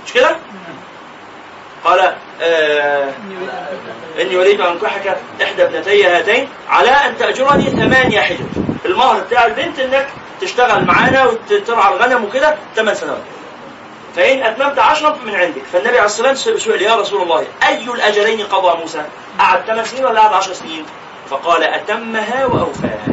مش 0.06 0.14
كده؟ 0.14 0.38
قال 1.86 2.16
آه 2.42 3.10
إني 4.22 4.38
أريد 4.38 4.62
أن 4.62 4.68
أنكحك 4.72 5.18
إحدى 5.44 5.64
ابنتي 5.64 6.06
هاتين 6.08 6.50
على 6.70 6.90
أن 6.90 7.18
تأجرني 7.18 7.64
ثمانية 7.64 8.22
حجج. 8.22 8.40
المهر 8.86 9.20
بتاع 9.20 9.46
البنت 9.46 9.80
إنك 9.80 10.08
تشتغل 10.42 10.86
معانا 10.86 11.26
وترعى 11.26 11.94
الغنم 11.96 12.24
وكده 12.26 12.56
ثمان 12.76 12.96
سنوات. 12.96 13.22
فإن 14.16 14.44
أتممت 14.44 14.80
عشرا 14.80 15.18
من 15.26 15.36
عندك. 15.36 15.62
فالنبي 15.74 15.90
عليه 15.90 16.06
الصلاة 16.06 16.30
والسلام 16.30 16.58
سئل 16.58 16.82
يا 16.82 16.96
رسول 16.96 17.22
الله 17.22 17.46
أي 17.68 17.84
الأجلين 17.84 18.46
قضى 18.46 18.78
موسى؟ 18.82 19.02
قعد 19.40 19.62
ثمان 19.66 19.86
سنين 19.86 20.06
ولا 20.06 20.20
قعد 20.22 20.34
عشر 20.34 20.54
سنين؟ 20.54 20.86
فقال 21.30 21.64
أتمها 21.64 22.46
وأوفاها. 22.46 23.08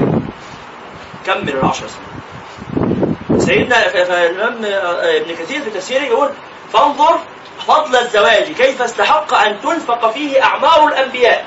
كمل 1.27 1.49
العشر 1.49 1.85
سنين. 1.87 3.39
سيدنا 3.39 3.75
ف- 3.81 3.97
فالإمام 3.97 4.59
ابن 5.03 5.35
كثير 5.35 5.63
في 5.63 5.71
تفسيره 5.71 6.03
يقول 6.03 6.29
فانظر 6.73 7.19
فضل 7.69 7.97
الزواج 7.97 8.53
كيف 8.53 8.83
استحق 8.83 9.35
أن 9.35 9.61
تنفق 9.63 10.11
فيه 10.13 10.43
أعمار 10.43 10.89
الأنبياء؟ 10.89 11.47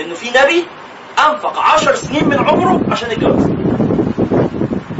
إنه 0.00 0.14
في 0.14 0.30
نبي 0.30 0.66
أنفق 1.18 1.58
عشر 1.60 1.94
سنين 1.94 2.28
من 2.28 2.38
عمره 2.38 2.80
عشان 2.92 3.10
يتجوز. 3.10 3.46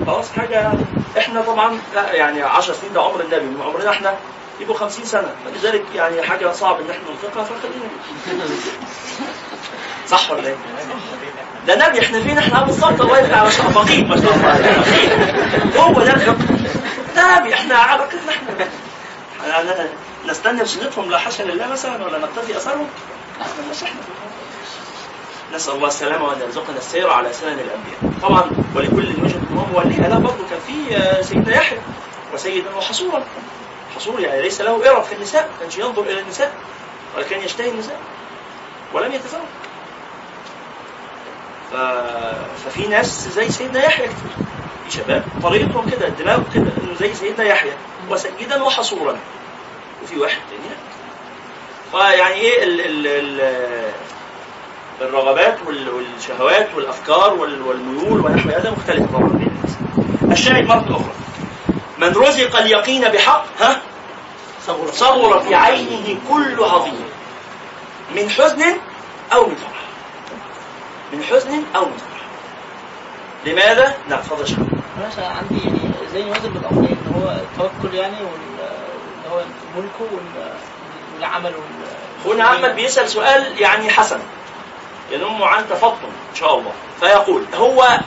خلاص 0.07 0.33
حاجة 0.33 0.73
إحنا 1.19 1.41
طبعا 1.43 1.79
يعني 2.13 2.43
10 2.43 2.75
سنين 2.75 2.93
ده 2.93 3.03
عمر 3.03 3.21
النبي 3.21 3.45
من 3.45 3.63
عمرنا 3.63 3.91
إحنا 3.91 4.15
يبقوا 4.61 4.77
50 4.79 5.05
سنة. 5.05 5.29
فلذلك 5.45 5.85
يعني 5.95 6.23
حاجة 6.23 6.53
صعب 6.53 6.77
إن 6.81 6.91
إحنا 6.91 7.03
ننفقها 7.11 7.45
فخلينا. 7.45 7.89
صح 10.09 10.31
ولا 10.31 10.49
إيه؟ 10.49 10.57
ده 11.67 11.89
نبي 11.89 12.01
إحنا 12.01 12.21
فين؟ 12.23 12.39
إحنا 12.39 12.63
بالظبط 12.63 13.01
الله 13.01 13.19
يرجع 13.19 13.37
على 13.37 13.51
فقير 13.51 14.07
ما 14.07 14.17
شاء 14.17 14.35
الله. 14.35 15.85
هو 15.85 15.93
ده 16.03 16.15
ده 17.17 17.39
نبي 17.41 17.55
إحنا 17.55 17.75
علاقتنا 17.75 18.33
يعني 18.59 18.71
نستنى 20.27 20.63
بسنتهم 20.63 21.11
لا 21.11 21.19
حاشا 21.19 21.43
لله 21.43 21.67
مثلا 21.67 22.05
ولا 22.05 22.19
نقتدي 22.19 22.57
أثرهم. 22.57 22.89
إحنا 23.41 23.65
نسأل 25.55 25.75
الله 25.75 25.89
السلامة 25.89 26.25
وأن 26.25 26.41
يرزقنا 26.41 26.79
السير 26.79 27.11
على 27.11 27.33
سنن 27.33 27.49
الأنبياء. 27.59 28.21
طبعا 28.23 28.51
ولكل 28.75 29.09
وجهة 29.23 29.41
امام 29.51 29.75
وليها 29.75 30.09
لا 30.09 30.19
برضه 30.19 30.45
كان 30.51 30.59
في 30.67 30.97
آه، 30.97 31.23
سيدنا 31.23 31.57
يحيى 31.57 31.79
وسيدا 32.35 32.75
وحصورا 32.75 33.25
حصور 33.97 34.21
يعني 34.21 34.43
ليس 34.43 34.61
له 34.61 34.91
إرب 34.91 35.03
في 35.03 35.15
النساء 35.15 35.43
ما 35.43 35.61
كانش 35.61 35.79
ينظر 35.79 36.03
إلى 36.03 36.21
النساء 36.21 36.53
ولكن 37.17 37.41
يشتهي 37.41 37.71
النساء 37.71 38.01
ولم 38.93 39.13
يتزوج 39.13 39.41
ف... 41.73 41.77
ففي 42.65 42.87
ناس 42.87 43.29
زي 43.29 43.51
سيدنا 43.51 43.85
يحيى 43.85 44.07
كتير. 44.07 44.47
شباب 44.91 45.25
طريقتهم 45.43 45.91
كده 45.91 46.09
دماغه 46.09 46.45
كده 46.55 46.63
إنه 46.83 46.95
زي 47.01 47.15
سيدنا 47.15 47.45
يحيى 47.45 47.73
وسيدا 48.11 48.63
وحصورا. 48.63 49.17
وفي 50.03 50.19
واحد 50.19 50.39
تاني. 50.51 50.77
فيعني 51.93 52.35
إيه 52.35 52.65
ال... 52.65 52.81
ال... 52.81 53.07
ال... 53.07 53.91
الرغبات 55.01 55.59
وال- 55.67 55.89
والشهوات 55.91 56.69
والأفكار 56.77 57.35
وال- 57.35 57.63
والميول 57.63 58.21
ونحو 58.21 58.49
هذا 58.49 58.71
مختلفة 58.71 59.07
طبعا 59.07 59.29
بين 59.29 59.49
الناس. 59.49 60.39
الشاهد 60.39 60.65
مرة 60.67 60.97
أخرى. 60.97 61.13
من 61.99 62.09
رزق 62.09 62.57
اليقين 62.57 63.09
بحق 63.09 63.45
ها؟ 63.61 63.81
صغر 64.93 65.41
في 65.41 65.55
عينه 65.55 66.19
كل 66.29 66.65
عظيم. 66.65 67.05
من 68.17 68.31
حزن 68.31 68.63
أو 69.33 69.47
من 69.47 69.55
فرح. 69.55 69.81
من 71.13 71.23
حزن 71.23 71.63
أو 71.77 71.85
من 71.85 71.97
فرح. 71.97 72.16
لماذا؟ 73.47 73.95
نعم 74.09 74.21
تفضل 74.21 74.41
يا 74.41 74.47
شيخ. 74.47 74.59
أنا 75.19 75.27
عندي 75.29 75.65
يعني 75.65 75.91
زي 76.13 76.21
يوازن 76.23 76.49
بالامرين 76.51 76.97
إن 77.07 77.13
هو 77.23 77.31
التوكل 77.31 77.95
يعني 77.95 78.17
وال 78.17 78.41
اللي 78.61 79.35
هو 79.35 79.41
ملكه 79.77 80.15
وال- 80.15 80.53
والعمل 81.15 81.53
وال 81.55 82.33
هنا 82.35 82.45
أحمد 82.45 82.75
بيسأل 82.77 83.09
سؤال 83.09 83.61
يعني 83.63 83.91
حسن. 83.91 84.19
ينم 85.11 85.43
عن 85.43 85.65
تفطن 85.71 86.09
إن 86.31 86.35
شاء 86.37 86.59
الله. 86.59 86.73
فيقول 87.01 87.45
هو 87.55 87.99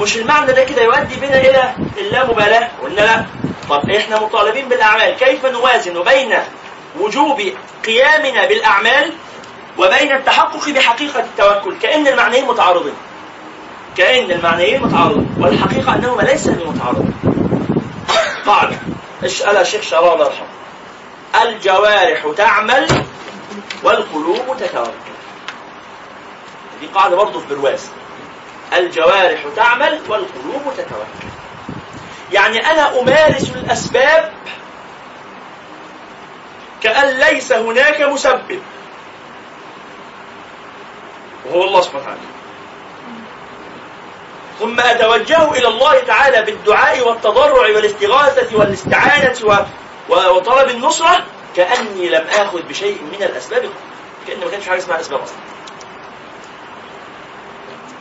مش 0.00 0.16
المعنى 0.16 0.52
ده 0.52 0.64
كده 0.64 0.82
يؤدي 0.82 1.16
بنا 1.16 1.40
إلى 1.40 1.74
اللامبالاة 1.98 2.68
قلنا 2.82 3.00
لا؟ 3.00 3.24
طب 3.70 3.90
إحنا 3.90 4.20
مطالبين 4.20 4.68
بالأعمال. 4.68 5.16
كيف 5.16 5.46
نوازن 5.46 6.02
بين 6.02 6.34
وجوب 7.00 7.42
قيامنا 7.86 8.46
بالأعمال 8.46 9.12
وبين 9.78 10.12
التحقق 10.12 10.68
بحقيقة 10.68 11.20
التوكل؟ 11.20 11.78
كأن 11.78 12.06
المعنيين 12.06 12.46
متعارضين. 12.46 12.94
كان 13.96 14.30
المعنيين 14.30 14.82
متعارضين 14.82 15.34
والحقيقة 15.38 15.94
أنهما 15.94 16.22
ليس 16.22 16.48
بمتعارضين 16.48 17.14
إيش 19.22 19.42
قالها 19.42 19.60
الشيخ 19.60 19.82
شرار 19.82 20.14
الله 20.14 20.26
يرحمه 20.26 20.46
الجوارح 21.42 22.26
تعمل 22.36 23.04
والقلوب 23.82 24.56
تتوكل 24.60 25.16
دي 26.80 26.86
قاعدة 26.86 27.16
برضه 27.16 27.40
في 27.40 27.54
برواز. 27.54 27.90
الجوارح 28.76 29.40
تعمل 29.56 30.00
والقلوب 30.08 30.74
تتوكل 30.76 31.28
يعني 32.32 32.70
أنا 32.70 33.00
أمارس 33.00 33.50
الأسباب 33.50 34.32
كأن 36.82 37.18
ليس 37.18 37.52
هناك 37.52 38.00
مسبب. 38.00 38.60
وهو 41.46 41.64
الله 41.64 41.80
سبحانه 41.80 42.02
وتعالى. 42.02 42.35
ثم 44.60 44.80
أتوجه 44.80 45.50
إلى 45.52 45.68
الله 45.68 46.00
تعالى 46.00 46.42
بالدعاء 46.42 47.08
والتضرع 47.08 47.60
والاستغاثة 47.60 48.56
والاستعانة 48.58 49.34
و... 49.44 49.54
وطلب 50.08 50.68
النصرة 50.68 51.24
كأني 51.56 52.08
لم 52.08 52.24
آخذ 52.38 52.62
بشيء 52.62 53.02
من 53.02 53.22
الأسباب. 53.22 53.70
كأن 54.26 54.40
ما 54.40 54.50
كانش 54.50 54.68
حاجة 54.68 54.78
اسمها 54.78 55.00
أسباب 55.00 55.20
أصلا. 55.20 55.36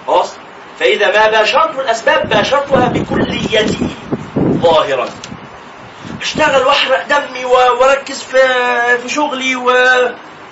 خلاص؟ 0.08 0.34
فإذا 0.80 1.08
ما 1.08 1.30
باشرت 1.30 1.80
الأسباب 1.80 2.30
باشرتها 2.30 2.88
بكليته 2.88 3.90
ظاهرا. 4.40 5.10
اشتغل 6.22 6.66
وأحرق 6.66 7.08
دمي 7.08 7.46
وأركز 7.46 8.22
في 8.24 8.38
في 9.02 9.10
شغلي 9.10 9.56
و... 9.56 9.72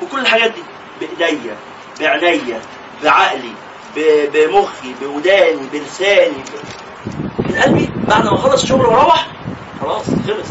وكل 0.01 0.19
الحاجات 0.19 0.51
دي. 0.51 0.63
بإيديا 0.99 1.57
بعينيا 1.99 2.61
بعقلي. 3.03 3.53
بمخي 3.95 4.93
بوداني 5.01 5.67
بلساني. 5.73 6.43
من 7.39 7.55
قلبي 7.63 7.89
بعد 8.07 8.23
ما 8.25 8.35
اخلص 8.35 8.61
الشغل 8.63 8.85
وأروح 8.85 9.27
خلاص 9.81 10.05
خلص 10.27 10.47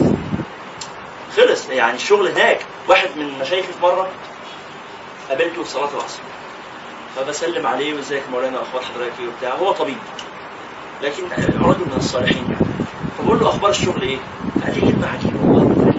خلص 1.37 1.69
يعني 1.71 1.97
الشغل 1.97 2.29
هناك 2.29 2.67
واحد 2.89 3.09
من 3.17 3.39
مشايخي 3.39 3.73
في 3.73 3.83
مرة 3.83 4.09
قابلته 5.29 5.63
في 5.63 5.71
صلاة 5.71 5.89
العصر 5.95 6.19
فبسلم 7.17 7.67
عليه 7.67 7.95
وإزيك 7.95 8.23
مولانا 8.33 8.63
أخبار 8.63 8.83
حضرتك 8.83 9.13
إيه 9.21 9.29
وبتاع 9.29 9.55
هو 9.55 9.73
طبيب 9.73 9.99
لكن 11.03 11.23
رجل 11.61 11.81
من 11.87 11.95
الصالحين 11.97 12.45
يعني 12.51 12.67
فبقول 13.19 13.41
له 13.41 13.49
أخبار 13.49 13.71
الشغل 13.71 14.03
إيه؟ 14.03 14.19
قال 14.65 14.75
لي 14.75 14.81
كلمة 14.81 15.09
عجيبة 15.09 15.41
والله. 15.41 15.93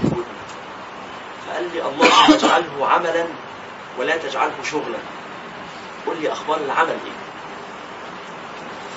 فقال 1.47 1.63
لي 1.73 1.81
اللهم 1.81 2.33
أجعله 2.33 2.87
عملا 2.87 3.25
ولا 3.99 4.17
تجعله 4.17 4.51
شغلا 4.71 4.97
قول 6.07 6.15
لي 6.21 6.31
أخبار 6.31 6.57
العمل 6.65 6.89
إيه؟ 6.89 7.22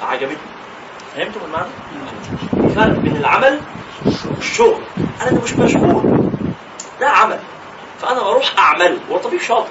فعجبتني. 0.01 0.37
فهمتوا 1.17 1.41
المعنى؟ 1.47 1.69
في 2.51 2.75
فرق 2.75 2.99
بين 2.99 3.17
العمل 3.17 3.61
والشغل. 4.37 4.83
أنا 5.23 5.41
مش 5.45 5.53
مشغول 5.53 6.31
ده 7.01 7.09
عمل. 7.09 7.41
فأنا 8.03 8.23
بروح 8.23 8.59
اعمله 8.59 8.99
هو 9.11 9.17
طبيب 9.17 9.41
شاطر. 9.41 9.69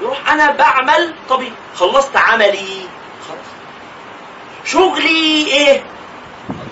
يروح 0.00 0.32
أنا 0.32 0.50
بعمل 0.50 1.14
طبيب. 1.28 1.52
خلصت 1.76 2.16
عملي. 2.16 2.88
خلاص. 3.28 3.46
شغلي 4.64 5.46
إيه؟ 5.46 5.82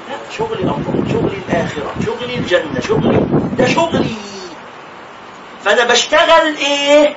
لا 0.09 0.17
شغلي 0.39 0.61
الله 0.61 1.05
شغلي 1.13 1.37
الآخرة 1.49 1.95
شغلي 2.07 2.35
الجنة 2.35 2.81
شغلي 2.81 3.27
ده 3.59 3.67
شغلي. 3.67 4.15
فأنا 5.65 5.85
بشتغل 5.85 6.57
إيه؟ 6.57 7.17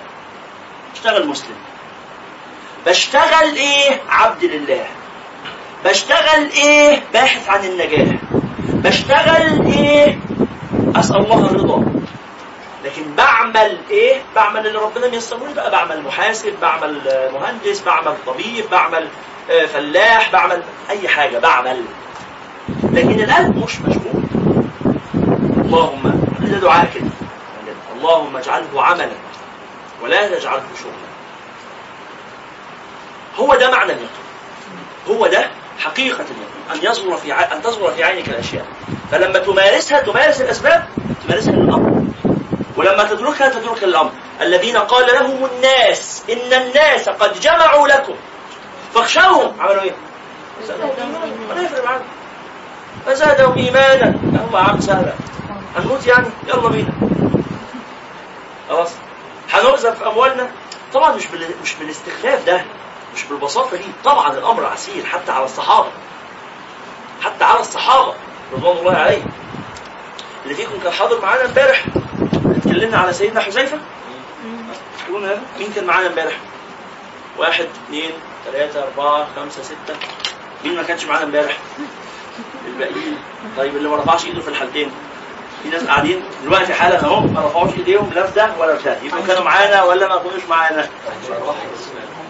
بشتغل 0.93 1.27
مسلم. 1.27 1.55
بشتغل 2.87 3.55
إيه؟ 3.55 4.01
عبد 4.09 4.43
لله. 4.43 4.85
بشتغل 5.85 6.49
إيه 6.55 7.03
باحث 7.13 7.49
عن 7.49 7.65
النجاح 7.65 8.15
بشتغل 8.67 9.65
إيه 9.73 10.19
أسأل 10.95 11.15
الله 11.15 11.45
الرضا 11.45 11.85
لكن 12.85 13.15
بعمل 13.17 13.77
إيه؟ 13.89 14.21
بعمل 14.35 14.67
اللي 14.67 14.79
ربنا 14.79 15.07
ميسره 15.07 15.47
لي 15.47 15.53
بقى 15.53 15.71
بعمل 15.71 16.01
محاسب، 16.01 16.53
بعمل 16.61 17.01
مهندس، 17.33 17.81
بعمل 17.81 18.15
طبيب، 18.27 18.65
بعمل 18.71 19.07
آه، 19.51 19.65
فلاح، 19.65 20.31
بعمل 20.31 20.63
أي 20.89 21.07
حاجة 21.07 21.39
بعمل. 21.39 21.81
لكن 22.83 23.19
القلب 23.19 23.57
مش 23.63 23.79
مشغول. 23.81 24.23
اللهم 25.65 26.21
ده 26.39 26.57
دعاء 26.59 26.87
كده. 26.95 27.09
اللهم 27.95 28.37
اجعله 28.37 28.83
عملا 28.83 29.09
ولا 30.03 30.27
تجعله 30.39 30.63
شغلا. 30.83 31.05
هو 33.37 33.55
ده 33.55 33.71
معنى 33.71 33.91
اليقين. 33.91 34.09
هو 35.09 35.27
ده 35.27 35.49
حقيقة 35.79 36.23
اليقين، 36.23 36.83
أن 36.85 36.91
يصغر 36.91 37.17
في 37.17 37.31
ع... 37.31 37.53
أن 37.53 37.61
تصغر 37.61 37.91
في 37.91 38.03
عينك 38.03 38.29
الأشياء. 38.29 38.65
فلما 39.11 39.39
تمارسها 39.39 40.01
تمارس 40.01 40.41
الأسباب 40.41 40.87
تمارسها 41.27 41.51
للأمر. 41.51 42.05
ولما 42.77 43.03
تتركها 43.03 43.49
تترك 43.49 43.83
الامر 43.83 44.11
الذين 44.41 44.77
قال 44.77 45.07
لهم 45.13 45.45
الناس 45.45 46.23
إن 46.29 46.61
الناس 46.61 47.09
قد 47.09 47.39
جمعوا 47.39 47.87
لكم. 47.87 48.15
فاخشوهم. 48.93 49.61
عملوا؟ 49.61 49.81
ولا 51.49 51.61
يفرق 51.61 51.85
معاهم 51.85 52.01
فزادهم 53.05 53.57
إيمانا. 53.57 54.15
الله 54.47 54.59
عم 54.59 54.81
سهلا. 54.81 55.13
هنموت 55.77 56.07
يعني؟ 56.07 56.27
يلا 56.47 56.69
بينا. 56.69 56.93
خلاص. 58.69 58.91
هنؤذى 59.53 59.91
في 59.91 60.07
أموالنا؟ 60.07 60.49
طبعا 60.93 61.15
مش 61.15 61.27
بال... 61.27 61.45
مش 61.63 61.75
بالاستخفاف 61.75 62.45
ده. 62.45 62.61
مش 63.15 63.23
بالبساطة 63.23 63.77
دي. 63.77 63.83
طبعا 64.03 64.33
الأمر 64.33 64.65
عسير 64.65 65.05
حتى 65.05 65.31
على 65.31 65.45
الصحابة. 65.45 65.89
حتى 67.21 67.43
على 67.43 67.59
الصحابة 67.59 68.13
رضوان 68.53 68.77
الله 68.77 68.95
عليهم. 68.95 69.29
اللي 70.43 70.55
فيكم 70.55 70.79
كان 70.83 70.93
حاضر 70.93 71.21
معانا 71.21 71.45
امبارح؟ 71.45 71.85
اتكلمنا 72.45 72.97
على 72.97 73.13
سيدنا 73.13 73.41
هذا 75.25 75.41
مين 75.59 75.73
كان 75.75 75.85
معانا 75.85 76.07
امبارح؟ 76.07 76.37
واحد 77.37 77.65
اثنين 77.85 78.11
ثلاثة 78.45 78.83
أربعة 78.83 79.27
خمسة 79.35 79.63
ستة. 79.63 79.95
مين 80.63 80.75
ما 80.75 80.83
كانش 80.83 81.05
معانا 81.05 81.23
امبارح؟ 81.23 81.57
الباقيين. 82.67 83.17
طيب 83.57 83.75
اللي 83.75 83.89
ما 83.89 83.95
رفعش 83.95 84.25
ايده 84.25 84.41
في 84.41 84.47
الحالتين. 84.47 84.91
في 85.63 85.69
ناس 85.69 85.83
قاعدين 85.83 86.23
دلوقتي 86.43 86.73
حالا 86.73 87.05
اهو 87.05 87.19
ما 87.19 87.45
رفعوش 87.45 87.73
ايديهم 87.73 88.11
لا 88.15 88.27
في 88.27 88.35
ده 88.35 88.49
ولا 88.59 88.77
في 88.77 88.83
ده. 88.83 88.97
يبقوا 89.03 89.27
كانوا 89.27 89.43
معانا 89.43 89.83
ولا 89.83 90.07
ما 90.07 90.17
كانوش 90.17 90.43
معانا. 90.49 90.89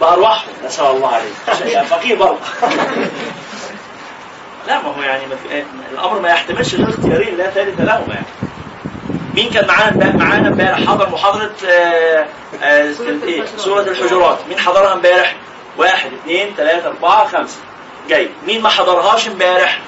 بأرواحهم 0.01 0.53
نسأل 0.65 0.85
الله 0.85 1.07
عليه. 1.07 1.81
فقير 1.83 2.15
برضه. 2.17 2.37
لا 4.67 4.81
ما 4.81 4.89
هو 4.97 5.01
يعني 5.01 5.25
ما 5.25 5.35
في... 5.35 5.63
الأمر 5.91 6.19
ما 6.19 6.29
يحتملش 6.29 6.75
غير 6.75 6.89
اختيارين 6.89 7.37
لا 7.37 7.49
ثالث 7.49 7.79
لهما 7.81 8.13
يعني. 8.13 8.25
مين 9.35 9.49
كان 9.49 9.67
معانا 9.67 9.89
امبارح- 9.91 10.15
معانا 10.15 10.47
امبارح؟ 10.47 10.79
حضر 10.87 11.09
محاضرة 11.09 11.51
آه، 11.69 12.25
آه، 12.63 12.93
إيه 13.23 13.45
سورة 13.57 13.81
الحجرات. 13.81 14.37
مين 14.49 14.59
حضرها 14.59 14.93
امبارح؟ 14.93 15.35
واحد 15.77 16.09
اثنين 16.13 16.53
ثلاثة 16.57 16.87
أربعة 16.87 17.27
خمسة. 17.27 17.57
جاي. 18.09 18.29
مين 18.47 18.61
ما 18.61 18.69
حضرهاش 18.69 19.27
امبارح؟ 19.27 19.79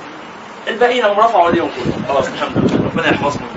الباقيين 0.68 1.06
هم 1.06 1.20
رفعوا 1.20 1.48
ايديهم 1.48 1.70
كلهم. 1.76 2.06
خلاص 2.08 2.28
الحمد 2.28 2.58
لله. 2.58 2.86
ربنا 2.86 3.08
يحفظهم. 3.10 3.48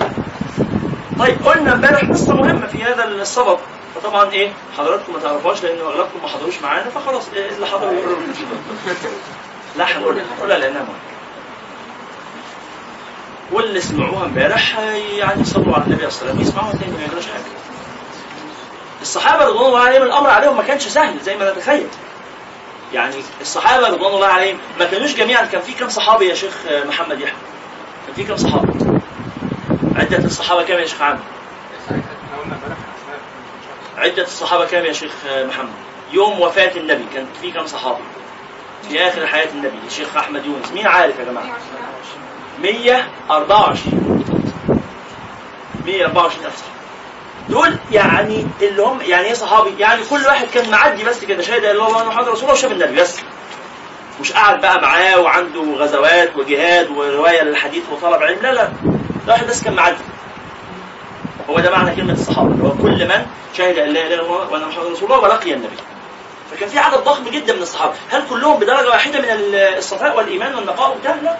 طيب 1.18 1.36
قلنا 1.46 1.72
امبارح 1.72 2.04
قصة 2.10 2.34
مهمة 2.34 2.66
في 2.66 2.84
هذا 2.84 3.04
السبب 3.04 3.58
فطبعا 4.02 4.30
إيه 4.32 4.52
حضراتكم 4.78 5.12
ما 5.12 5.18
تعرفوهاش 5.20 5.62
لأن 5.62 5.78
أغلبكم 5.78 6.22
ما 6.22 6.28
حضروش 6.28 6.58
معانا 6.62 6.90
فخلاص 6.90 7.28
إيه 7.36 7.50
اللي 7.50 7.66
حضروا 7.66 7.92
يقولوا 7.92 8.16
لا 9.76 9.98
هنقولها 9.98 10.24
هنقولها 10.34 10.58
لانها 10.58 10.84
واللي 13.52 13.80
سمعوها 13.80 14.24
امبارح 14.24 14.78
يعني 15.16 15.44
صلوا 15.44 15.74
على 15.74 15.84
النبي 15.84 16.10
صلى 16.10 16.20
الله 16.22 16.30
عليه 16.32 16.40
وسلم 16.40 16.40
يسمعوها 16.40 16.72
تاني 16.72 16.92
ما 16.96 17.04
يجراش 17.04 17.26
حاجة. 17.26 17.42
الصحابة 19.02 19.44
رضوان 19.46 19.66
الله 19.66 19.78
عليهم 19.80 20.02
الأمر 20.02 20.30
عليهم 20.30 20.56
ما 20.56 20.62
كانش 20.62 20.88
سهل 20.88 21.20
زي 21.20 21.36
ما 21.36 21.52
نتخيل. 21.52 21.86
يعني 22.92 23.14
الصحابة 23.40 23.88
رضوان 23.88 24.14
الله 24.14 24.26
عليهم 24.26 24.58
ما 24.78 24.84
كانوش 24.84 25.14
جميعا 25.14 25.44
كان 25.46 25.60
في 25.62 25.72
كم 25.72 25.88
صحابي 25.88 26.28
يا 26.28 26.34
شيخ 26.34 26.54
محمد 26.88 27.20
يحيى؟ 27.20 27.34
كان 28.06 28.14
في 28.16 28.24
كم 28.24 28.36
صحابي؟ 28.36 28.72
عدة 29.96 30.18
الصحابة 30.24 30.62
كام 30.62 30.78
يا 30.78 30.86
شيخ 30.86 31.02
عامر؟ 31.02 31.18
عدة 34.00 34.22
الصحابة 34.22 34.64
كام 34.66 34.84
يا 34.84 34.92
شيخ 34.92 35.12
محمد؟ 35.26 35.68
يوم 36.12 36.40
وفاة 36.40 36.72
النبي 36.76 37.04
كان 37.14 37.26
في 37.40 37.50
كم 37.50 37.66
صحابي؟ 37.66 38.02
في 38.88 39.00
آخر 39.08 39.26
حياة 39.26 39.48
النبي 39.54 39.78
الشيخ 39.86 40.16
أحمد 40.16 40.44
يونس 40.46 40.72
مين 40.72 40.86
عارف 40.86 41.18
يا 41.18 41.24
جماعة؟ 41.24 41.56
124 42.62 44.24
124 45.86 46.44
ألف 46.46 46.62
دول 47.48 47.76
يعني 47.92 48.46
اللي 48.62 48.82
هم 48.82 49.00
يعني 49.00 49.26
إيه 49.26 49.34
صحابي؟ 49.34 49.70
يعني 49.78 50.02
كل 50.10 50.26
واحد 50.26 50.46
كان 50.54 50.70
معدي 50.70 51.04
بس 51.04 51.24
كده 51.24 51.42
شهد 51.42 51.64
ان 51.64 51.76
الله 51.76 52.04
محمد 52.04 52.28
رسول 52.28 52.42
الله 52.42 52.52
وشاف 52.52 52.72
النبي 52.72 53.00
بس 53.00 53.20
مش 54.20 54.32
قاعد 54.32 54.60
بقى 54.60 54.80
معاه 54.82 55.20
وعنده 55.20 55.60
غزوات 55.62 56.36
وجهاد 56.36 56.90
ورواية 56.90 57.42
للحديث 57.42 57.82
وطلب 57.92 58.22
علم 58.22 58.38
لا 58.42 58.52
لا 58.52 58.64
ده 59.26 59.32
واحد 59.32 59.46
بس 59.46 59.62
كان 59.62 59.74
معدي 59.74 59.96
هو 61.50 61.60
ده 61.60 61.70
معنى 61.70 61.96
كلمة 61.96 62.12
الصحابة 62.12 62.48
اللي 62.52 62.64
هو 62.68 62.70
كل 62.70 63.08
من 63.08 63.26
شهد 63.56 63.78
أن 63.78 63.88
لا 63.88 64.06
إله 64.06 64.14
إلا 64.14 64.22
الله 64.22 64.50
وأن 64.50 64.68
محمد 64.68 64.86
رسول 64.86 65.12
الله 65.12 65.18
ولقي 65.22 65.52
النبي. 65.52 65.76
فكان 66.50 66.68
في 66.68 66.78
عدد 66.78 66.98
ضخم 66.98 67.24
جدا 67.24 67.54
من 67.54 67.62
الصحابة. 67.62 67.94
هل 68.10 68.22
كلهم 68.30 68.56
بدرجة 68.60 68.88
واحدة 68.88 69.20
من 69.20 69.26
الصفاء 69.78 70.16
والإيمان 70.16 70.54
والنقاء 70.54 70.96
وبتاع 70.96 71.14
لا. 71.14 71.36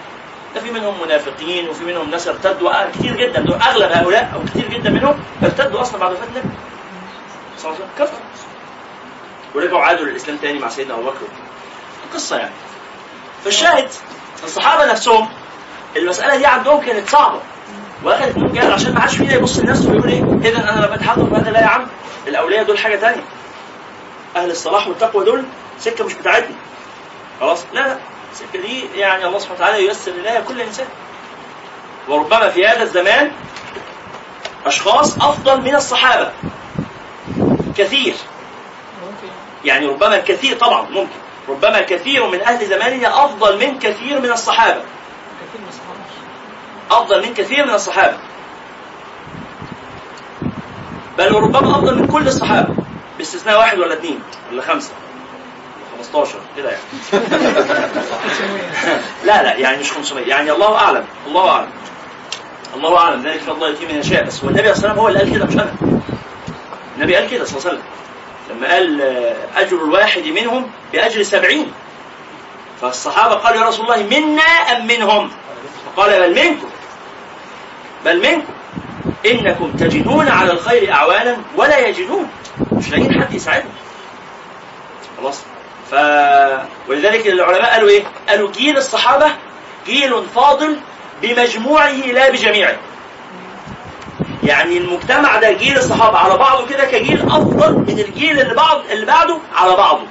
ده 0.55 0.61
في 0.61 0.71
منهم 0.71 0.95
منافقين 1.07 1.69
وفي 1.69 1.85
منهم 1.85 2.11
ناس 2.11 2.29
ارتدوا 2.29 2.83
آه 2.83 2.91
كتير 2.91 3.17
جدا. 3.17 3.41
دول 3.41 3.55
أغلب 3.55 3.93
هؤلاء 3.93 4.33
أو 4.35 4.41
كتير 4.45 4.69
جدا 4.69 4.91
منهم 4.91 5.25
ارتدوا 5.43 5.81
أصلا 5.81 6.01
بعد 6.01 6.13
وفاة 6.13 6.25
النبي. 6.25 6.55
صلى 7.59 7.73
الله 7.73 7.87
عليه 7.99 8.05
وسلم. 8.05 8.19
ورجعوا 9.55 9.83
عادوا 9.83 10.07
للإسلام 10.07 10.37
تاني 10.37 10.59
مع 10.59 10.69
سيدنا 10.69 10.95
أبو 10.95 11.03
بكر. 11.03 11.27
قصة 12.15 12.37
يعني. 12.37 12.55
فالشاهد 13.45 13.89
الصحابة 14.45 14.91
نفسهم 14.91 15.29
المسألة 15.97 16.37
دي 16.37 16.47
عندهم 16.47 16.81
كانت 16.81 17.09
صعبة. 17.09 17.41
واخدت 18.05 18.37
من 18.39 18.53
جهل 18.53 18.73
عشان 18.73 18.95
ما 18.95 19.01
حدش 19.01 19.17
فينا 19.17 19.35
يبص 19.35 19.59
لنفسه 19.59 19.91
ويقول 19.91 20.09
إيه 20.09 20.51
اذا 20.51 20.71
أنا 20.73 20.87
لما 20.87 20.95
اتحقق 20.95 21.29
في 21.29 21.35
هذا 21.35 21.51
لا 21.51 21.61
يا 21.61 21.67
عم 21.67 21.87
الأولياء 22.27 22.65
دول 22.65 22.79
حاجة 22.79 22.97
ثانية 22.97 23.23
أهل 24.37 24.51
الصلاح 24.51 24.89
والتقوى 24.89 25.25
دول 25.25 25.45
سكة 25.79 26.05
مش 26.05 26.15
بتاعتنا. 26.15 26.57
خلاص؟ 27.41 27.65
لا 27.73 27.81
لا 27.81 27.99
السكه 28.33 28.61
دي 28.61 28.85
يعني 28.97 29.27
الله 29.27 29.39
سبحانه 29.39 29.61
وتعالى 29.61 29.85
ييسر 29.87 30.11
اليها 30.13 30.41
كل 30.41 30.61
إنسان. 30.61 30.87
وربما 32.09 32.49
في 32.49 32.67
هذا 32.67 32.83
الزمان 32.83 33.31
أشخاص 34.67 35.17
أفضل 35.19 35.61
من 35.61 35.75
الصحابة. 35.75 36.31
كثير. 37.77 38.15
يعني 39.65 39.87
ربما 39.87 40.17
الكثير 40.17 40.57
طبعا 40.57 40.83
ممكن. 40.91 41.17
ربما 41.49 41.81
كثير 41.81 42.27
من 42.27 42.41
أهل 42.41 42.67
زماننا 42.67 43.25
أفضل 43.25 43.59
من 43.59 43.79
كثير 43.79 44.21
من 44.21 44.31
الصحابة. 44.31 44.83
أفضل 46.91 47.27
من 47.27 47.35
كثير 47.35 47.67
من 47.67 47.75
الصحابة. 47.75 48.17
بل 51.19 51.35
وربما 51.35 51.71
أفضل 51.71 51.99
من 51.99 52.07
كل 52.07 52.29
الصحابة. 52.29 52.75
باستثناء 53.19 53.59
واحد 53.59 53.79
ولا 53.79 53.95
اثنين 53.95 54.21
ولا 54.53 54.63
ولا 54.63 54.83
15 55.99 56.35
كده 56.57 56.71
يعني. 56.71 56.83
لا 59.27 59.43
لا 59.43 59.57
يعني 59.57 59.79
مش 59.79 59.93
500 59.93 60.27
يعني 60.27 60.53
الله 60.53 60.77
أعلم 60.77 61.05
الله 61.27 61.51
أعلم. 61.51 61.69
الله 62.75 62.99
أعلم. 62.99 63.23
ذلك 63.23 63.41
فضل 63.41 63.69
يؤتيه 63.69 63.87
من 63.87 63.95
يشاء. 63.95 64.25
بس 64.25 64.45
هو 64.45 64.51
النبي 64.51 64.75
صلى 64.75 64.91
الله 64.91 64.91
عليه 64.91 64.93
وسلم 64.93 64.99
هو 64.99 65.09
اللي 65.09 65.19
قال 65.19 65.33
كده 65.33 65.45
مش 65.45 65.55
أنا. 65.55 65.75
النبي 66.97 67.17
قال 67.17 67.31
كده 67.31 67.45
صلى 67.45 67.59
الله 67.59 67.69
عليه 67.69 67.79
وسلم. 67.79 67.91
لما 68.51 68.73
قال 68.75 69.01
أجر 69.57 69.77
الواحد 69.85 70.25
منهم 70.25 70.71
بأجر 70.93 71.23
سبعين. 71.23 71.73
فالصحابة 72.81 73.35
قالوا 73.35 73.61
يا 73.61 73.67
رسول 73.67 73.85
الله 73.85 74.19
منا 74.19 74.43
أم 74.43 74.87
منهم؟ 74.87 75.31
فقال 75.97 76.11
بل 76.11 76.35
منكم. 76.35 76.69
بل 78.05 78.19
منكم 78.23 78.53
إنكم 79.27 79.73
تجدون 79.73 80.29
على 80.29 80.53
الخير 80.53 80.93
اعوانا 80.93 81.37
ولا 81.57 81.79
يجدون 81.79 82.29
مش 82.73 82.89
لاقيين 82.91 83.23
حد 83.23 83.35
يساعدهم 83.35 83.73
خلاص 85.19 85.41
ف 85.91 85.95
ولذلك 86.89 87.27
العلماء 87.27 87.71
قالوا 87.73 87.89
إيه؟ 87.89 88.03
قالوا 88.29 88.51
جيل 88.51 88.77
الصحابة 88.77 89.27
جيل 89.87 90.25
فاضل 90.35 90.77
بمجموعه 91.23 91.91
لا 91.93 92.31
بجميعه. 92.31 92.77
يعني 94.43 94.79
المجتمع 94.79 95.37
ده 95.37 95.53
جيل 95.53 95.77
الصحابة 95.79 96.19
على 96.19 96.37
بعضه 96.37 96.67
كده 96.67 96.85
كجيل 96.85 97.23
أفضل 97.23 97.73
من 97.73 97.99
الجيل 98.09 98.41
اللي 98.41 98.55
بعض 98.55 98.83
اللي 98.91 99.07
بعده 99.07 99.39
على 99.57 99.77
بعضه. 99.77 100.03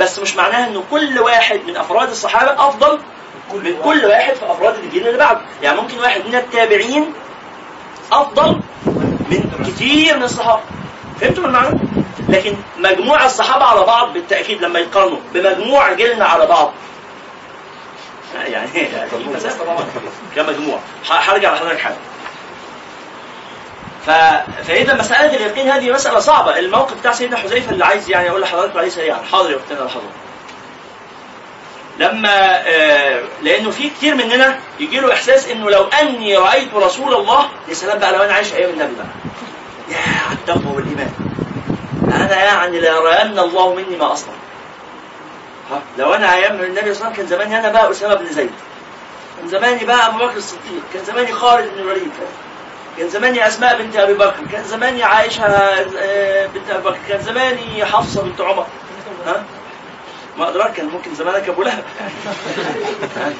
بس 0.00 0.18
مش 0.18 0.36
معناها 0.36 0.66
إنه 0.68 0.84
كل 0.90 1.18
واحد 1.18 1.60
من 1.66 1.76
أفراد 1.76 2.10
الصحابة 2.10 2.68
أفضل 2.68 2.98
من 3.54 3.76
كل 3.84 4.04
واحد 4.04 4.34
في 4.34 4.44
أفراد 4.52 4.74
الجيل 4.74 5.06
اللي 5.06 5.18
بعده، 5.18 5.40
يعني 5.62 5.80
ممكن 5.80 5.98
واحد 5.98 6.20
من 6.26 6.34
التابعين 6.34 7.12
أفضل 8.12 8.60
من 9.30 9.64
كتير 9.74 10.16
من 10.16 10.22
الصحابة. 10.22 10.60
فهمتوا 11.20 11.44
المعنى؟ 11.44 11.78
لكن 12.28 12.54
مجموع 12.78 13.24
الصحابة 13.24 13.64
على 13.64 13.80
بعض 13.80 14.12
بالتأكيد 14.12 14.62
لما 14.62 14.78
يقارنوا 14.78 15.18
بمجموع 15.34 15.92
جيلنا 15.92 16.24
على 16.24 16.46
بعض. 16.46 16.72
يعني 18.46 18.68
مسافه 19.36 19.64
طبعا 19.64 19.84
كمجموع 20.36 20.78
ح- 21.08 21.30
هرجع 21.30 21.54
لحضرتك 21.54 21.78
حاجة. 21.78 21.96
ف... 24.06 24.10
فإذا 24.66 24.94
مسألة 24.94 25.36
اليقين 25.36 25.70
هذه 25.70 25.90
مسألة 25.92 26.18
صعبة. 26.20 26.58
الموقف 26.58 27.00
بتاع 27.00 27.12
سيدنا 27.12 27.36
حذيفة 27.36 27.70
اللي 27.72 27.84
عايز 27.84 28.10
يعني 28.10 28.30
أقول 28.30 28.40
لحضرتك 28.40 28.76
عليه 28.76 28.88
سريعا. 28.88 29.22
حاضر 29.32 29.50
يا 29.50 29.56
اختنا 29.56 29.82
الحضور. 29.82 30.10
لما 32.02 32.62
آه 32.68 33.22
لأنه 33.42 33.70
في 33.70 33.90
كتير 33.90 34.14
مننا 34.14 34.58
يجي 34.80 35.00
له 35.00 35.12
إحساس 35.12 35.48
إنه 35.48 35.70
لو 35.70 35.84
أني 36.00 36.36
رأيت 36.36 36.74
رسول 36.74 37.14
الله 37.14 37.48
يا 37.68 37.74
سلام 37.74 37.98
بقى 37.98 38.12
لو 38.12 38.22
أنا 38.22 38.32
عايش 38.32 38.54
أيام 38.54 38.70
النبي 38.70 38.92
بقى. 38.94 39.06
يا 39.88 39.96
على 40.28 40.32
التقوى 40.38 40.76
والإيمان. 40.76 41.12
أنا 42.14 42.44
يعني 42.44 42.80
ليرين 42.80 43.38
الله 43.38 43.74
مني 43.74 43.96
ما 43.96 44.12
أصنع. 44.12 44.32
لو 45.98 46.14
أنا 46.14 46.34
أيام 46.34 46.60
النبي 46.60 46.64
صلى 46.64 46.80
الله 46.80 46.84
عليه 46.84 46.90
وسلم 46.90 47.12
كان 47.12 47.26
زماني 47.26 47.58
أنا 47.58 47.68
بقى 47.68 47.90
أسامة 47.90 48.14
بن 48.14 48.26
زيد. 48.26 48.50
كان 49.38 49.48
زماني 49.48 49.84
بقى 49.84 50.06
أبو 50.06 50.18
بكر 50.18 50.36
الصديق. 50.36 50.82
كان 50.94 51.04
زماني 51.04 51.32
خالد 51.32 51.70
بن 51.74 51.80
الوليد. 51.80 52.10
كان 52.98 53.08
زماني 53.08 53.46
أسماء 53.46 53.82
بنت 53.82 53.96
أبي 53.96 54.14
بكر. 54.14 54.46
كان 54.52 54.64
زماني 54.64 55.02
عائشة 55.02 55.44
آه، 55.44 56.46
بنت 56.46 56.70
أبي 56.70 56.82
بكر. 56.84 56.98
كان 57.08 57.22
زماني 57.22 57.84
حفصة 57.84 58.22
بنت 58.22 58.40
عمر. 58.40 58.66
ها؟ 59.26 59.44
ما 60.38 60.48
أدراك 60.48 60.72
كان 60.72 60.86
ممكن 60.88 61.14
زمانك 61.14 61.48
ابو 61.48 61.62
لهب 61.62 61.84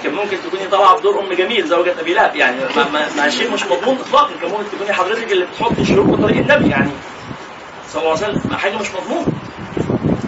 كان 0.05 0.15
ممكن 0.15 0.37
تكوني 0.47 0.69
طالعة 0.69 0.99
بدور 0.99 1.21
أم 1.21 1.33
جميل 1.33 1.67
زوجة 1.67 2.01
أبي 2.01 2.15
لهب 2.15 2.37
يعني 2.37 2.57
ما, 2.77 3.09
ما, 3.17 3.31
شيء 3.31 3.51
مش 3.51 3.65
مضمون 3.65 3.99
اطلاقا. 3.99 4.31
كان 4.41 4.51
ممكن 4.51 4.65
تكوني 4.73 4.93
حضرتك 4.93 5.33
اللي 5.33 5.45
بتحطي 5.45 5.85
شروط 5.85 6.07
بطريق 6.07 6.37
النبي 6.37 6.71
يعني 6.71 6.91
صلى 7.89 8.03
الله 8.03 8.17
عليه 8.17 8.25
وسلم 8.25 8.43
ما 8.51 8.57
حاجة 8.57 8.77
مش 8.77 8.89
مضمون. 8.91 9.27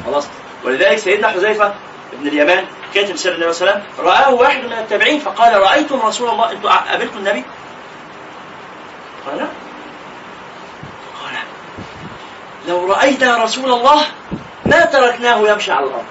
خلاص. 0.06 0.26
ولذلك 0.64 0.98
سيدنا 0.98 1.28
حذيفة 1.28 1.74
بن 2.20 2.28
اليمان 2.28 2.64
كاتب 2.94 3.16
سر 3.16 3.34
النبي 3.34 3.52
صلى 3.52 3.68
الله 3.68 3.72
عليه 3.72 3.84
وسلم 3.94 4.06
رآه 4.06 4.34
واحد 4.34 4.64
من 4.64 4.72
التابعين 4.72 5.20
فقال 5.20 5.60
رأيتم 5.60 6.00
رسول 6.02 6.30
الله؟ 6.30 6.52
أنتم 6.52 6.68
قابلتم 6.68 7.18
النبي؟ 7.18 7.44
قال 9.26 9.38
قال 9.38 11.34
لو 12.68 12.92
رأيت 12.92 13.22
رسول 13.22 13.72
الله 13.72 14.02
ما 14.66 14.84
تركناه 14.84 15.48
يمشي 15.48 15.72
على 15.72 15.86
الأرض. 15.86 16.04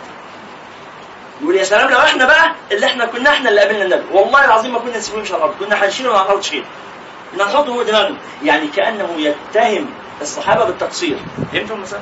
يقول 1.43 1.55
يا 1.55 1.63
سلام 1.63 1.89
لو 1.89 1.97
إحنا 1.99 2.25
بقى 2.25 2.51
اللي 2.71 2.85
إحنا 2.85 3.05
كنا 3.05 3.29
إحنا 3.29 3.49
اللي 3.49 3.61
قابلنا 3.61 3.83
النبي. 3.83 4.03
والله 4.11 4.45
العظيم 4.45 4.73
ما 4.73 4.79
كنا 4.79 4.97
نسيبه 4.97 5.17
على 5.19 5.27
الأرض 5.29 5.53
كنا 5.59 5.85
هنشيله 5.85 6.09
من 6.09 6.15
على 6.15 6.25
الأرض 6.25 6.41
شيل 6.41 6.65
نحطه 7.39 7.65
فوق 7.73 7.81
دماغنا 7.81 8.17
يعني 8.43 8.67
كأنه 8.67 9.09
يتهم 9.17 9.89
الصحابة 10.21 10.65
بالتقصير. 10.65 11.17
فهمتوا 11.53 11.75
المسألة؟ 11.75 12.01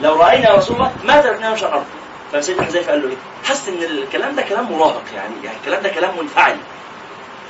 لو 0.00 0.16
رأينا 0.22 0.54
رسول 0.54 0.76
الله 0.76 0.92
ما 1.04 1.20
تركناه 1.20 1.52
مش 1.52 1.62
الأرض 1.64 1.84
فسيدنا 2.32 2.62
حذيفة 2.64 2.90
قال 2.92 3.02
له 3.02 3.08
إيه؟ 3.08 3.16
حس 3.44 3.68
إن 3.68 3.82
الكلام 3.82 4.34
ده 4.36 4.42
كلام 4.42 4.72
مراهق 4.72 5.02
يعني. 5.14 5.34
يعني 5.44 5.56
الكلام 5.56 5.82
ده 5.82 5.88
كلام 5.88 6.18
منفعل. 6.18 6.56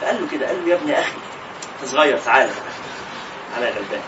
فقال 0.00 0.20
له 0.20 0.26
كده 0.32 0.46
قال 0.46 0.62
له 0.64 0.70
يا 0.70 0.74
ابن 0.74 0.90
أخي 0.90 1.12
أنت 1.82 1.90
صغير 1.90 2.18
تعالى 2.18 2.50
تعالى 3.54 3.66
يا 3.66 3.70
غلبان؟ 3.72 4.00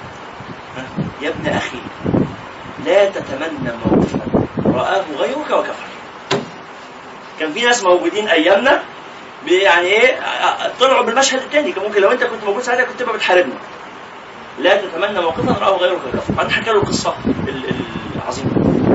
يا 1.23 1.29
ابن 1.29 1.47
أخي 1.57 1.79
لا 2.87 3.05
تتمنى 3.11 3.73
موقفا 3.87 4.19
رآه 4.67 5.05
غيرك 5.19 5.51
وكفر 5.51 5.75
كان 7.43 7.53
في 7.53 7.61
ناس 7.63 7.83
موجودين 7.83 8.29
أيامنا 8.29 8.83
يعني 9.47 9.87
إيه 9.87 10.19
طلعوا 10.81 11.03
بالمشهد 11.03 11.43
الثاني 11.43 11.73
كان 11.73 11.85
ممكن 11.85 12.01
لو 12.01 12.11
أنت 12.13 12.25
كنت 12.25 12.45
موجود 12.45 12.63
ساعتها 12.63 12.85
كنت 12.85 13.01
تبقى 13.01 13.15
بتحاربنا. 13.17 13.55
لا 14.59 14.77
تتمنى 14.77 15.21
موقفا 15.21 15.57
رآه 15.65 15.77
غيرك 15.77 15.99
وكفر 16.15 16.33
بعدين 16.33 16.53
حكى 16.53 16.71
له 16.71 16.77
القصة 16.77 17.15
ال- 17.27 17.49
ال- 17.49 17.75
العظيمة. 18.17 18.51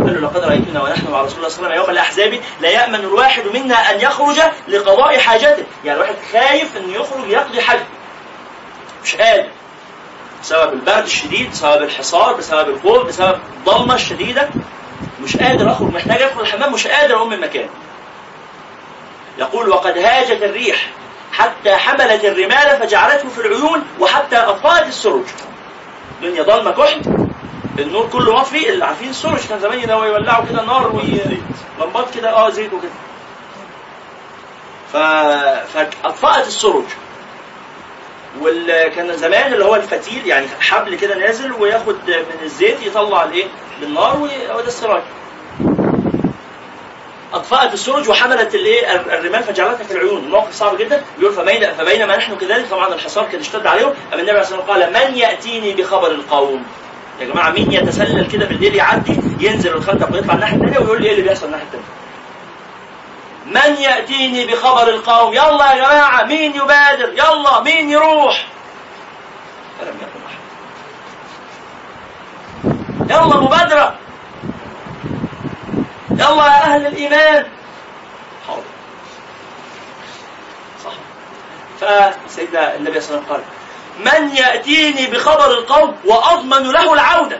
قال 0.05 0.13
له 0.13 0.19
لقد 0.27 0.37
رأيتنا 0.43 0.83
ونحن 0.83 1.11
مع 1.11 1.21
رسول 1.21 1.37
الله 1.37 1.49
صلى 1.49 1.57
الله 1.57 1.69
عليه 1.69 1.79
وسلم 1.79 1.81
يوم 1.81 1.89
الأحزاب 1.89 2.39
لا 2.61 2.69
يأمن 2.69 2.95
الواحد 2.95 3.43
منا 3.53 3.75
أن 3.75 4.01
يخرج 4.01 4.39
لقضاء 4.67 5.17
حاجته 5.19 5.63
يعني 5.85 5.97
الواحد 5.99 6.15
خايف 6.33 6.77
انه 6.77 6.93
يخرج 6.95 7.29
يقضي 7.29 7.61
حاجة. 7.61 7.83
مش 9.03 9.15
قادر. 9.15 9.49
بسبب 10.43 10.73
البرد 10.73 11.03
الشديد 11.03 11.51
بسبب 11.51 11.83
الحصار 11.83 12.33
بسبب 12.33 12.69
الخوف 12.69 13.07
بسبب 13.07 13.39
الضلمة 13.59 13.95
الشديدة 13.95 14.49
مش 15.23 15.37
قادر 15.37 15.71
أخرج. 15.71 15.93
محتاج 15.93 16.21
أدخل 16.21 16.41
الحمام 16.41 16.73
مش 16.73 16.87
قادر 16.87 17.15
أقوم 17.15 17.29
من 17.29 17.39
مكان 17.39 17.69
يقول 19.37 19.69
وقد 19.69 19.97
هاجت 19.97 20.43
الريح 20.43 20.89
حتى 21.31 21.75
حملت 21.75 22.25
الرمال 22.25 22.77
فجعلته 22.79 23.29
في 23.29 23.41
العيون 23.41 23.83
وحتى 23.99 24.37
اطفأت 24.37 24.87
السرج 24.87 25.25
الدنيا 26.21 26.43
ضلمة 26.43 26.71
كحل 26.71 27.01
النور 27.79 28.07
كله 28.07 28.33
مطفي 28.35 28.69
اللي 28.69 28.85
عارفين 28.85 29.09
السرج 29.09 29.39
كان 29.49 29.59
زمان 29.59 29.89
يولعوا 29.89 30.45
كده 30.45 30.61
نار 30.65 31.01
ولمبات 31.79 32.15
كده 32.15 32.29
آه 32.29 32.49
زيت 32.49 32.73
وكده. 32.73 32.91
ف... 34.93 34.97
فاطفأت 35.73 36.47
السرج 36.47 36.83
وكان 38.41 39.17
زمان 39.17 39.53
اللي 39.53 39.65
هو 39.65 39.75
الفتيل 39.75 40.27
يعني 40.27 40.47
حبل 40.59 40.95
كده 40.95 41.15
نازل 41.15 41.51
وياخد 41.53 41.95
من 42.07 42.39
الزيت 42.43 42.81
يطلع 42.81 43.23
الإيه؟ 43.23 43.45
بالنار 43.81 44.17
وده 44.55 44.67
السراج. 44.67 45.03
أطفأت 47.33 47.73
السرج 47.73 48.09
وحملت 48.09 48.55
الايه 48.55 48.95
الرمال 48.95 49.43
فجعلتها 49.43 49.83
في 49.83 49.91
العيون. 49.91 50.23
الموقف 50.23 50.53
صعب 50.53 50.77
جدا. 50.77 51.03
يقول 51.19 51.33
فبين 51.33 51.73
فبينما 51.73 52.17
نحن 52.17 52.35
كذلك 52.35 52.69
طبعا 52.69 52.93
الحصار 52.93 53.25
كان 53.31 53.39
اشتد 53.39 53.67
عليهم. 53.67 53.93
اما 54.13 54.15
النبي 54.21 54.31
عليه 54.31 54.41
الصلاه 54.41 54.59
والسلام 54.59 54.93
قال 54.95 55.09
من 55.11 55.17
يأتيني 55.17 55.73
بخبر 55.73 56.11
القوم؟ 56.11 56.63
يا 57.19 57.25
جماعة 57.25 57.51
مين 57.51 57.71
يتسلل 57.71 58.27
كده 58.31 58.45
بالليل 58.45 58.75
يعدي 58.75 59.19
ينزل 59.39 59.73
الخندق 59.73 60.13
ويطلع 60.13 60.33
الناحية 60.33 60.55
الثانية 60.55 60.79
ويقول 60.79 61.01
لي 61.01 61.07
إيه 61.07 61.11
اللي 61.11 61.23
بيحصل 61.23 61.45
الناحية 61.45 61.65
الثانية 61.65 61.85
من 63.45 63.81
يأتيني 63.81 64.45
بخبر 64.45 64.87
القوم؟ 64.89 65.33
يلا 65.33 65.71
يا 65.71 65.75
جماعة 65.77 66.23
مين 66.23 66.55
يبادر؟ 66.55 67.09
يلا 67.13 67.61
مين 67.61 67.89
يروح؟ 67.89 68.47
فلم 69.79 69.95
يكن 69.95 70.19
أحد. 70.27 70.37
يلا 73.11 73.41
مبادرة. 73.41 73.95
يلا 76.17 76.45
يا 76.45 76.63
أهل 76.63 76.87
الإيمان. 76.87 77.45
حاضر. 78.47 78.61
صح. 80.83 80.91
فسيدنا 82.27 82.75
النبي 82.75 83.01
صلى 83.01 83.17
الله 83.17 83.23
عليه 83.33 83.43
وسلم 83.43 83.43
قال 84.05 84.21
من 84.23 84.35
يأتيني 84.35 85.05
بخبر 85.07 85.51
القوم 85.53 85.95
وأضمن 86.05 86.71
له 86.71 86.93
العودة. 86.93 87.39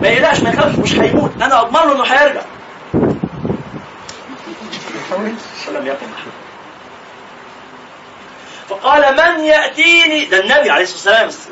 ما 0.00 0.08
يقلقش 0.08 0.40
ما 0.40 0.50
يخافش 0.50 0.78
مش 0.78 0.94
هيموت. 0.94 1.32
أنا 1.42 1.60
أضمن 1.60 1.80
له 1.90 1.92
إنه 1.92 2.04
هيرجع. 2.04 2.40
فلم 5.66 5.86
يكن 5.86 6.06
فقال 8.68 9.16
من 9.16 9.44
يأتيني 9.44 10.24
ده 10.24 10.40
النبي 10.40 10.70
عليه 10.70 10.82
الصلاة 10.82 11.24
والسلام 11.24 11.50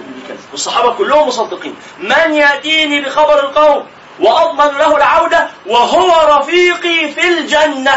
والصحابة 0.52 0.92
كلهم 0.94 1.28
مصدقين. 1.28 1.74
من 1.98 2.34
يأتيني 2.34 3.00
بخبر 3.00 3.40
القوم 3.40 3.86
وأضمن 4.20 4.78
له 4.78 4.96
العودة 4.96 5.50
وهو 5.66 6.38
رفيقي 6.38 7.12
في 7.12 7.28
الجنة. 7.28 7.96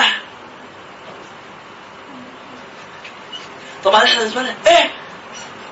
طبعا 3.84 4.04
إحنا 4.04 4.20
بالنسبة 4.20 4.42
لنا 4.42 4.56
إيه؟ 4.68 4.90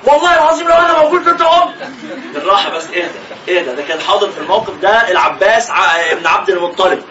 والله 0.04 0.34
العظيم 0.34 0.68
لو 0.68 0.74
أنا 0.74 1.02
موجود 1.02 1.30
كنت 1.30 1.41
قمت 1.41 1.76
بالراحة 2.34 2.70
بس 2.70 2.89
إيه 2.89 3.04
ده؟ 3.04 3.12
إيه 3.47 3.62
ده؟ 3.62 3.74
ده 3.74 3.84
كان 3.84 4.02
حاضر 4.02 4.32
في 4.32 4.38
الموقف 4.38 4.74
ده 4.82 5.12
العباس 5.12 5.70
ابن 6.12 6.28
عبد 6.28 6.49
المطلب. 6.49 7.04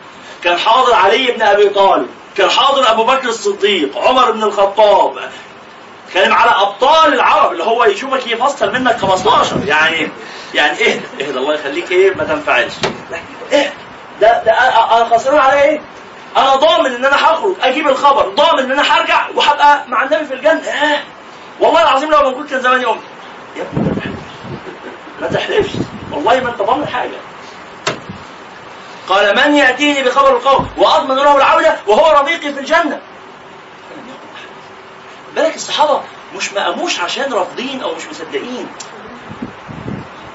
كان 0.45 0.59
حاضر 0.59 0.95
علي 0.95 1.31
بن 1.33 1.43
أبي 1.43 1.69
طالب. 1.69 2.09
كان 2.37 2.51
حاضر 2.51 2.91
أبو 2.91 3.05
بكر 3.05 3.29
الصديق 3.29 3.99
عمر 3.99 4.31
بن 4.31 4.43
الخطاب. 4.43 5.31
كلام 6.13 6.33
على 6.33 6.51
أبطال 6.51 7.15
العرب 7.15 7.53
اللي 7.53 7.65
هو 7.65 7.85
يشوفك 7.85 8.27
يفصل 8.27 8.73
منك 8.73 8.97
15 8.99 9.57
يعني 9.67 10.09
يعني 10.55 10.79
ده 10.79 10.85
إيه 11.21 11.31
ده 11.31 11.41
الله 11.41 11.55
يخليك 11.55 11.91
إيه؟ 11.91 12.15
ما 12.15 12.25
تنفعلش. 12.25 12.73
إيه؟ 13.53 13.73
ده 14.21 14.43
ده 14.45 14.53
أنا 14.53 15.05
خسران 15.05 15.39
على 15.39 15.63
إيه؟ 15.63 15.81
أنا 16.37 16.57
ضامن 16.57 16.95
إن 16.95 17.05
أنا 17.05 17.17
هخرج 17.17 17.55
أجيب 17.63 17.89
الخبر 17.89 18.29
ضامن 18.29 18.59
إن 18.59 18.71
أنا 18.73 18.83
هرجع 18.83 19.27
وهبقى 19.35 19.85
مع 19.89 20.03
النبي 20.05 20.25
في 20.25 20.35
الجنة. 20.35 20.61
إيه؟ 20.83 21.05
والله 21.61 21.83
العظيم 21.83 22.11
لو 22.11 22.23
موجود 22.31 22.51
كان 22.51 22.61
زماني 22.61 22.85
قمت 22.85 23.01
يا 23.57 23.63
ابني 23.63 23.91
ما 25.21 25.27
تحلفش. 25.29 25.71
والله 26.13 26.41
ما 26.41 26.51
أنت 26.51 26.63
ضامن 26.63 26.87
حاجة. 26.89 27.17
قال 29.09 29.37
من 29.37 29.55
يأتيني 29.55 30.03
بخبر 30.03 30.37
القوم؟ 30.37 30.69
وأضمن 30.77 31.17
له 31.17 31.37
العودة 31.37 31.77
وهو 31.87 32.21
رفيقي 32.21 32.53
في 32.53 32.61
الجنة. 32.61 33.01
بالك 35.37 35.55
الصحابه 35.55 36.01
مش 36.37 36.53
ما 36.53 36.65
قاموش 36.65 37.01
عشان 37.01 37.33
رافضين 37.33 37.83
أو 37.83 37.95
مش 37.95 38.07
مصدقين 38.11 38.67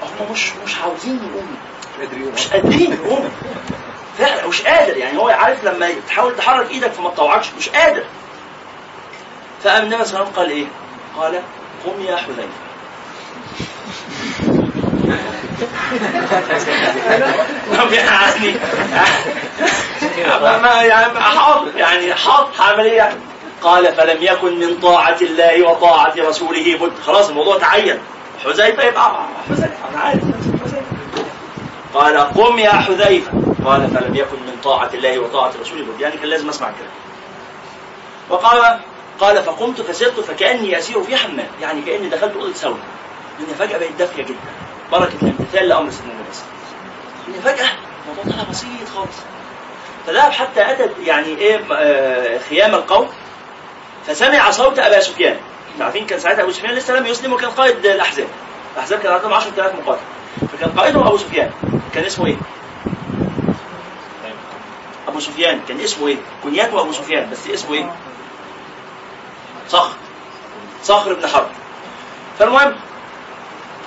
هم 0.02 0.32
مش 0.32 0.50
مش 0.66 0.76
عاوزين 0.82 1.20
يقوموا 1.30 2.32
مش 2.34 2.46
قادرين 2.46 2.92
يقوموا 2.92 3.30
فعلا 4.18 4.46
مش 4.46 4.62
قادر 4.62 4.96
يعني 4.96 5.18
هو 5.18 5.28
عارف 5.28 5.64
لما 5.64 5.88
تحاول 6.08 6.36
تحرك 6.36 6.70
إيدك 6.70 6.92
فما 6.92 7.10
تطوعكش 7.10 7.46
مش 7.58 7.68
قادر 7.68 8.04
فقام 9.64 9.82
النبي 9.82 10.04
صلى 10.04 10.20
الله 10.20 10.32
عليه 10.32 10.32
وسلم 10.32 10.42
قال 10.42 10.50
إيه؟ 10.50 10.66
قال 11.16 11.42
قم 11.86 12.00
يا 12.00 12.16
حذيفه 12.16 12.48
طب 17.78 17.92
يعني 17.92 18.54
يعني 20.18 20.62
ما 20.62 20.82
يعني 20.82 21.20
حاضر 21.20 21.76
يعني 21.76 22.14
حاضر 22.14 22.48
هعمل 22.58 22.84
إيه 22.84 22.96
يعني؟ 22.96 23.14
قال 23.66 23.94
فلم 23.94 24.22
يكن 24.22 24.58
من 24.58 24.80
طاعة 24.80 25.16
الله 25.20 25.62
وطاعة 25.62 26.14
رسوله 26.18 26.76
بد. 26.76 26.92
خلاص 27.06 27.28
الموضوع 27.28 27.58
تعين. 27.58 27.98
حذيفة 28.44 28.82
يبقى 28.82 29.26
حذيفة. 29.48 29.88
أنا 29.90 30.00
عارف 30.00 30.20
قال 31.94 32.16
قم 32.18 32.58
يا 32.58 32.70
حذيفة. 32.70 33.32
قال 33.64 33.88
فلم 33.90 34.14
يكن 34.14 34.36
من 34.36 34.56
طاعة 34.64 34.90
الله 34.94 35.18
وطاعة 35.18 35.52
رسوله 35.60 35.82
بد. 35.84 36.00
يعني 36.00 36.16
كان 36.16 36.28
لازم 36.28 36.48
أسمع 36.48 36.68
الكلام. 36.68 36.90
وقال 38.30 38.80
قال 39.20 39.42
فقمت 39.42 39.80
فسرت 39.80 40.20
فكأني 40.20 40.78
أسير 40.78 41.02
في 41.02 41.16
حمام. 41.16 41.48
يعني 41.60 41.82
كأني 41.82 42.08
دخلت 42.08 42.34
أوضة 42.34 42.52
سوداء. 42.52 42.78
الدنيا 43.38 43.56
فجأة 43.58 43.78
بقت 43.78 43.92
دافية 43.98 44.22
جدا. 44.22 44.36
بركة 44.92 45.16
الامتثال 45.22 45.68
لأمر 45.68 45.90
سيدنا 45.90 46.12
النبي 46.12 46.32
صلى 46.32 46.44
الله 46.44 46.58
عليه 47.28 47.38
وسلم. 47.38 47.54
فجأة 47.54 47.68
الموضوع 48.02 48.34
طلع 48.34 48.50
بسيط 48.50 48.88
خالص. 48.96 49.16
فذهب 50.06 50.32
حتى 50.32 50.70
أتت 50.72 50.92
يعني 51.04 51.38
إيه 51.38 51.60
آه، 51.72 52.38
خيام 52.38 52.74
القوم. 52.74 53.08
فسمع 54.06 54.50
صوت 54.50 54.78
أبا 54.78 55.00
سفيان. 55.00 55.36
أنتوا 55.72 55.84
عارفين 55.84 56.06
كان 56.06 56.18
ساعتها 56.18 56.42
أبو 56.42 56.50
سفيان 56.50 56.74
لسه 56.74 56.94
لم 56.94 57.06
يسلم 57.06 57.32
وكان 57.32 57.50
قائد 57.50 57.86
الأحزاب. 57.86 58.26
الأحزاب 58.74 58.98
كان 58.98 59.12
عندهم 59.12 59.32
10000 59.34 59.74
مقاتل. 59.74 60.00
فكان 60.52 60.70
قائدهم 60.70 61.06
أبو 61.06 61.16
سفيان. 61.16 61.50
كان 61.94 62.04
اسمه 62.04 62.26
إيه؟ 62.26 62.36
أبو 65.08 65.20
سفيان. 65.20 65.60
كان 65.68 65.80
اسمه 65.80 66.08
إيه؟ 66.08 66.16
كنيته 66.44 66.80
أبو 66.80 66.92
سفيان. 66.92 67.30
بس 67.30 67.48
اسمه 67.48 67.74
إيه؟ 67.74 67.92
صخر. 69.68 69.94
صخر 70.82 71.14
بن 71.14 71.26
حرب. 71.26 71.48
فالمهم 72.38 72.74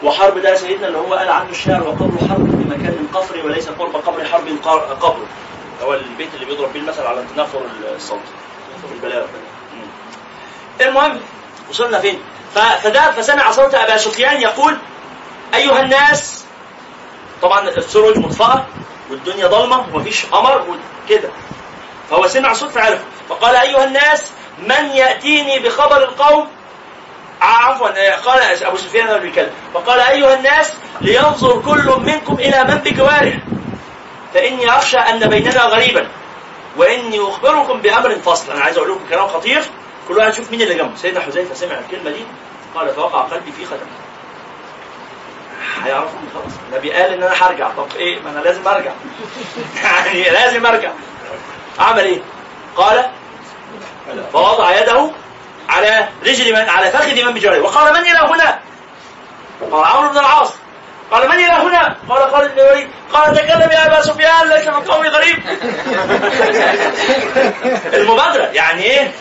وحرب 0.03 0.37
ده 0.37 0.55
سيدنا 0.55 0.87
اللي 0.87 0.97
هو 0.97 1.13
قال 1.13 1.29
عنه 1.29 1.49
الشعر 1.49 1.83
وقبر 1.83 2.27
حرب 2.29 2.47
بمكان 2.47 2.91
من 2.91 3.09
قفر 3.13 3.45
وليس 3.45 3.69
قرب 3.69 3.95
قبر 3.95 4.25
حرب 4.25 4.47
قبر. 5.01 5.25
هو 5.83 5.93
البيت 5.93 6.29
اللي 6.35 6.45
بيضرب 6.45 6.73
بيه 6.73 6.79
المثل 6.79 7.01
على 7.01 7.23
تنافر 7.35 7.61
الصوت. 7.95 8.19
البلاغة. 8.91 9.27
المهم 10.81 11.19
وصلنا 11.69 11.99
فين؟ 11.99 12.21
فذهب 12.55 13.13
فسمع 13.13 13.51
صوت 13.51 13.75
أبا 13.75 13.97
سفيان 13.97 14.41
يقول 14.41 14.77
أيها 15.55 15.81
الناس 15.81 16.43
طبعا 17.41 17.69
السرج 17.69 18.17
مطفأة 18.17 18.65
والدنيا 19.09 19.47
ضلمة 19.47 19.85
ومفيش 19.93 20.25
قمر 20.25 20.65
وكده. 21.05 21.29
فهو 22.09 22.27
سمع 22.27 22.53
صوت 22.53 22.71
فعرف 22.71 22.99
فقال 23.29 23.55
أيها 23.55 23.83
الناس 23.83 24.23
من 24.59 24.91
يأتيني 24.91 25.59
بخبر 25.59 25.97
القوم؟ 25.97 26.47
عفوا 27.41 28.15
قال 28.15 28.63
أبو 28.63 28.77
سفيان 28.77 29.07
لما 29.07 29.17
بيتكلم. 29.17 29.51
فقال 29.73 29.99
أيها 29.99 30.33
الناس 30.33 30.73
لينظر 31.01 31.61
كل 31.61 31.93
منكم 31.99 32.33
إلى 32.33 32.63
من 32.63 32.75
بجواره. 32.75 33.39
فإني 34.33 34.69
أخشى 34.69 34.97
أن 34.97 35.29
بيننا 35.29 35.63
غريبا 35.63 36.07
وإني 36.77 37.19
أخبركم 37.19 37.81
بأمر 37.81 38.15
فصل 38.15 38.51
أنا 38.51 38.61
عايز 38.61 38.77
أقول 38.77 38.91
لكم 38.91 39.01
كلام 39.09 39.27
خطير. 39.27 39.63
كل 40.09 40.17
واحد 40.17 40.33
يشوف 40.33 40.51
مين 40.51 40.61
اللي 40.61 40.75
جنبه. 40.75 40.95
سيدنا 40.95 41.19
حذيفة 41.19 41.53
سمع 41.53 41.79
الكلمة 41.79 42.11
دي 42.11 42.25
قال 42.75 42.89
فوقع 42.93 43.21
قلبي 43.21 43.51
في 43.51 43.65
خدم 43.65 43.87
هيعرفوني 45.83 46.29
خلاص. 46.33 46.53
النبي 46.69 46.91
قال 46.91 47.13
إن 47.13 47.23
أنا 47.23 47.33
هرجع. 47.33 47.69
طب 47.69 47.87
إيه؟ 47.95 48.19
ما 48.21 48.29
أنا 48.29 48.39
لازم 48.39 48.67
أرجع. 48.67 48.91
يعني 49.83 50.23
لازم 50.29 50.65
أرجع. 50.65 50.91
عمل 51.79 51.99
إيه؟ 51.99 52.21
قال 52.75 53.09
فوضع 54.33 54.79
يده 54.81 55.11
على 55.69 56.07
رجل 56.25 56.53
من 56.53 56.69
على 56.69 56.91
فخذ 56.91 57.25
من 57.25 57.33
بجواره 57.33 57.61
وقال 57.61 57.93
من 57.93 57.99
إلى 57.99 58.19
هنا؟ 58.19 58.59
قال 59.71 59.85
عمرو 59.85 60.09
بن 60.09 60.17
العاص. 60.17 60.53
قال 61.11 61.29
من 61.29 61.35
إلى 61.35 61.53
هنا؟ 61.53 61.97
قال 62.09 62.31
خالد 62.31 62.55
بن 62.55 62.59
الوليد 62.59 62.89
قال 63.13 63.35
تكلم 63.35 63.71
يا 63.71 63.87
أبا 63.87 64.01
سفيان 64.01 64.49
ليس 64.49 64.67
من 64.67 64.73
قومي 64.73 65.07
غريب. 65.07 65.39
المبادرة. 67.99 68.43
يعني 68.43 68.83
إيه؟ 68.83 69.11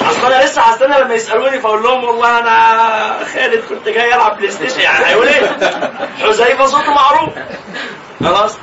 اصل 0.00 0.32
أنا 0.32 0.44
لسه 0.44 0.62
هستنى 0.62 0.98
لما 1.00 1.14
يسألوني 1.14 1.60
فأقول 1.60 1.82
لهم 1.82 2.04
والله 2.04 2.38
أنا 2.38 3.24
خالد 3.34 3.64
كنت 3.68 3.88
جاي 3.88 4.14
ألعب 4.14 4.36
PlayStation. 4.36 4.80
يعني 4.80 5.06
هيقول 5.06 5.28
إيه؟ 5.28 5.58
حذيفة 6.22 6.66
صوته 6.66 6.92
معروف. 6.94 7.30
خلاص؟ 8.24 8.56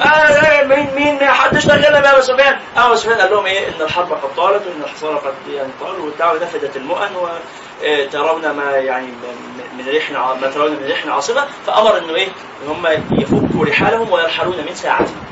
آه 0.00 0.62
مين 0.64 0.68
مين؟ 0.94 0.94
مين؟ 0.94 1.18
تكلم 1.52 2.04
يا 2.04 2.12
أبو 2.12 2.20
سفيان. 2.20 2.58
أبو 2.76 2.94
سفيان 2.94 3.18
قال 3.20 3.30
لهم 3.30 3.46
إيه؟ 3.46 3.68
إن 3.68 3.80
الحرب 3.82 4.12
قد 4.12 4.34
طالت 4.36 4.66
وإن 4.66 4.82
الحصار 4.84 5.16
قد 5.16 5.34
يعني 5.52 5.68
طال 5.80 6.00
والدعوة 6.00 6.34
نفدت 6.42 6.76
المؤن 6.76 7.08
وترون 7.16 8.50
ما 8.50 8.70
يعني 8.70 9.06
من- 9.06 9.78
من 9.78 9.88
ريح 9.88 10.10
ع- 10.14 10.34
ما 10.34 10.50
ترون 10.50 10.70
من 10.70 10.84
ريح 10.86 11.06
عاصفة. 11.06 11.44
فأمر 11.66 11.98
إنه 11.98 12.14
إيه؟ 12.14 12.28
إن 12.64 12.68
هم 12.68 12.86
يفكوا 13.20 13.64
رحالهم 13.66 14.12
ويرحلون 14.12 14.56
من 14.68 14.74
ساعتهم. 14.74 15.24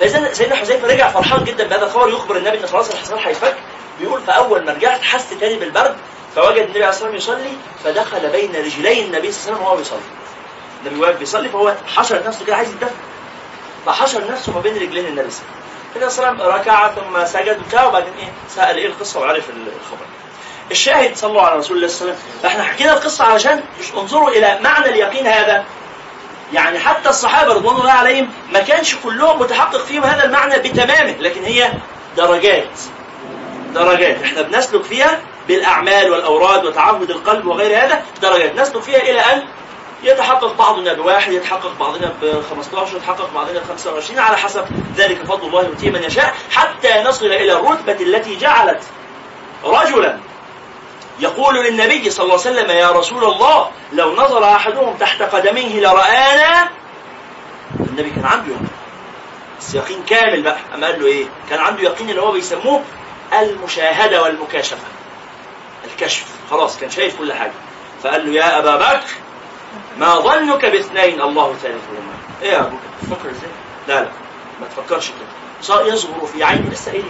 فإذا 0.00 0.32
سيدنا 0.32 0.56
حذيفة 0.56 0.88
رجع 0.88 1.08
فرحان 1.08 1.44
جدا 1.44 1.68
بهذا 1.68 1.84
الخبر 1.84 2.08
يخبر 2.08 2.36
النبي 2.36 2.60
إن 2.60 2.66
خلاص 2.66 2.90
الحصار 2.94 3.18
هيفك 3.24 3.54
بيقول 4.00 4.20
فاول 4.26 4.64
ما 4.64 4.72
رجعت 4.72 5.02
حس 5.02 5.24
تاني 5.40 5.56
بالبرد 5.56 5.96
فوجد 6.36 6.56
النبي 6.56 6.84
عليه 6.84 6.88
الصلاة 6.88 7.10
والسلام 7.10 7.40
يصلي 7.40 7.56
فدخل 7.84 8.28
بين 8.28 8.56
رجلي 8.56 9.02
النبي 9.02 9.32
صلى 9.32 9.52
الله 9.52 9.56
عليه 9.56 9.60
وسلم 9.60 9.62
وهو 9.62 9.76
بيصلي. 9.76 9.98
النبي 10.82 11.00
واقف 11.00 11.18
بيصلي 11.18 11.48
فهو 11.48 11.74
حشر 11.96 12.22
نفسه 12.26 12.44
كده 12.44 12.56
عايز 12.56 12.70
يتدفى 12.70 12.94
فحشر 13.86 14.30
نفسه 14.30 14.52
ما 14.52 14.60
بين 14.60 14.74
رجلين 14.74 15.06
النبي 15.06 15.30
صلى 15.30 15.40
الله 15.96 15.96
عليه 15.96 16.06
وسلم. 16.06 16.28
النبي 16.28 16.44
ركع 16.44 16.88
ثم 16.94 17.26
سجد 17.26 17.58
وبتاع 17.60 17.84
وبعدين 17.84 18.12
إيه؟ 18.18 18.32
سأل 18.56 18.76
إيه 18.76 18.86
القصة 18.86 19.20
وعرف 19.20 19.44
الخبر. 19.50 20.06
الشاهد 20.70 21.16
صلوا 21.16 21.42
على 21.42 21.58
رسول 21.58 21.76
الله 21.76 21.88
صلى 21.88 22.00
الله 22.00 22.12
عليه 22.12 22.22
وسلم 22.22 22.40
فاحنا 22.42 22.62
حكينا 22.62 22.92
القصة 22.92 23.24
علشان 23.24 23.62
انظروا 23.96 24.30
إلى 24.30 24.58
معنى 24.62 24.86
اليقين 24.86 25.26
هذا. 25.26 25.64
يعني 26.52 26.78
حتى 26.78 27.08
الصحابة 27.08 27.54
رضوان 27.54 27.76
الله 27.76 27.92
عليهم 27.92 28.30
ما 28.52 28.60
كانش 28.60 28.94
كلهم 29.04 29.40
متحقق 29.40 29.84
فيهم 29.84 30.04
هذا 30.04 30.24
المعنى 30.24 30.58
بتمامه 30.58 31.14
لكن 31.20 31.44
هي 31.44 31.72
درجات. 32.16 32.68
درجات. 33.74 34.22
إحنا 34.22 34.42
بنسلك 34.42 34.82
فيها 34.82 35.20
بالأعمال 35.48 36.10
والأوراد 36.10 36.64
وتعهد 36.64 37.10
القلب 37.10 37.46
وغير 37.46 37.78
هذا 37.84 38.02
درجات. 38.22 38.54
نسلك 38.60 38.82
فيها 38.82 38.98
إلى 39.02 39.20
أن 39.20 39.42
يتحقق 40.02 40.52
بعضنا 40.58 40.92
بواحد 40.92 41.32
يتحقق 41.32 41.72
بعضنا 41.80 42.12
ب 42.22 42.42
15 42.50 42.96
يتحقق 42.96 43.30
بعضنا 43.34 43.60
ب 43.60 43.64
25 43.68 44.18
على 44.18 44.36
حسب 44.36 44.64
ذلك 44.96 45.22
فضل 45.24 45.46
الله 45.46 45.62
يؤتيه 45.62 45.90
من 45.90 46.02
يشاء 46.02 46.34
حتى 46.50 47.02
نصل 47.02 47.26
إلى 47.26 47.52
الرتبة 47.52 47.92
التي 48.00 48.36
جعلت 48.36 48.82
رجلا. 49.64 50.18
يقول 51.20 51.54
للنبي 51.54 52.10
صلى 52.10 52.24
الله 52.24 52.40
عليه 52.46 52.50
وسلم 52.50 52.70
يا 52.70 52.90
رسول 52.90 53.24
الله 53.24 53.70
لو 53.92 54.12
نظر 54.12 54.44
أحدهم 54.44 54.94
تحت 55.00 55.22
قدميه 55.22 55.80
لرآنا 55.80 56.68
النبي 57.80 58.10
كان 58.10 58.24
عنده 58.24 58.46
يقين. 58.46 58.68
بس 59.60 59.74
يقين 59.74 60.02
كامل 60.08 60.42
بقى. 60.42 60.56
أما 60.74 60.86
قال 60.86 61.00
له 61.00 61.06
إيه؟ 61.06 61.24
كان 61.50 61.58
عنده 61.58 61.82
يقين 61.82 62.10
اللي 62.10 62.22
هو 62.22 62.32
بيسموه 62.32 62.82
المشاهدة 63.32 64.22
والمكاشفة. 64.22 64.86
الكشف. 65.84 66.26
خلاص 66.50 66.78
كان 66.78 66.90
شايف 66.90 67.18
كل 67.18 67.32
حاجة. 67.32 67.52
فقال 68.02 68.26
له 68.26 68.32
يا 68.32 68.58
أبا 68.58 68.76
بكر 68.76 69.10
ما 69.98 70.14
ظنك 70.14 70.64
باثنين؟ 70.66 71.20
الله 71.20 71.52
ثالثهما. 71.52 72.14
إيه 72.42 72.50
يا 72.50 72.60
أبو 72.60 72.76
بكر 72.76 72.86
تفكر 73.02 73.30
إزاي؟ 73.30 73.50
لا 73.88 74.00
لا 74.00 74.08
ما 74.60 74.66
تفكرش 74.66 75.08
كده. 75.08 75.28
صار 75.62 75.86
يصغر 75.86 76.26
في 76.26 76.44
عيني 76.44 76.70
لسه 76.70 76.90
قايل 76.90 77.04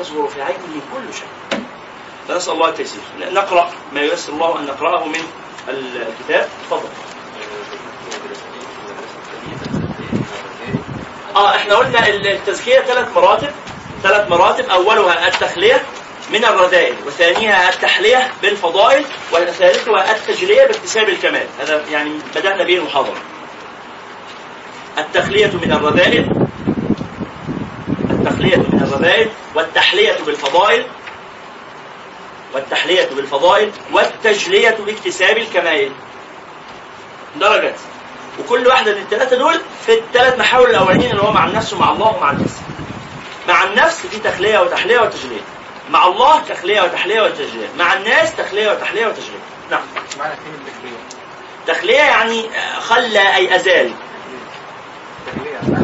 يصغر 0.00 0.28
في 0.28 0.42
عينه 0.42 0.80
كل 0.94 1.14
شيء. 1.14 1.62
فنسأل 2.28 2.52
الله 2.52 2.68
التيسير 2.68 3.00
نقرأ 3.18 3.70
ما 3.92 4.00
ييسر 4.00 4.32
الله 4.32 4.58
أن 4.58 4.64
نقرأه 4.66 5.04
من 5.04 5.20
الكتاب. 5.68 6.48
تفضل. 6.64 6.88
آه 11.36 11.56
إحنا 11.56 11.74
قلنا 11.74 12.08
التزكية 12.08 12.80
ثلاث 12.80 13.16
مراتب. 13.16 13.50
ثلاث 14.02 14.30
مراتب. 14.30 14.64
أولها 14.70 15.28
التخلية 15.28 15.82
من 16.32 16.44
الرذائل 16.44 16.94
وثانيها 17.06 17.68
التحلية 17.68 18.30
بالفضائل 18.42 19.04
وثالثها 19.32 20.16
التجلية 20.16 20.64
باكتساب 20.66 21.08
الكمال. 21.08 21.46
هذا 21.60 21.84
يعني 21.92 22.10
بدأنا 22.36 22.64
به 22.64 22.76
المحاضرة. 22.76 23.18
التخلية 24.98 25.46
من 25.46 25.72
الرذائل 25.72 26.46
التخلية 28.10 28.56
من 28.56 28.80
الرذائل 28.82 29.28
والتحلية 29.54 30.16
بالفضائل 30.26 30.86
والتحلية 32.54 33.08
بالفضائل 33.16 33.70
والتجلية 33.92 34.76
باكتساب 34.86 35.36
الكمال. 35.36 35.90
درجات 37.40 37.74
وكل 38.38 38.66
واحدة 38.66 38.94
من 38.94 39.02
الثلاثة 39.02 39.36
دول 39.36 39.60
في 39.86 39.94
الثلاث 39.98 40.38
محاور 40.38 40.70
الأولانيين 40.70 41.10
اللي 41.10 41.22
هو 41.22 41.32
مع 41.32 41.46
النفس 41.46 41.72
ومع 41.72 41.92
الله 41.92 42.16
ومع 42.16 42.30
النفس 42.30 42.56
مع 43.48 43.64
النفس 43.64 44.06
في 44.06 44.18
تخلية 44.18 44.58
وتحلية 44.58 45.00
وتجليه 45.00 45.40
مع 45.90 46.06
الله 46.06 46.38
تخلية 46.48 46.82
وتحلية 46.82 47.20
وتجليه 47.22 47.68
مع 47.78 47.92
الناس 47.94 48.36
تخلية 48.36 48.70
وتحلية 48.72 49.06
وتجليه 49.06 49.38
نعم. 49.70 49.80
معنى 50.18 50.32
كلمة 50.34 50.58
تكبير. 50.66 50.98
تخلية 51.66 51.96
يعني 51.96 52.50
خلى 52.80 53.36
أي 53.36 53.56
أزال. 53.56 53.92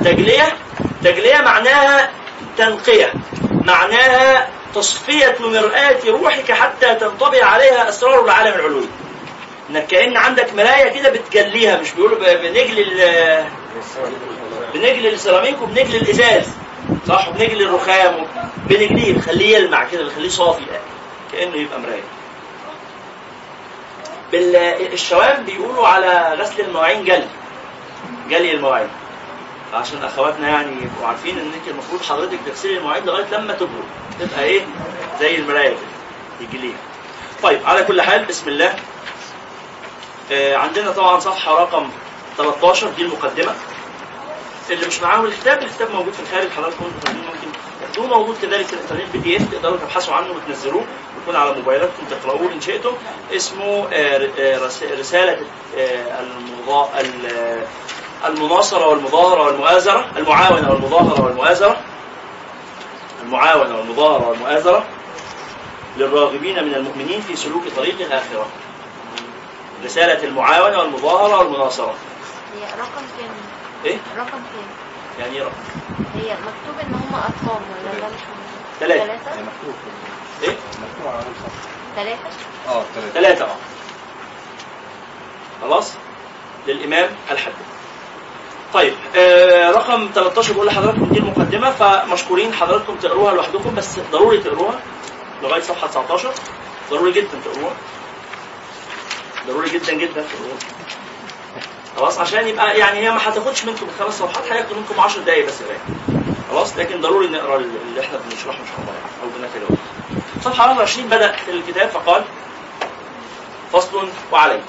تجلية. 0.05 0.57
تجلية 1.05 1.39
معناها 1.41 2.11
تنقية. 2.59 3.13
معناها 3.51 4.49
تصفية 4.75 5.37
مرآة 5.41 5.97
روحك 6.07 6.53
حتى 6.53 6.95
تنطبع 6.95 7.45
عليها 7.45 7.89
أسرار 7.89 8.25
العالم 8.25 8.55
العلوي. 8.55 8.87
إنك 9.71 9.87
كأن 9.87 10.17
عندك 10.17 10.55
مراية 10.55 10.89
كده 11.01 11.11
بتجليها 11.11 11.77
مش 11.77 11.91
بيقولوا 11.93 12.19
بنجلي 12.35 12.83
ال- 12.83 13.45
بنجلي 14.75 15.09
السيراميك 15.09 15.63
وبنجلي 15.63 15.97
الإزاز. 15.99 16.45
صح؟ 17.09 17.29
وبنجلي 17.29 17.65
الرخام 17.65 18.27
بنجليه 18.57 19.13
بنخليه 19.13 19.57
يلمع 19.57 19.85
كده 19.85 20.03
بنخليه 20.05 20.29
صافي 20.29 20.63
يعني. 20.65 20.85
كأنه 21.33 21.57
يبقى 21.57 21.81
مرايه 21.81 22.03
بالشوام 24.33 25.45
بيقولوا 25.45 25.87
على 25.89 26.35
غسل 26.41 26.61
المواعين 26.61 27.05
جلي 27.05 27.29
جلي 28.31 28.53
المواعين. 28.53 28.89
عشان 29.75 30.03
أخواتنا 30.05 30.49
يعني 30.49 30.71
يبقوا 30.73 31.09
عارفين 31.09 31.39
إن 31.39 31.53
أنت 31.55 31.69
المفروض 31.69 32.03
حضرتك 32.03 32.39
تغسلي 32.47 32.77
المواعين 32.79 33.05
لغاية 33.05 33.27
لما 33.33 33.53
تبرد. 33.53 33.85
تبقى 34.21 34.45
إيه؟ 34.45 34.63
زي 35.21 35.37
المرايه 35.37 35.69
كده 35.69 36.49
تجليها 36.51 36.77
طيب 37.43 37.61
على 37.67 37.85
كل 37.85 38.03
حال 38.03 38.25
بسم 38.25 38.49
الله. 38.49 38.75
آه، 40.33 40.57
عندنا 40.57 40.91
طبعا 40.91 41.21
صفحة 41.21 41.53
رقم 41.63 41.91
13 42.39 42.89
دي 42.97 43.03
المقدمة. 43.03 43.55
اللي 44.71 44.87
مش 44.87 45.01
معاهم 45.03 45.25
الكتاب 45.25 45.63
الكتاب 45.63 45.91
موجود 45.91 46.13
في 46.13 46.21
الخارج 46.21 46.49
حضراتكم 46.51 46.85
ممكن 46.85 47.59
تاخدوه 47.81 48.07
موجود 48.19 48.37
كذلك 48.43 48.67
في 48.67 48.73
الانترنت 48.73 49.11
بي 49.13 49.19
دي 49.19 49.37
إف 49.37 49.43
تقدروا 49.53 49.77
تبحثوا 49.77 50.15
عنه 50.15 50.31
وتنزلوه 50.33 50.85
ويكون 51.19 51.37
على 51.37 51.53
موبايلاتكم 51.55 52.03
تقرأوه 52.11 52.53
ان 52.53 52.61
شئتم. 52.61 52.93
اسمه 53.33 53.89
آه، 53.93 54.29
آه، 54.39 54.59
رس- 54.67 54.83
رسالة 54.99 55.47
آه، 55.79 56.21
المضا... 56.21 56.91
ال- 57.01 57.65
المناصرة 58.27 58.87
والمظاهرة 58.89 59.43
والمؤازرة 59.43 60.05
المعاونة 60.17 60.71
والمظاهرة 60.71 61.25
والمؤازرة 61.25 61.77
المعاونة 63.23 63.77
والمظاهرة 63.79 64.29
والمؤازرة 64.29 64.85
للراغبين 65.97 66.65
من 66.65 66.75
المؤمنين 66.75 67.21
في 67.21 67.37
سلوك 67.37 67.63
طريق 67.77 67.95
الآخرة. 68.01 68.47
رسالة 69.85 70.25
المعاونة 70.25 70.79
والمظاهرة 70.79 71.39
والمناصرة. 71.39 71.95
هي 72.55 72.63
رقم 72.81 73.03
كام؟ 73.19 73.31
إيه؟ 73.85 73.99
رقم 74.17 74.31
كام؟ 74.31 74.69
يعني 75.19 75.37
إيه 75.37 75.43
رقم. 75.43 75.53
هي 76.15 76.33
مكتوب 76.33 76.79
إن 76.87 76.95
هم 76.95 77.15
أرقام 77.15 77.63
ولا 77.63 78.01
ده 78.01 78.07
مش 78.07 78.21
مهم؟ 78.21 78.81
ثلاثة. 78.81 79.05
ثلاثة؟ 79.07 79.31
مكتوب. 79.31 79.75
إيه؟ 80.43 80.51
مكتوب 80.51 81.07
على 81.07 81.17
أول 81.17 81.25
صفحة 81.45 81.69
ثلاثة؟ 81.97 82.29
آه 82.69 82.83
ثلاثة 82.95 83.11
ثلاثة 83.15 83.45
آه. 83.45 83.57
خلاص؟ 85.63 85.93
للإمام 86.67 87.09
الحداد 87.31 87.55
طيب 88.75 88.95
آه 89.17 89.71
رقم 89.71 90.09
13 90.15 90.53
بقول 90.53 90.67
لحضراتكم 90.67 91.05
دي 91.13 91.19
المقدمة 91.19 91.71
فمشكورين 91.71 92.53
حضراتكم 92.55 92.97
تقروها 92.97 93.35
لوحدكم 93.35 93.75
بس 93.75 93.99
ضروري 94.13 94.39
تقروها 94.39 94.81
لغاية 95.43 95.61
صفحة 95.63 95.87
19 95.87 96.33
ضروري 96.91 97.13
جدا 97.13 97.29
تقروها. 97.45 97.75
ضروري 99.47 99.71
جدا 99.71 99.93
جدا 99.93 100.21
الأمور 100.35 100.59
خلاص 101.97 102.19
عشان 102.19 102.49
يبقى 102.49 102.79
يعني 102.79 102.99
هي 102.99 103.11
ما 103.11 103.29
هتاخدش 103.29 103.65
منكم 103.65 103.87
خمس 103.99 104.19
صفحات 104.19 104.53
هياخد 104.53 104.77
منكم 104.77 105.01
10 105.01 105.23
دقايق 105.23 105.47
بس 105.47 105.63
قرايه 105.63 105.79
خلاص 106.51 106.77
لكن 106.79 107.01
ضروري 107.01 107.27
نقرأ 107.29 107.57
اللي 107.57 108.01
إحنا 108.01 108.19
بنشرحه 108.19 108.59
إن 108.61 108.67
شاء 108.67 108.79
الله 108.81 108.93
يعني 108.95 109.23
أو 109.23 109.29
بنتلوه 109.29 109.79
صفحه 110.45 110.65
24 110.71 111.07
بدأ 111.09 111.35
الكتاب 111.49 111.89
فقال 111.89 112.25
فصل 113.73 114.09
وعليك 114.33 114.63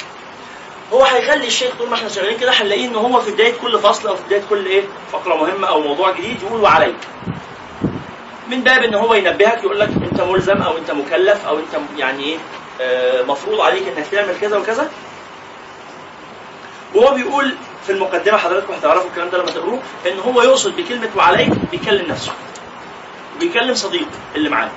هو 0.93 1.03
هيخلي 1.03 1.47
الشيخ 1.47 1.75
طول 1.77 1.89
ما 1.89 1.95
إحنا 1.95 2.09
شغالين 2.09 2.37
كده 2.37 2.51
هنلاقيه 2.51 2.87
إن 2.87 2.95
هو 2.95 3.21
في 3.21 3.31
بداية 3.31 3.53
كل 3.61 3.79
فصل 3.79 4.07
أو 4.07 4.15
في 4.15 4.21
بداية 4.27 4.41
كل 4.49 4.65
إيه 4.65 4.83
فقرة 5.11 5.35
مهمة 5.35 5.67
أو 5.67 5.81
موضوع 5.81 6.11
جديد 6.11 6.43
يقول 6.43 6.61
وعليك 6.61 6.95
من 8.47 8.61
باب 8.63 8.83
إن 8.83 8.95
هو 8.95 9.13
ينبهك 9.13 9.63
يقول 9.63 9.79
لك 9.79 9.89
أنت 10.11 10.21
ملزم 10.21 10.61
أو 10.61 10.77
أنت 10.77 10.91
مكلف 10.91 11.45
أو 11.47 11.59
أنت 11.59 11.79
يعني 11.97 12.23
إيه 12.23 12.37
آه، 12.81 13.21
مفروض 13.23 13.61
عليك 13.61 13.83
إنك 13.87 14.07
تعمل 14.11 14.33
كذا 14.41 14.57
وكذا. 14.57 14.89
وهو 16.95 17.13
بيقول 17.15 17.55
في 17.85 17.91
المقدمة 17.91 18.37
حضراتكم 18.37 18.73
هتعرفوا 18.73 19.09
الكلام 19.09 19.29
ده 19.29 19.37
لما 19.37 19.51
تقروه 19.51 19.79
إن 20.07 20.19
هو 20.19 20.41
يقصد 20.41 20.75
بكلمة 20.75 21.09
وعليك 21.15 21.49
بيكلم 21.71 22.05
نفسه. 22.11 22.31
وبيكلم 23.35 23.75
صديقه 23.75 24.05
اللي 24.35 24.49
معاه. 24.49 24.69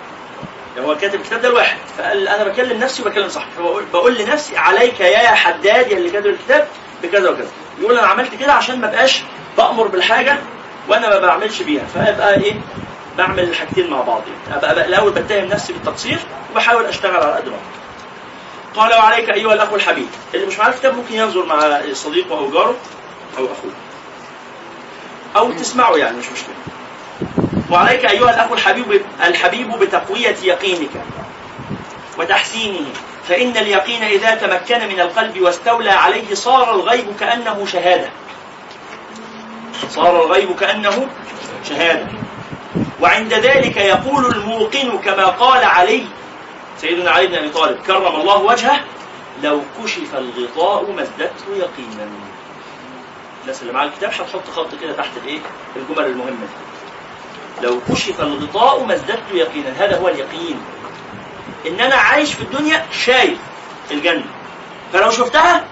يعني 0.76 0.88
هو 0.88 0.96
كاتب 0.96 1.20
الكتاب 1.20 1.40
ده 1.40 1.48
لواحد 1.48 1.76
فقال 1.98 2.28
أنا 2.28 2.44
بكلم 2.44 2.78
نفسي 2.80 3.02
وبكلم 3.02 3.28
صاحبي. 3.28 3.50
فبقول 3.58 3.84
بقول 3.92 4.14
لنفسي 4.18 4.56
عليك 4.56 5.00
يا 5.00 5.28
حداد 5.28 5.90
يا 5.92 5.96
اللي 5.96 6.10
كاتب 6.10 6.26
الكتاب 6.26 6.68
بكذا 7.02 7.30
وكذا. 7.30 7.50
يقول 7.80 7.98
أنا 7.98 8.06
عملت 8.06 8.34
كده 8.34 8.52
عشان 8.52 8.80
ما 8.80 8.86
بقاش 8.86 9.22
بأمر 9.58 9.86
بالحاجة 9.86 10.38
وأنا 10.88 11.08
ما 11.08 11.18
بعملش 11.18 11.62
بيها. 11.62 11.84
فأبقى 11.94 12.34
إيه؟ 12.40 12.54
بعمل 13.18 13.42
الحاجتين 13.42 13.90
مع 13.90 14.00
بعض. 14.00 14.22
يعني. 14.48 14.58
أبقى, 14.58 14.86
الأول 14.86 15.12
بتهم 15.12 15.44
نفسي 15.44 15.72
بالتقصير 15.72 16.18
وبحاول 16.52 16.84
أشتغل 16.86 17.16
على 17.16 17.24
قد 17.32 17.48
ما 17.48 17.54
أقدر. 17.54 17.77
قال 18.76 18.94
وعليك 18.94 19.30
أيها 19.30 19.54
الأخ 19.54 19.72
الحبيب. 19.72 20.08
اللي 20.34 20.46
مش 20.46 20.58
معاه 20.58 20.68
الكتاب 20.68 20.96
ممكن 20.96 21.14
ينظر 21.14 21.46
مع 21.46 21.80
صديقه 21.92 22.38
أو 22.38 22.50
جاره 22.50 22.76
أو 23.38 23.44
أخوه. 23.44 23.72
أو 25.36 25.52
تسمعه 25.52 25.96
يعني 25.96 26.16
مش 26.16 26.26
مشكلة. 26.32 26.54
وعليك 27.70 28.10
أيها 28.10 28.30
الأخ 28.30 28.52
الحبيب 28.52 29.02
الحبيب 29.24 29.70
بتقوية 29.78 30.36
يقينك 30.42 30.90
وتحسينه. 32.18 32.80
فإن 33.28 33.56
اليقين 33.56 34.02
إذا 34.02 34.34
تمكن 34.34 34.88
من 34.88 35.00
القلب 35.00 35.40
واستولى 35.40 35.90
عليه 35.90 36.34
صار 36.34 36.74
الغيب 36.74 37.16
كأنه 37.20 37.66
شهادة. 37.66 38.08
صار 39.90 40.24
الغيب 40.24 40.56
كأنه 40.56 41.08
شهادة. 41.68 42.06
وعند 43.00 43.34
ذلك 43.34 43.76
يقول 43.76 44.26
الموقن 44.26 44.98
كما 45.04 45.26
قال 45.26 45.64
علي 45.64 46.04
سيدنا 46.80 47.10
علي 47.10 47.26
بن 47.26 47.34
أبي 47.34 47.48
طالب 47.48 47.82
كرم 47.86 48.06
الله 48.06 48.36
وجهه 48.36 48.84
لو 49.42 49.60
كشف 49.82 50.14
الغطاء 50.14 50.90
ما 50.92 51.02
ازددت 51.02 51.44
يقينا. 51.56 52.08
الناس 53.42 53.62
اللي 53.62 53.72
معاها 53.72 53.86
الكتاب 53.86 54.10
هتحط 54.10 54.50
خط 54.56 54.74
كده 54.80 54.92
تحت 54.92 55.10
الإيه؟ 55.22 55.38
الجمل 55.76 56.06
المهمة 56.06 56.30
دي. 56.30 57.66
لو 57.66 57.80
كشف 57.88 58.20
الغطاء 58.20 58.84
ما 58.84 58.94
ازددت 58.94 59.34
يقينا 59.34 59.70
هذا 59.78 59.98
هو 59.98 60.08
اليقين. 60.08 60.60
إن 61.66 61.80
أنا 61.80 61.94
عايش 61.94 62.34
في 62.34 62.42
الدنيا 62.42 62.86
شايف 62.92 63.38
الجنة. 63.90 64.24
فلو 64.92 65.10
شفتها 65.10 65.64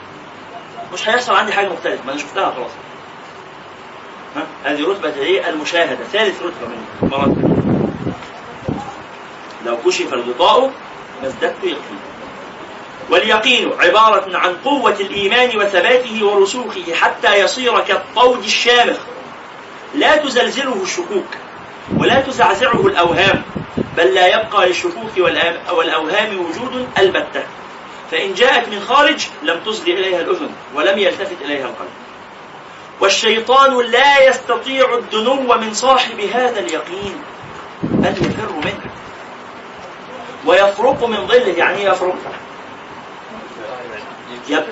مش 0.93 1.09
هيحصل 1.09 1.35
عندي 1.35 1.53
حاجة 1.53 1.69
مختلفة. 1.69 2.05
ما 2.07 2.13
أنا 2.13 2.21
شفتها 2.21 2.51
خلاص. 2.51 2.71
ها؟ 4.37 4.47
هذه 4.65 4.91
رتبة 4.91 5.15
إيه؟ 5.15 5.49
المشاهدة، 5.49 6.05
ثالث 6.13 6.43
رتبة 6.43 6.67
من 6.69 7.09
مراتب. 7.11 7.57
لو 9.67 9.77
كشف 9.87 10.15
الغطاء 10.15 10.73
ما 11.23 11.29
ازددت 11.29 11.65
يقينا. 11.65 12.07
واليقين 13.11 13.73
عبارة 13.81 14.39
عن 14.39 14.57
قوة 14.65 14.97
الإيمان 15.01 15.57
وثباته 15.57 16.25
ورسوخه 16.25 16.95
حتى 16.95 17.41
يصير 17.41 17.81
كالطود 17.81 18.45
الشامخ. 18.45 18.97
لا 19.95 20.17
تزلزله 20.17 20.83
الشكوك 20.83 21.27
ولا 21.99 22.21
تزعزعه 22.21 22.87
الأوهام 22.87 23.43
بل 23.97 24.15
لا 24.15 24.27
يبقى 24.27 24.69
للشكوك 24.69 25.19
والأوهام 25.73 26.41
وجود 26.41 26.89
البتة. 26.99 27.43
فإن 28.11 28.35
جاءت 28.35 28.69
من 28.69 28.81
خارج 28.81 29.27
لم 29.43 29.61
تصغي 29.67 29.93
إليها 29.93 30.21
الأذن 30.21 30.51
ولم 30.75 30.99
يلتفت 30.99 31.37
إليها 31.45 31.65
القلب. 31.67 31.89
والشيطان 33.01 33.81
لا 33.91 34.29
يستطيع 34.29 34.95
الدنو 34.95 35.55
من 35.55 35.75
صاحب 35.75 36.21
هذا 36.21 36.61
اليقين 36.61 37.15
بل 37.83 38.11
يفر 38.11 38.53
منه. 38.65 38.91
ويفرق 40.47 41.05
من 41.05 41.27
ظله. 41.27 41.53
يعني 41.59 41.77
إيه 41.79 41.89
يفرق؟ 41.89 42.17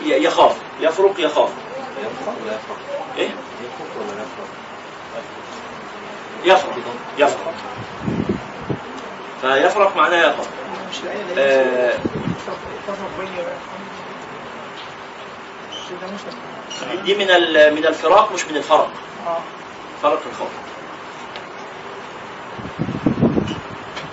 يخاف 0.07 0.57
يفرق 0.81 1.15
يخاف. 1.19 1.51
يفرق 1.99 2.37
يفرق؟ 2.47 2.79
إيه؟ 3.19 3.29
يفرق 6.45 6.77
يفرق؟ 6.79 6.79
يفرق 7.19 7.19
يفرق 7.19 7.55
فيفرق 9.41 9.97
معناه 9.97 10.17
اللي 10.23 10.45
آه، 11.39 11.99
دي 17.05 17.15
من 17.15 17.27
من 17.75 17.87
الفراق 17.87 18.33
مش 18.33 18.45
من 18.45 18.57
الفرق. 18.57 18.91
فرق 20.03 20.23
الخوف. 20.33 20.49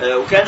آه، 0.04 0.18
وكان 0.18 0.48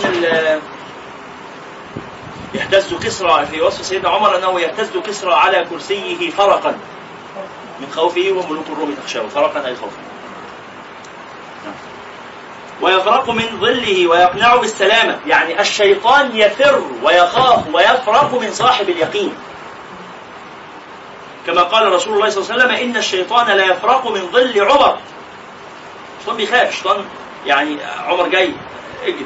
يهتز 2.53 2.93
كسرى 2.93 3.45
في 3.45 3.61
وصف 3.61 3.85
سيدنا 3.85 4.09
عمر 4.09 4.37
أنه 4.37 4.59
يهتز 4.59 4.97
كسرى 4.97 5.33
على 5.33 5.65
كرسيه 5.69 6.29
فرقا. 6.29 6.77
من 7.79 7.91
خوفه 7.91 8.31
وملوك 8.31 8.65
الروم 8.69 8.95
تخشاه. 8.95 9.27
فرقا 9.27 9.67
أي 9.67 9.75
خوفا 9.75 9.97
نعم. 11.65 11.73
ويفرق 12.81 13.29
من 13.29 13.59
ظله 13.59 14.07
ويقنع 14.07 14.55
بالسلامة. 14.55 15.19
يعني 15.27 15.61
الشيطان 15.61 16.35
يفر 16.35 16.83
ويخاف 17.03 17.67
ويفرق 17.73 18.41
من 18.41 18.53
صاحب 18.53 18.89
اليقين. 18.89 19.35
كما 21.45 21.61
قال 21.61 21.91
رسول 21.91 22.13
الله 22.13 22.29
صلى 22.29 22.43
الله 22.43 22.53
عليه 22.53 22.63
وسلم 22.63 22.89
إن 22.89 22.97
الشيطان 22.97 23.47
لا 23.47 23.65
يفرق 23.65 24.07
من 24.07 24.29
ظل 24.31 24.61
عمر. 24.61 24.97
الشيطان 26.17 26.37
بيخاف. 26.37 26.69
الشيطان 26.69 27.05
يعني 27.45 27.77
عمر 28.07 28.27
جاي 28.27 28.53
اجري. 29.03 29.25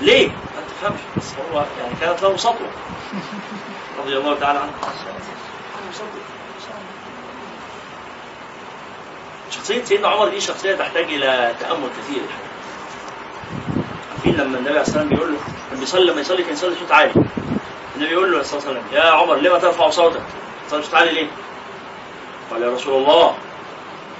ليه؟ 0.00 0.28
ما 0.28 0.62
تفهمش. 0.68 1.00
هو 1.52 1.64
يعني 1.80 1.94
كانت 2.00 2.22
له 2.22 2.36
سطوه 2.36 2.70
رضي 4.00 4.16
الله 4.16 4.38
تعالى 4.40 4.58
عنه 4.58 4.72
سطوة. 5.92 6.22
شخصية 9.50 9.84
سيدنا 9.84 10.08
عمر 10.08 10.28
دي 10.28 10.40
شخصية 10.40 10.74
تحتاج 10.74 11.04
إلى 11.04 11.54
تأمل 11.60 11.88
كثير 11.98 12.22
عارفين 14.12 14.34
لما 14.36 14.58
النبي 14.58 14.70
عليه 14.70 14.80
الصلاة 14.80 15.02
والسلام 15.02 15.08
بيقول 15.08 15.32
له 15.32 15.38
كان 15.70 15.80
بيصلي 15.80 16.04
لما 16.04 16.20
يصلي 16.20 16.42
كان 16.42 16.52
يصلي 16.52 16.74
صوت 16.74 16.92
عالي 16.92 17.12
النبي 17.96 18.12
يقول 18.12 18.32
له 18.32 18.42
صلى 18.42 18.58
الله 18.58 18.68
عليه 18.68 18.80
وسلم 18.80 18.96
يا 18.96 19.10
عمر 19.10 19.36
لما 19.36 19.58
ترفع 19.58 19.90
صوتك؟ 19.90 20.22
تصلي 20.68 20.82
صوت 20.82 20.94
عالي 20.94 21.12
ليه؟ 21.12 21.26
قال 22.50 22.62
يا 22.62 22.70
رسول 22.70 22.94
الله 23.02 23.34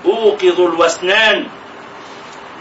أوقظ 0.05 0.61
الوسنان 0.61 1.49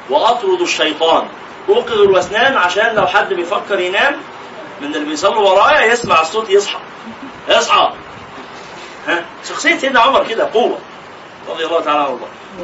وأطرد 0.10 0.62
الشيطان 0.62 1.28
أوقظ 1.70 2.02
الوسنان 2.02 2.58
عشان 2.58 2.96
لو 2.96 3.08
حد 3.08 3.34
بيفكر 3.34 3.80
ينام 3.80 4.16
من 4.82 4.96
اللي 4.96 5.06
بيصلوا 5.06 5.50
ورايا 5.50 5.86
يسمع 5.94 6.22
الصوت 6.22 6.50
يصحى. 6.50 6.80
يصحى. 7.50 7.94
ها؟ 9.08 9.26
شخصية 9.50 9.78
سيدنا 9.78 10.00
عمر 10.00 10.28
كده 10.28 10.50
قوة. 10.54 10.78
رضي 11.50 11.66
الله 11.66 11.82
تعالى 11.82 12.00
عنه. 12.00 12.20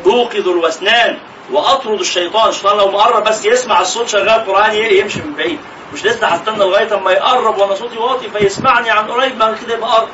أوقظ 0.05 0.47
الوسنان 0.49 1.17
وأطرد 1.51 1.99
الشيطان. 1.99 2.49
الشيطان 2.49 2.77
لو 2.77 2.91
مقرب 2.91 3.23
بس 3.23 3.45
يسمع 3.45 3.81
الصوت 3.81 4.07
شغال 4.07 4.45
قرآن 4.45 4.75
يمشي 4.75 5.19
من 5.19 5.33
بعيد. 5.37 5.59
مش 5.93 6.05
لسه 6.05 6.27
هستنى 6.27 6.57
لغاية 6.57 6.95
أما 6.95 7.11
يقرب 7.11 7.57
وأنا 7.57 7.75
صوتي 7.75 7.97
واطي 7.97 8.29
فيسمعني 8.29 8.89
عن 8.89 9.07
قريب 9.11 9.37
بعد 9.39 9.57
كده 9.65 9.73
يبقى 9.73 10.07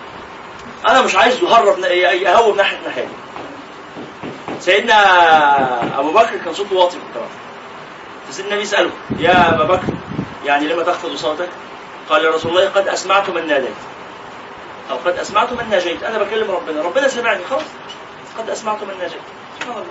أنا 0.87 1.01
مش 1.01 1.15
عايزه 1.15 1.49
يهرب 1.49 1.79
يهوب 1.79 2.55
ناحية 2.55 2.77
ناحية. 2.85 3.07
سيدنا 4.59 5.99
أبو 5.99 6.11
بكر 6.11 6.37
كان 6.45 6.53
صوته 6.53 6.75
واطي 6.75 6.91
في 6.97 7.03
القراءه 7.09 7.29
فسيدنا 8.29 8.49
النبي 8.51 8.63
يسأله 8.63 8.89
يا 9.19 9.49
أبا 9.55 9.63
بكر 9.63 9.87
يعني 10.45 10.67
لما 10.67 10.83
تخفض 10.83 11.15
صوتك؟ 11.15 11.49
قال 12.09 12.25
يا 12.25 12.29
رسول 12.29 12.51
الله 12.51 12.69
قد 12.69 12.87
أسمعت 12.87 13.29
من 13.29 13.47
ناديت. 13.47 13.75
أو 14.91 14.95
قد 15.05 15.17
أسمعت 15.17 15.53
من 15.53 15.69
ناجيت. 15.69 16.03
أنا 16.03 16.17
بكلم 16.17 16.51
ربنا. 16.51 16.81
ربنا 16.81 17.07
سمعني. 17.07 17.43
خلاص. 17.49 17.63
قد 18.37 18.49
أسمعت 18.49 18.83
من 18.83 18.93
ناجيت. 18.99 19.21
سبحان 19.59 19.71
الله. 19.73 19.85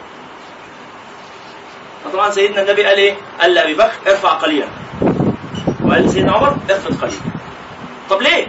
فطبعا 2.04 2.30
سيدنا 2.30 2.62
النبي 2.62 2.84
قال 2.84 2.98
إيه؟ 2.98 3.14
قال 3.40 3.54
لأبي 3.54 3.74
بكر 3.74 3.92
ارفع 4.06 4.28
قليلا. 4.28 4.66
وقال 5.84 6.06
لسيدنا 6.06 6.32
عمر 6.32 6.56
اخفض 6.70 7.02
قليلا. 7.02 7.20
طب 8.10 8.22
ليه؟ 8.22 8.46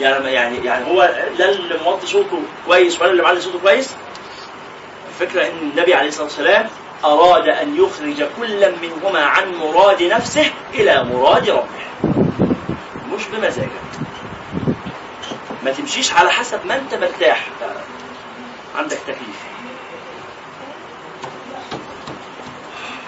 يعني 0.00 0.32
يعني 0.32 0.64
يعني 0.64 0.90
هو 0.90 1.02
لا 1.38 1.50
اللي 1.50 1.78
موطي 1.84 2.06
صوته 2.06 2.42
كويس 2.66 3.00
ولا 3.00 3.10
اللي 3.10 3.22
معلي 3.22 3.40
صوته 3.40 3.58
كويس؟ 3.58 3.90
الفكرة 5.08 5.42
إن 5.42 5.70
النبي 5.74 5.94
عليه 5.94 6.08
الصلاة 6.08 6.24
والسلام 6.24 6.68
أراد 7.04 7.48
أن 7.48 7.76
يخرج 7.76 8.28
كل 8.40 8.72
منهما 8.82 9.20
عن 9.20 9.54
مراد 9.54 10.02
نفسه 10.02 10.50
إلى 10.74 11.04
مراد 11.04 11.50
ربه. 11.50 11.68
مش 13.12 13.22
بمزاجك. 13.32 13.70
ما 15.64 15.70
تمشيش 15.72 16.12
على 16.12 16.30
حسب 16.30 16.66
ما 16.66 16.76
انت 16.76 16.94
مرتاح. 16.94 17.46
عندك 18.76 18.98
تكليف. 19.06 19.42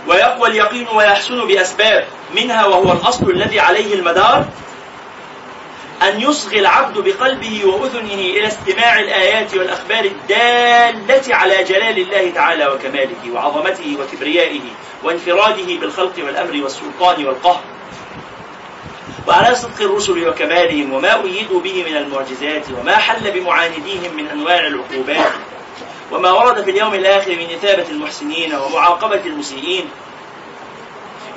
ويقوى 0.07 0.49
اليقين 0.49 0.89
ويحسن 0.89 1.47
بأسباب. 1.47 2.09
منها 2.35 2.67
وهو 2.67 2.93
الأصل 2.93 3.31
الذي 3.31 3.61
عليه 3.61 3.95
المدار 3.95 4.45
أن 6.03 6.21
يصغي 6.21 6.59
العبد 6.61 6.99
بقلبه 6.99 7.65
وأذنه 7.65 8.15
إلى 8.15 8.47
استماع 8.47 8.99
الآيات 9.01 9.55
والأخبار 9.55 10.05
الدالة 10.05 11.35
على 11.35 11.65
جلال 11.65 11.99
الله 11.99 12.31
تعالى 12.31 12.67
وكماله 12.67 13.31
وعظمته 13.33 13.97
وكبريائه 14.01 14.61
وانفراده 15.03 15.77
بالخلق 15.81 16.13
والأمر 16.19 16.63
والسلطان 16.63 17.27
والقهر. 17.27 17.61
وعلى 19.29 19.55
صدق 19.55 19.81
الرسل 19.81 20.29
وكمالهم 20.29 20.93
وما 20.93 21.23
أيدوا 21.23 21.61
به 21.61 21.85
من 21.89 21.97
المعجزات 21.97 22.65
وما 22.81 22.97
حل 22.97 23.31
بمعانديهم 23.31 24.17
من 24.17 24.29
أنواع 24.29 24.67
العقوبات 24.67 25.33
وما 26.13 26.31
ورد 26.31 26.65
في 26.65 26.71
اليوم 26.71 26.95
الآخر 26.95 27.31
من 27.31 27.45
إثابة 27.45 27.91
المحسنين 27.91 28.55
ومعاقبة 28.55 29.21
المسيئين. 29.27 29.91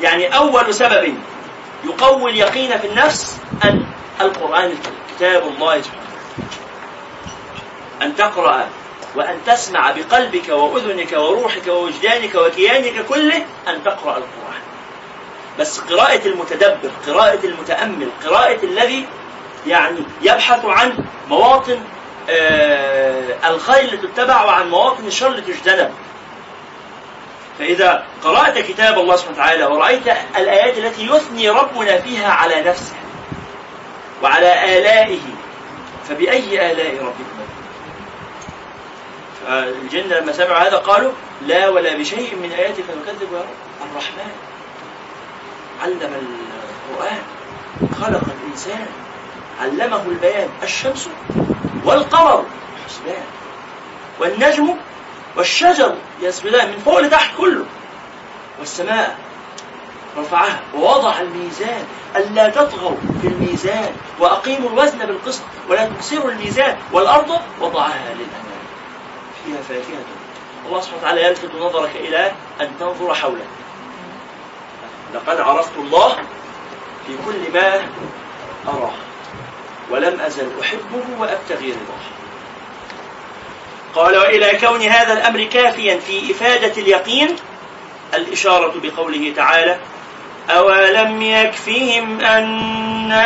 يعني 0.01 0.37
أول 0.37 0.73
سبب 0.73 1.15
يقوي 1.83 2.31
اليقين 2.31 2.77
في 2.79 2.87
النفس 2.87 3.37
أن 3.63 3.85
القرآن 4.21 4.65
الكريم 4.65 4.97
كتاب 5.15 5.47
الله 5.47 5.81
سبحانه 5.81 6.03
أن 8.01 8.15
تقرأ 8.15 8.69
وأن 9.15 9.37
تسمع 9.45 9.91
بقلبك 9.91 10.49
وأذنك 10.49 11.13
وروحك 11.13 11.67
ووجدانك 11.67 12.35
وكيانك 12.35 13.05
كله 13.05 13.45
أن 13.67 13.83
تقرأ 13.83 14.17
القرآن. 14.17 14.61
بس 15.59 15.79
قراءة 15.79 16.27
المتدبر 16.27 16.91
قراءة 17.07 17.45
المتأمل 17.45 18.09
قراءة 18.25 18.65
الذي 18.65 19.05
يعني 19.67 19.99
يبحث 20.21 20.65
عن 20.65 21.05
مواطن 21.29 21.79
آه 22.29 23.49
الخير 23.49 23.93
اللي 23.93 24.07
تتبع 24.07 24.43
وعن 24.43 24.69
مواطن 24.69 25.07
الشر 25.07 25.27
اللي 25.27 25.41
تجتنب 25.41 25.91
فإذا 27.59 28.05
قرأت 28.23 28.57
كتاب 28.57 28.99
الله 28.99 29.15
سبحانه 29.15 29.37
وتعالى 29.37 29.65
ورأيت 29.65 30.07
الآيات 30.37 30.77
التي 30.77 31.07
يثني 31.07 31.49
ربنا 31.49 31.97
فيها 32.01 32.31
على 32.31 32.61
نفسه 32.61 32.95
وعلى 34.23 34.77
آلائه 34.77 35.19
فبأي 36.09 36.71
آلاء 36.71 36.95
ربكم 37.03 37.43
الجن 39.49 40.09
لما 40.09 40.31
سمعوا 40.31 40.67
هذا 40.67 40.77
قالوا 40.77 41.11
لا 41.47 41.69
ولا 41.69 41.93
بشيء 41.97 42.35
من 42.35 42.51
آياتك 42.51 42.83
نكذب 43.01 43.33
يا 43.33 43.37
رب 43.39 43.91
الرحمن. 43.91 44.31
علم 45.81 46.13
القرآن 46.89 47.21
خلق 48.01 48.23
الإنسان 48.41 48.85
علمه 49.61 50.01
البيان 50.07 50.49
الشمس 50.63 51.09
والقمر 51.85 52.45
حسبان. 52.85 53.23
والنجم 54.19 54.75
والشجر 55.37 55.95
يسجدان 56.21 56.69
من 56.69 56.77
فوق 56.77 56.99
لتحت 56.99 57.37
كله. 57.37 57.65
والسماء 58.59 59.17
رفعها 60.17 60.59
ووضع 60.75 61.19
الميزان 61.19 61.83
ألا 62.15 62.49
تطغوا 62.49 62.95
في 63.21 63.27
الميزان 63.27 63.95
وأقيموا 64.19 64.69
الوزن 64.69 64.97
بالقسط 64.97 65.41
ولا 65.69 65.89
تكسروا 65.89 66.31
الميزان 66.31 66.77
والأرض 66.91 67.41
وضعها 67.61 68.13
للأمان 68.13 68.63
فيها 69.45 69.61
فاكهة. 69.61 70.05
الله 70.67 70.81
سبحانه 70.81 71.01
وتعالى 71.01 71.23
يلفت 71.23 71.55
نظرك 71.55 71.95
إلى 71.95 72.31
أن 72.61 72.71
تنظر 72.79 73.13
حولك. 73.13 73.47
لقد 75.13 75.39
عرفت 75.41 75.77
الله 75.77 76.15
في 77.07 77.13
كل 77.25 77.53
ما 77.53 77.81
أراه 78.67 78.91
ولم 79.89 80.19
أزل 80.19 80.47
أحبه 80.61 81.03
وأبتغي 81.19 81.71
رضاه 81.71 82.03
قال 83.95 84.17
وإلى 84.17 84.57
كون 84.59 84.81
هذا 84.81 85.13
الأمر 85.13 85.43
كافيا 85.43 85.99
في 85.99 86.31
إفادة 86.31 86.81
اليقين 86.81 87.35
الإشارة 88.13 88.73
بقوله 88.83 89.33
تعالى 89.35 89.79
أولم 90.49 91.21
يكفهم 91.21 92.19
أنا 92.19 93.23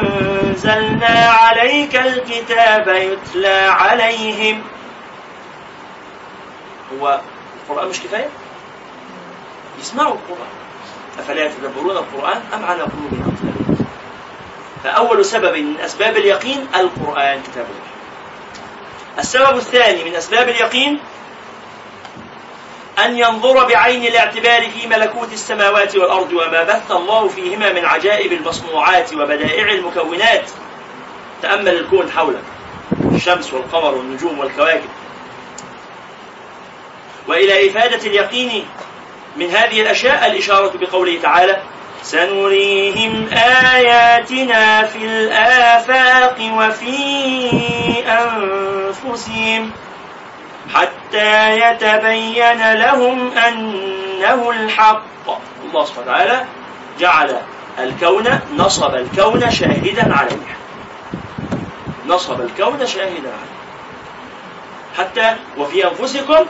أنزلنا 0.00 1.30
عليك 1.30 1.96
الكتاب 1.96 2.88
يتلى 2.88 3.66
عليهم 3.70 4.62
هو 7.00 7.20
القرآن 7.68 7.88
مش 7.88 8.00
كفاية؟ 8.00 8.28
يسمعوا 9.80 10.14
القرآن. 10.14 10.50
أفلا 11.18 11.44
يتدبرون 11.44 11.96
القرآن 11.96 12.42
أم 12.54 12.64
على 12.64 12.82
قلوب 12.82 13.12
أقفالها 13.12 13.86
فأول 14.84 15.24
سبب 15.24 15.56
من 15.56 15.80
أسباب 15.80 16.16
اليقين 16.16 16.66
القرآن 16.74 17.42
كتاب 17.42 17.64
الله. 17.64 17.90
السبب 19.18 19.56
الثاني 19.56 20.04
من 20.04 20.14
أسباب 20.14 20.48
اليقين 20.48 21.00
أن 23.04 23.18
ينظر 23.18 23.64
بعين 23.64 24.04
الاعتبار 24.04 24.70
في 24.70 24.86
ملكوت 24.86 25.32
السماوات 25.32 25.96
والأرض 25.96 26.32
وما 26.32 26.62
بث 26.62 26.90
الله 26.90 27.28
فيهما 27.28 27.72
من 27.72 27.84
عجائب 27.84 28.32
المصنوعات 28.32 29.14
وبدائع 29.14 29.72
المكونات. 29.72 30.50
تأمل 31.42 31.68
الكون 31.68 32.10
حولك. 32.10 32.42
الشمس 33.14 33.52
والقمر 33.52 33.94
والنجوم 33.94 34.38
والكواكب. 34.38 34.88
وإلى 37.28 37.70
إفادة 37.70 38.06
اليقين 38.06 38.66
من 39.36 39.50
هذه 39.50 39.80
الأشياء 39.80 40.26
الإشارة 40.26 40.72
بقوله 40.80 41.20
تعالى 41.22 41.62
سنريهم 42.02 43.28
آياتنا 43.74 44.82
في 44.86 45.04
الآفاق 45.04 46.36
وفي 46.52 46.96
أنفسهم 48.06 49.70
حتى 50.74 51.58
يتبين 51.60 52.72
لهم 52.72 53.32
أنه 53.32 54.50
الحق. 54.50 55.02
الله 55.64 55.84
سبحانه 55.84 56.06
وتعالى 56.06 56.44
جعل 56.98 57.36
الكون 57.78 58.40
نصب 58.56 58.94
الكون 58.94 59.50
شاهدا 59.50 60.16
عليه. 60.16 60.56
نصب 62.06 62.40
الكون 62.40 62.86
شاهدا 62.86 63.30
عليه. 63.30 63.60
حتى 64.98 65.36
وفي 65.58 65.88
أنفسكم 65.88 66.46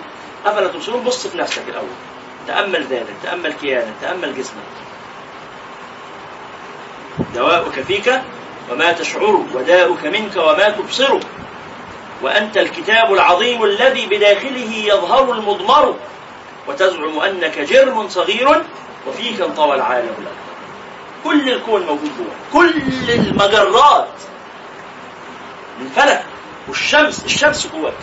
أفلا 0.46 0.68
تبصرون؟ 0.68 1.02
بص 1.04 1.26
في 1.26 1.38
نفسك 1.38 1.62
الأول. 1.68 2.09
تأمل 2.46 2.86
ذلك 2.86 3.14
تأمل 3.22 3.52
كيانك 3.52 3.94
تأمل 4.02 4.38
جسمك. 4.38 4.80
دواؤك 7.34 7.80
فيك 7.80 8.20
وما 8.70 8.92
تشعر 8.92 9.44
وداؤك 9.54 10.06
منك 10.06 10.36
وما 10.36 10.68
تبصر 10.70 11.20
وأنت 12.22 12.56
الكتاب 12.56 13.12
العظيم 13.12 13.64
الذي 13.64 14.06
بداخله 14.06 14.74
يظهر 14.74 15.32
المضمر 15.32 15.96
وتزعم 16.68 17.20
أنك 17.20 17.58
جرم 17.58 18.08
صغير 18.08 18.62
وفيك 19.06 19.40
انطوى 19.40 19.74
العالم 19.74 20.14
الأكبر 20.18 20.40
كل 21.24 21.50
الكون 21.50 21.82
موجود 21.86 22.10
جوه 22.18 22.34
كل 22.52 22.82
المجرات 23.10 24.08
الفلك 25.80 26.24
والشمس 26.68 27.24
الشمس 27.24 27.68
جواك. 27.74 27.94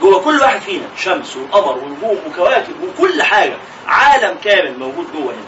جوه 0.00 0.20
كل 0.20 0.40
واحد 0.40 0.60
فينا 0.60 0.86
شمس 0.96 1.36
وقمر 1.36 1.78
ونجوم 1.78 2.18
وكواكب 2.26 2.74
وكل 2.82 3.22
حاجة 3.22 3.56
عالم 3.86 4.36
كامل 4.44 4.78
موجود 4.78 5.06
جوه 5.12 5.32
هنا. 5.32 5.42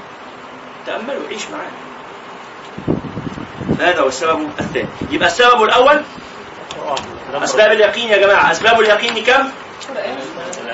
تأمل 0.86 1.22
وعيش 1.24 1.42
معانا 1.50 1.72
هذا 3.80 4.00
هو 4.00 4.08
السبب 4.08 4.48
الثاني. 4.60 4.88
يبقى 5.10 5.28
السبب 5.28 5.62
الأول 5.62 6.02
أسباب 7.34 7.72
اليقين 7.72 8.08
يا 8.08 8.16
جماعة. 8.16 8.50
أسباب 8.50 8.80
اليقين 8.80 9.24
كم؟ 9.24 9.48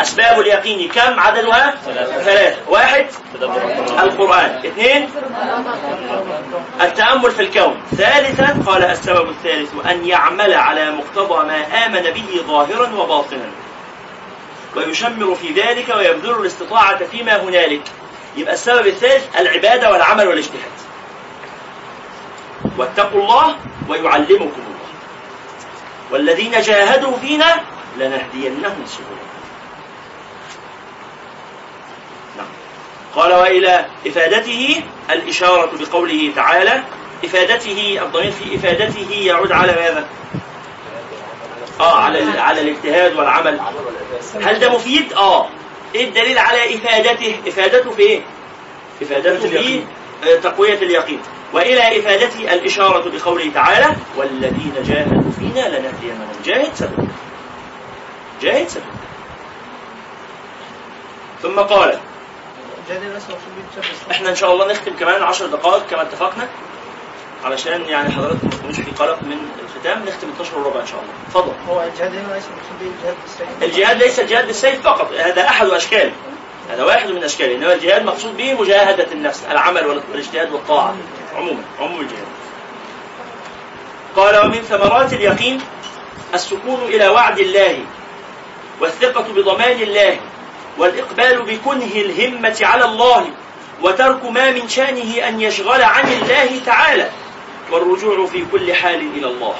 أسباب 0.01 0.41
اليقين 0.41 0.89
كم؟ 0.89 1.20
عددها؟ 1.20 1.75
ثلاثة. 2.25 2.57
واحد 2.68 3.07
القرآن. 4.03 4.61
اثنين 4.66 5.11
التأمل 6.81 7.31
في 7.31 7.43
الكون. 7.43 7.83
ثالثا 7.97 8.62
قال 8.66 8.85
السبب 8.85 9.29
الثالث 9.29 9.70
أن 9.91 10.05
يعمل 10.05 10.55
على 10.55 10.91
مقتضى 10.91 11.47
ما 11.47 11.87
آمن 11.87 12.03
به 12.03 12.43
ظاهرا 12.47 12.95
وباطنا. 12.95 13.51
ويشمر 14.77 15.35
في 15.35 15.53
ذلك 15.53 15.89
ويبذل 15.97 16.31
الاستطاعة 16.31 17.05
فيما 17.05 17.43
هنالك 17.43 17.83
يبقى 18.37 18.55
السبب 18.55 18.87
الثالث 18.87 19.41
العبادة 19.41 19.91
والعمل 19.93 20.29
والاجتهاد 20.29 20.75
واتقوا 22.79 23.22
الله 23.22 23.57
ويعلمكم 23.89 24.39
الله 24.39 24.75
والذين 26.11 26.61
جاهدوا 26.61 27.16
فينا 27.16 27.61
لنهدينهم 27.97 28.87
سبلنا 28.87 29.25
نعم. 32.37 32.47
قال 33.14 33.33
وإلى 33.33 33.87
إفادته 34.07 34.83
الإشارة 35.11 35.70
بقوله 35.81 36.33
تعالى 36.37 36.83
إفادته 37.25 37.99
الضمير 38.03 38.33
في 38.33 38.57
إفادته 38.57 39.11
يعود 39.11 39.53
على 39.53 39.72
ماذا؟ 39.72 40.07
آه 41.81 41.97
على 42.01 42.41
على 42.41 42.61
الاجتهاد 42.61 43.14
والعمل 43.16 43.61
هل 44.43 44.59
ده 44.59 44.75
مفيد؟ 44.75 45.12
آه 45.12 45.49
إيه 45.95 46.05
الدليل 46.09 46.39
على 46.39 46.75
إفادته؟ 46.77 47.37
إفادته 47.47 47.91
في 47.91 48.03
إيه؟ 48.03 48.20
إفادته 49.03 49.49
في 49.49 49.83
آه، 50.25 50.37
تقوية 50.37 50.75
اليقين 50.79 51.20
وإلى 51.53 51.99
إفادته 51.99 52.55
الإشارة 52.55 53.11
بقوله 53.11 53.51
تعالى 53.55 53.97
والذين 54.16 54.72
جاهدوا 54.87 55.31
فينا 55.39 55.68
لنهدينهم 55.79 56.29
جاهد 56.45 56.75
سبب 56.75 57.09
جاهد 58.43 58.68
سبب 58.68 58.85
ثم 61.43 61.61
قال. 61.61 61.99
إحنا 64.11 64.31
إن 64.31 64.35
شاء 64.35 64.53
الله 64.53 64.72
نختم 64.72 64.93
كمان 65.01 65.22
عشر 65.22 65.47
دقائق 65.47 65.87
كما 65.91 66.03
اتفقنا 66.03 66.49
علشان 67.45 67.84
يعني 67.84 68.11
حضراتكم 68.11 68.47
ما 68.47 68.51
تكونوش 68.51 68.76
في 68.76 68.90
قلق 68.90 69.22
من 69.22 69.36
الختام 69.64 70.05
نختم 70.05 70.28
12 70.28 70.59
وربع 70.59 70.80
إن 70.80 70.86
شاء 70.86 71.01
الله. 71.01 71.12
اتفضل. 71.28 71.53
هو 71.68 71.82
الجهاد 71.82 72.14
هنا 72.14 72.34
ليس 72.34 72.45
الجهاد 72.80 73.16
بالسيف 73.22 73.62
الجهاد 73.62 74.03
ليس 74.03 74.20
الجهاد 74.20 74.47
بالسيف 74.47 74.82
فقط 74.82 75.12
هذا 75.12 75.49
أحد 75.49 75.66
اشكاله 75.66 76.12
هذا 76.70 76.84
واحد 76.84 77.11
من 77.11 77.24
اشكاله 77.24 77.55
إنما 77.55 77.74
الجهاد 77.74 78.05
مقصود 78.05 78.36
به 78.36 78.55
مجاهدة 78.55 79.12
النفس 79.12 79.42
العمل 79.51 79.86
والاجتهاد 79.86 80.53
والطاعة 80.53 80.95
عموما 81.36 81.62
عموم 81.80 82.01
الجهاد. 82.01 82.26
قال 84.16 84.45
ومن 84.45 84.62
ثمرات 84.62 85.12
اليقين 85.12 85.61
السكون 86.34 86.82
إلى 86.82 87.09
وعد 87.09 87.38
الله 87.38 87.84
والثقة 88.80 89.24
بضمان 89.36 89.82
الله 89.82 90.20
والإقبال 90.78 91.42
بكنه 91.42 91.95
الهمة 91.97 92.59
على 92.62 92.84
الله 92.84 93.26
وترك 93.82 94.24
ما 94.24 94.51
من 94.51 94.68
شأنه 94.68 95.28
أن 95.28 95.40
يشغل 95.40 95.82
عن 95.82 96.12
الله 96.12 96.61
تعالى. 96.66 97.11
والرجوع 97.71 98.27
في 98.27 98.45
كل 98.53 98.75
حال 98.75 99.01
إلى 99.17 99.27
الله. 99.27 99.55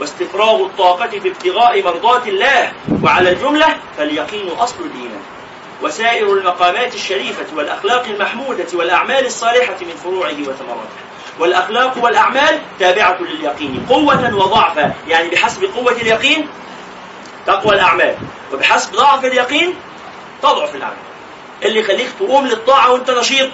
واستفراغ 0.00 0.60
الطاقة 0.60 1.08
في 1.08 1.28
ابتغاء 1.28 1.82
مرضات 1.82 2.28
الله. 2.28 2.72
وعلى 3.02 3.30
الجملة 3.32 3.66
فاليقين 3.98 4.48
أصل 4.48 4.76
الإيمان. 4.80 5.22
وسائر 5.82 6.32
المقامات 6.32 6.94
الشريفة 6.94 7.46
والأخلاق 7.56 8.04
المحمودة 8.04 8.66
والأعمال 8.74 9.26
الصالحة 9.26 9.76
من 9.80 9.96
فروعه 10.04 10.40
وثمراته. 10.40 11.04
والأخلاق 11.38 12.04
والأعمال 12.04 12.58
تابعة 12.78 13.18
لليقين. 13.20 13.86
قوة 13.88 14.34
وضعفا. 14.34 14.94
يعني 15.08 15.28
بحسب 15.28 15.64
قوة 15.64 15.92
اليقين 15.92 16.48
تقوى 17.46 17.74
الأعمال. 17.74 18.16
وبحسب 18.52 18.92
ضعف 18.92 19.24
اليقين 19.24 19.74
تضعف 20.42 20.74
الأعمال. 20.74 20.96
اللي 21.64 21.80
يخليك 21.80 22.08
تقوم 22.20 22.46
للطاعة 22.46 22.92
وانت 22.92 23.10
نشيط. 23.10 23.50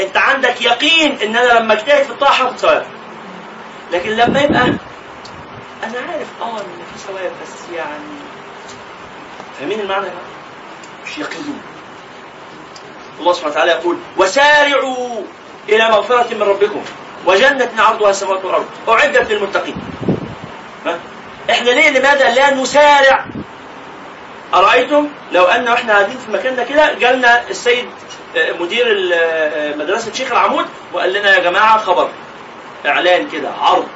انت 0.00 0.16
عندك 0.16 0.62
يقين 0.62 1.18
ان 1.22 1.36
أنا 1.36 1.58
لما 1.58 1.72
اجتهد 1.74 2.02
في 2.04 2.10
الطاعة 2.10 2.32
هاخد 2.32 2.56
ثواب. 2.58 2.86
لكن 3.92 4.10
لما 4.10 4.40
يبقى 4.40 4.60
أنا 5.84 5.98
عارف 6.12 6.28
آه 6.42 6.56
ان 6.60 6.82
في 6.92 6.98
ثواب 7.06 7.32
بس 7.42 7.74
يعني 7.76 8.04
فاهمين 9.58 9.80
المعنى 9.80 10.04
ده؟ 10.06 10.12
مش 11.06 11.18
يقين. 11.18 11.60
الله 13.20 13.32
سبحانه 13.32 13.52
وتعالى 13.52 13.70
يقول 13.70 13.96
وسارعوا 14.16 15.22
إلى 15.68 15.88
مغفرة 15.88 16.34
من 16.34 16.42
ربكم 16.42 16.82
وجنة 17.26 17.70
عرضها 17.78 18.10
السماوات 18.10 18.44
والأرض. 18.44 18.66
أعدت 18.88 19.30
للمتقين؟ 19.32 19.76
إحنا 21.50 21.70
ليه 21.70 21.90
لماذا 21.90 22.30
لا 22.34 22.54
نسارع؟ 22.54 23.24
أرأيتم؟ 24.54 25.08
لو 25.32 25.44
أن 25.44 25.68
إحنا 25.68 25.92
قاعدين 25.92 26.18
في 26.18 26.32
مكاننا 26.32 26.64
كده 26.64 26.92
جالنا 26.94 27.48
السيد 27.50 27.88
مدير 28.36 28.86
مدرسة 29.78 30.12
شيخ 30.12 30.32
العمود 30.32 30.66
وقال 30.92 31.12
لنا 31.12 31.34
يا 31.36 31.40
جماعة 31.40 31.78
خبر 31.78 32.08
إعلان 32.86 33.28
كده 33.28 33.48
عرض 33.60 33.86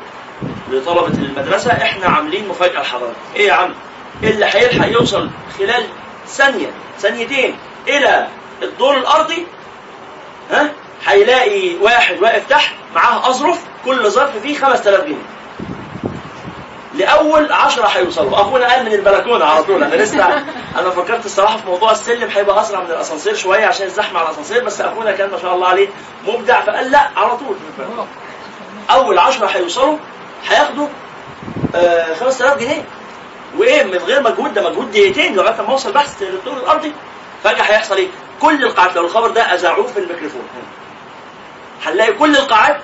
لطلبة 0.71 1.07
المدرسة 1.19 1.73
إحنا 1.73 2.07
عاملين 2.07 2.49
مفاجأة 2.49 2.81
لحضرتك. 2.83 3.15
إيه 3.37 3.47
يا 3.49 3.53
عم؟ 3.53 3.75
اللي 4.23 4.45
هيلحق 4.47 4.89
يوصل 4.89 5.31
خلال 5.59 5.85
ثانية 6.29 6.71
ثانيتين 6.99 7.57
إلى 7.89 8.29
الدور 8.63 8.97
الأرضي؟ 8.97 9.47
ها؟ 10.51 10.71
هيلاقي 11.07 11.75
واحد 11.81 12.23
واقف 12.23 12.43
تحت 12.49 12.73
معاه 12.95 13.31
أظرف 13.31 13.61
كل 13.85 14.11
ظرف 14.11 14.37
فيه 14.43 14.59
5000 14.59 15.05
جنيه. 15.05 15.17
لأول 16.95 17.53
10 17.53 17.87
هيوصلوا 17.87 18.41
اخونا 18.41 18.73
قال 18.73 18.85
من 18.85 18.93
البلكونة 18.93 19.45
على 19.45 19.63
طول. 19.65 19.83
أنا 19.83 19.95
لسه 19.95 20.25
أنا 20.79 20.91
فكرت 20.91 21.27
الصراحة 21.27 21.57
في 21.57 21.67
موضوع 21.67 21.93
السلم 21.93 22.31
هيبقى 22.31 22.61
أسرع 22.61 22.81
من 22.81 22.91
الأسانسير 22.91 23.35
شوية 23.35 23.67
عشان 23.67 23.87
الزحمة 23.87 24.19
على 24.19 24.29
الأسانسير 24.29 24.65
بس 24.65 24.81
أخونا 24.81 25.13
كان 25.13 25.31
ما 25.31 25.39
شاء 25.39 25.55
الله 25.55 25.67
عليه 25.69 25.89
مبدع 26.27 26.61
فقال 26.61 26.91
لا 26.91 27.09
على 27.17 27.37
طول. 27.37 27.57
أول 28.91 29.19
10 29.19 29.47
هيوصلوا 29.47 29.97
هياخدوا 30.49 30.89
آه 31.75 32.15
5000 32.15 32.59
جنيه. 32.59 32.85
وإيه 33.59 33.83
من 33.83 33.99
غير 33.99 34.23
مجهود 34.23 34.55
ده 34.55 34.71
مجهود 34.71 34.91
دقيقتين 34.91 35.35
لغاية 35.37 35.63
ما 35.63 35.73
اوصل 35.73 35.93
بحث 35.93 36.23
للدور 36.23 36.57
الأرضي 36.57 36.93
فجأة 37.45 37.63
هيحصل 37.63 37.97
إيه؟ 37.97 38.09
كل 38.41 38.65
القاعات 38.65 38.97
لو 38.97 39.05
الخبر 39.05 39.31
ده 39.31 39.43
أذاعوه 39.43 39.87
في 39.87 39.99
الميكروفون. 39.99 40.43
هنلاقي 41.85 42.13
كل 42.13 42.37
القاعات. 42.37 42.81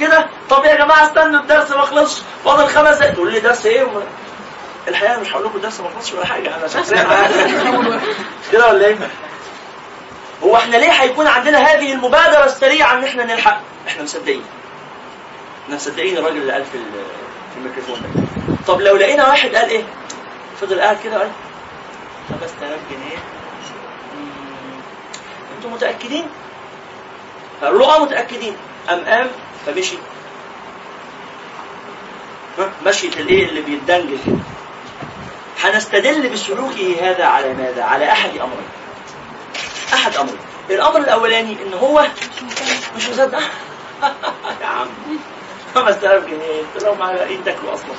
كده؟ 0.00 0.26
طب 0.50 0.64
يا 0.64 0.74
جماعة 0.74 1.04
استنوا 1.06 1.40
الدرس 1.40 1.70
ما 1.70 1.82
خلصش. 1.82 2.22
فاضل 2.44 2.66
خمس 2.68 2.96
دقايق. 2.96 3.14
تقول 3.14 3.32
لي 3.32 3.40
درس 3.40 3.66
إيه؟ 3.66 3.82
وما... 3.82 4.02
الحقيقة 4.88 5.20
مش 5.20 5.32
هقول 5.32 5.44
لكم 5.44 5.56
الدرس 5.56 5.80
ما 5.80 5.88
خلصش 5.96 6.12
ولا 6.12 6.26
حاجة. 6.26 6.56
أنا 6.56 6.68
شخصيا 6.68 7.06
كده 8.52 8.68
ولا 8.68 8.86
إيه؟ 8.86 8.96
هو 10.44 10.56
إحنا 10.56 10.76
ليه 10.76 10.90
هيكون 10.90 11.26
عندنا 11.26 11.58
هذه 11.58 11.92
المبادرة 11.92 12.44
السريعة 12.44 12.92
إن 12.98 13.04
إحنا 13.04 13.24
نلحق؟ 13.24 13.60
إحنا 13.88 14.02
مصدقين. 14.02 14.42
إحنا 15.64 15.76
مصدقين 15.76 16.16
الراجل 16.18 16.36
اللي 16.36 16.52
قال 16.52 16.64
في 16.64 16.78
في 17.52 17.58
الميكروفون 17.60 18.02
ده. 18.02 18.08
طب 18.66 18.80
لو 18.80 18.96
لقينا 18.96 19.28
واحد 19.28 19.54
قال 19.54 19.68
إيه؟ 19.70 19.82
فضل 20.60 20.80
قاعد 20.80 20.96
كده 21.04 21.18
قال 21.18 21.30
5000 22.28 22.78
جنيه. 22.90 23.16
أنتوا 25.56 25.70
متأكدين؟ 25.70 26.26
قالوا 27.62 27.78
له 27.78 27.94
آه 27.96 28.04
متأكدين. 28.04 28.56
قام 28.88 29.04
قام 29.04 29.26
فمشي. 29.66 29.96
مشية 32.86 33.08
الإيه 33.08 33.48
اللي 33.48 33.60
بيتدنجل؟ 33.60 34.18
هنستدل 35.62 36.28
بسلوكه 36.28 36.96
هذا 37.02 37.24
على 37.24 37.54
ماذا؟ 37.54 37.82
على 37.82 38.12
أحد 38.12 38.30
أمرين. 38.30 38.68
أحد 39.94 40.16
أمرين. 40.16 40.38
الأمر 40.70 40.96
الأولاني 40.96 41.52
إن 41.52 41.74
هو 41.74 42.06
مش 42.96 43.08
مصدق. 43.08 43.38
يا 44.62 44.66
عم. 44.66 44.86
5000 45.74 46.24
جنيه 46.26 46.60
أنتوا 46.60 46.88
لو 46.88 46.94
معايا 46.94 47.24
إيه 47.24 47.38
تاكلوا 47.44 47.74
أصلا؟ 47.74 47.94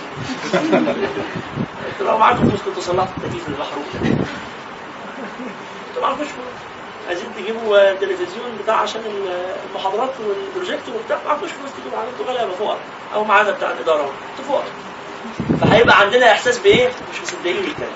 أنتوا 1.91 2.05
لو 2.07 2.17
معاكم 2.17 2.49
فلوس 2.49 2.61
كنتوا 2.61 2.81
صلحتوا 2.81 3.13
التكييف 3.17 3.47
المحروق 3.47 3.85
ده 3.93 4.09
أنتوا 5.89 6.01
معاكوش 6.01 6.27
فلوس 6.27 6.59
عايزين 7.07 7.25
تجيبوا 7.37 7.93
تلفزيون 7.93 8.57
بتاع 8.63 8.75
عشان 8.75 9.01
المحاضرات 9.69 10.13
والبروجيكت 10.19 10.83
وبتاع 10.95 11.17
معكوش 11.27 11.49
فلوس 11.49 11.71
تجيبوا 11.81 11.97
عليه. 11.99 12.09
أنتوا 12.09 12.25
غلابه 12.33 12.51
فقراء 12.59 12.77
أو 13.13 13.23
معانا 13.23 13.51
بتاع 13.51 13.71
الإدارة 13.71 14.11
أنتوا 14.31 14.45
فقراء 14.49 14.65
فهيبقى 15.61 15.99
عندنا 15.99 16.31
إحساس 16.31 16.57
بإيه؟ 16.57 16.87
مش 16.87 17.21
مصدقين 17.21 17.57
الكلام 17.57 17.89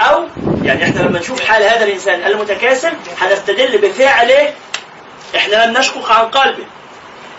أو 0.00 0.26
يعني 0.62 0.84
إحنا 0.84 1.00
لما 1.00 1.18
نشوف 1.18 1.40
حال 1.40 1.62
هذا 1.62 1.84
الإنسان 1.84 2.22
المتكاسل 2.26 2.92
هنستدل 3.20 3.78
بفعله 3.78 4.54
إحنا 5.36 5.66
لم 5.66 5.78
نشقق 5.78 6.12
عن 6.12 6.24
قلبه. 6.28 6.64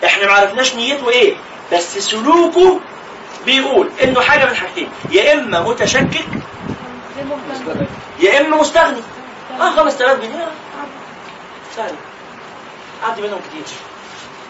إحنا 0.04 0.26
ما 0.26 0.32
عرفناش 0.32 0.74
نيته 0.74 1.10
إيه. 1.10 1.34
بس 1.72 1.98
سلوكه 1.98 2.80
بيقول 3.46 3.90
إنه 4.02 4.20
حاجة 4.20 4.44
من 4.44 4.54
حاجتين. 4.56 4.88
يا 5.10 5.32
إما 5.32 5.60
متشكك 5.60 6.24
يا 8.20 8.40
إما 8.40 8.56
مستغني. 8.56 9.00
آه 9.60 9.70
5000 9.76 10.20
جنيه. 10.20 10.48
سهل. 11.76 11.94
عدي 13.02 13.22
منهم 13.22 13.40
كتير. 13.50 13.64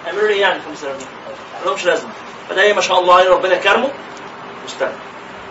أعملوا 0.07 0.29
لي 0.29 0.35
إيه 0.35 0.41
يعني 0.41 0.61
5000 0.63 0.97
جنيه؟ 0.97 1.07
ما 1.61 1.67
لهمش 1.67 1.85
لازمه 1.85 2.11
فده 2.49 2.63
إيه 2.63 2.73
ما 2.73 2.81
شاء 2.81 3.01
الله 3.01 3.15
عليه 3.15 3.31
ربنا 3.31 3.57
كرمه. 3.57 3.91
مستغني. 4.65 4.93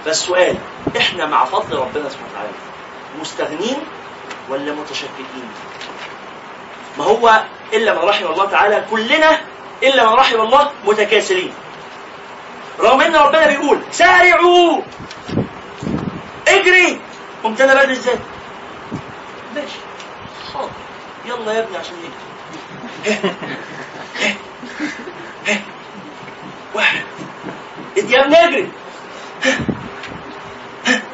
فالسؤال 0.05 0.55
إحنا 0.97 1.25
مع 1.25 1.45
فضل 1.45 1.77
ربنا 1.77 2.09
سبحانه 2.09 2.29
وتعالى 2.31 2.49
مستغنين 3.21 3.77
ولا 4.49 4.71
متشككين؟ 4.71 5.51
ما 6.97 7.03
هو 7.03 7.41
إلا 7.73 7.93
من 7.93 7.99
رحم 8.09 8.25
الله 8.25 8.45
تعالى 8.45 8.83
كلنا 8.91 9.41
إلا 9.83 10.09
من 10.09 10.13
رحم 10.13 10.41
الله 10.41 10.71
متكاسلين. 10.85 11.53
رغم 12.79 13.01
إن 13.01 13.15
ربنا 13.15 13.47
بيقول 13.47 13.79
سارعوا. 13.91 14.81
اجري. 16.47 17.01
قمت 17.43 17.61
أنا 17.61 17.83
بدري 17.83 17.93
إزاي؟ 17.93 18.15
ماشي 19.55 19.79
حاضر 20.53 20.69
يلا 21.25 21.53
يا 21.53 21.59
ابني 21.59 21.77
عشان 21.77 21.95
نجري 21.95 23.33
واحد. 26.75 27.03
يا 27.97 28.21
ابني 28.25 28.43
اجري. 28.45 28.71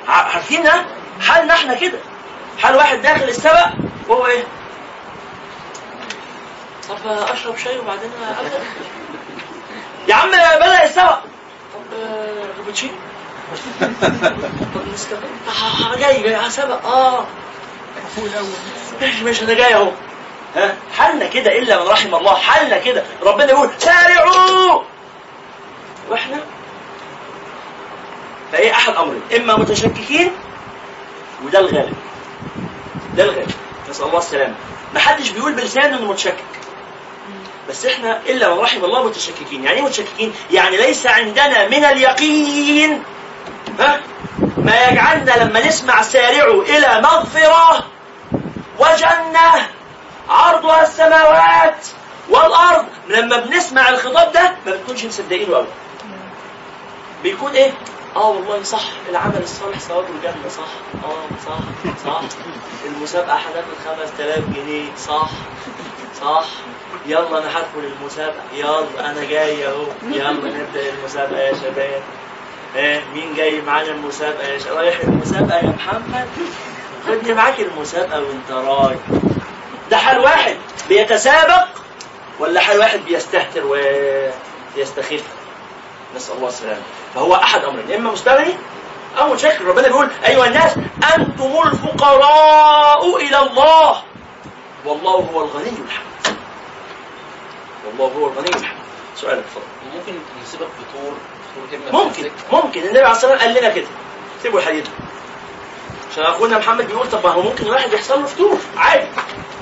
عارفين 0.08 0.68
ها؟ 0.68 0.86
حالنا 1.22 1.54
إحنا 1.54 1.74
كده. 1.74 2.00
حال 2.60 2.76
واحد 2.76 3.02
داخل 3.02 3.24
السبق 3.24 3.68
وهو 4.08 4.26
إيه؟ 4.28 4.44
طب 6.90 6.98
اشرب 7.08 7.58
شاي 7.58 7.80
وبعدين 7.80 8.10
أبدأ؟ 8.40 8.60
يا 10.08 10.16
عم 10.16 10.30
بدأ 10.32 10.84
السبق. 10.84 11.20
طب 11.74 11.94
آه، 12.00 12.48
كابتشينو 12.66 12.94
طب 14.76 14.82
نسكافيه 14.94 15.96
جاي 16.00 16.24
جاي 16.24 16.50
سبق 16.50 16.86
آه. 16.86 17.26
ماشي 19.02 19.24
ماشي 19.24 19.46
أنا 19.46 19.54
جاي 19.54 19.74
أهو. 19.76 19.92
ها؟ 20.56 20.76
حالنا 20.98 21.28
كده 21.28 21.58
إلا 21.58 21.84
من 21.84 21.90
رحم 21.90 22.16
الله 22.16 22.36
حالنا 22.36 22.78
كده. 22.78 23.04
ربنا 23.24 23.46
يقول 23.50 23.70
سارعوا! 23.78 24.82
وإحنا؟ 26.10 26.38
فإيه 28.52 28.72
أحد 28.72 28.96
أمرين. 28.96 29.22
إما 29.36 29.58
متشككين 29.58 30.32
وده 31.46 31.60
الغالب. 31.60 31.96
ده 33.18 33.24
الغالب. 33.24 33.52
نسأل 33.90 34.06
الله 34.06 34.18
السلامة. 34.18 34.56
ما 34.94 35.00
حدش 35.00 35.30
بيقول 35.30 35.54
بلسانه 35.54 35.98
إنه 35.98 36.06
متشكك. 36.12 36.44
بس 37.70 37.86
إحنا 37.86 38.22
إلا 38.26 38.54
من 38.54 38.60
رحم 38.60 38.86
الله 38.86 39.04
متشككين. 39.06 39.64
يعني 39.64 39.78
إيه 39.78 39.84
متشككين؟ 39.84 40.34
يعني 40.52 40.78
ليس 40.78 41.08
عندنا 41.08 41.68
من 41.68 41.84
اليقين. 41.86 43.04
ها؟ 43.80 44.00
ما 44.66 44.88
يجعلنا 44.88 45.32
لما 45.44 45.68
نسمع 45.68 46.02
سارعوا 46.02 46.64
إلى 46.64 47.02
مغفرة 47.02 47.86
وجنة 48.80 49.68
عرضها 50.30 50.84
السماوات 50.84 51.88
والأرض. 52.30 52.86
لما 53.08 53.38
بنسمع 53.38 53.90
الخطاب 53.90 54.32
ده 54.32 54.56
ما 54.66 54.72
بنكونش 54.76 55.06
مصدقينه 55.06 55.56
قوي 55.56 55.68
بيكون 57.24 57.52
إيه؟ 57.52 57.72
آه 58.16 58.30
والله 58.30 58.64
صح 58.64 58.84
العمل 59.10 59.44
الصالح 59.44 59.80
ثواب 59.80 60.06
الجنة 60.16 60.50
صح. 60.50 61.04
آه 61.06 61.28
صح 61.46 61.58
صح. 62.06 62.22
المسابقة 62.86 63.34
هناخد 63.34 64.00
5000 64.08 64.40
جنيه 64.56 64.96
صح. 65.08 65.30
صح. 66.22 66.46
يلا 67.06 67.38
أنا 67.38 67.50
هدخل 67.52 67.92
المسابقة 68.02 68.44
يلا 68.54 69.12
أنا 69.12 69.24
جاي 69.26 69.68
أهو. 69.68 69.86
يلا 70.04 70.32
نبدأ 70.32 70.90
المسابقة 70.90 71.40
يا 71.40 71.54
شباب. 71.54 72.02
إيه 72.76 73.04
مين 73.14 73.34
جاي 73.36 73.62
معانا 73.62 73.92
المسابقة؟ 73.92 74.48
يا 74.48 74.74
رايح 74.74 75.00
المسابقة 75.00 75.58
يا 75.58 75.70
محمد. 75.70 76.28
خدني 77.08 77.34
معاك 77.34 77.60
المسابقة 77.60 78.20
وأنت 78.20 78.52
رايح 78.52 79.00
ده 79.92 79.98
حال 79.98 80.20
واحد 80.20 80.56
بيتسابق 80.90 81.68
ولا 82.40 82.60
حال 82.62 82.80
واحد 82.80 83.00
بيستهتر 83.00 83.66
ويستخف؟ 83.66 85.24
نسأل 86.16 86.36
الله 86.36 86.48
السلامة. 86.48 86.82
فهو 87.16 87.36
أحد 87.36 87.64
أمرين 87.64 87.92
إما 87.92 88.12
مستغني 88.12 88.54
أو 89.18 89.34
متشكر. 89.34 89.66
ربنا 89.66 89.88
بيقول 89.88 90.10
أيها 90.28 90.46
الناس 90.46 90.78
أنتم 91.16 91.54
الفقراء 91.66 93.18
إلى 93.18 93.40
الله. 93.40 94.04
والله 94.86 95.12
هو 95.12 95.44
الغني 95.44 95.70
الحميد 95.70 96.38
والله 97.86 98.16
هو 98.18 98.28
الغني 98.28 98.50
الحميد 98.50 98.86
سؤالك 99.16 99.44
اتفضل. 99.44 99.96
ممكن 99.96 100.14
يسيبك 100.44 100.68
بطور 100.68 101.14
ممكن 101.94 102.32
ممكن 102.52 102.82
النبي 102.82 103.00
عليه 103.00 103.12
الصلاة 103.12 103.32
والسلام 103.32 103.54
قال 103.54 103.64
لنا 103.64 103.74
كده 103.74 103.88
سيبوا 104.44 104.60
الحديث 104.60 104.86
عشان 106.12 106.24
أخونا 106.24 106.58
محمد 106.58 106.88
بيقول 106.88 107.10
طب 107.10 107.24
ما 107.24 107.32
هو 107.32 107.42
ممكن 107.42 107.66
الواحد 107.66 107.94
يحصل 107.94 108.20
له 108.22 108.26
فتور 108.26 108.58
عادي 108.78 109.08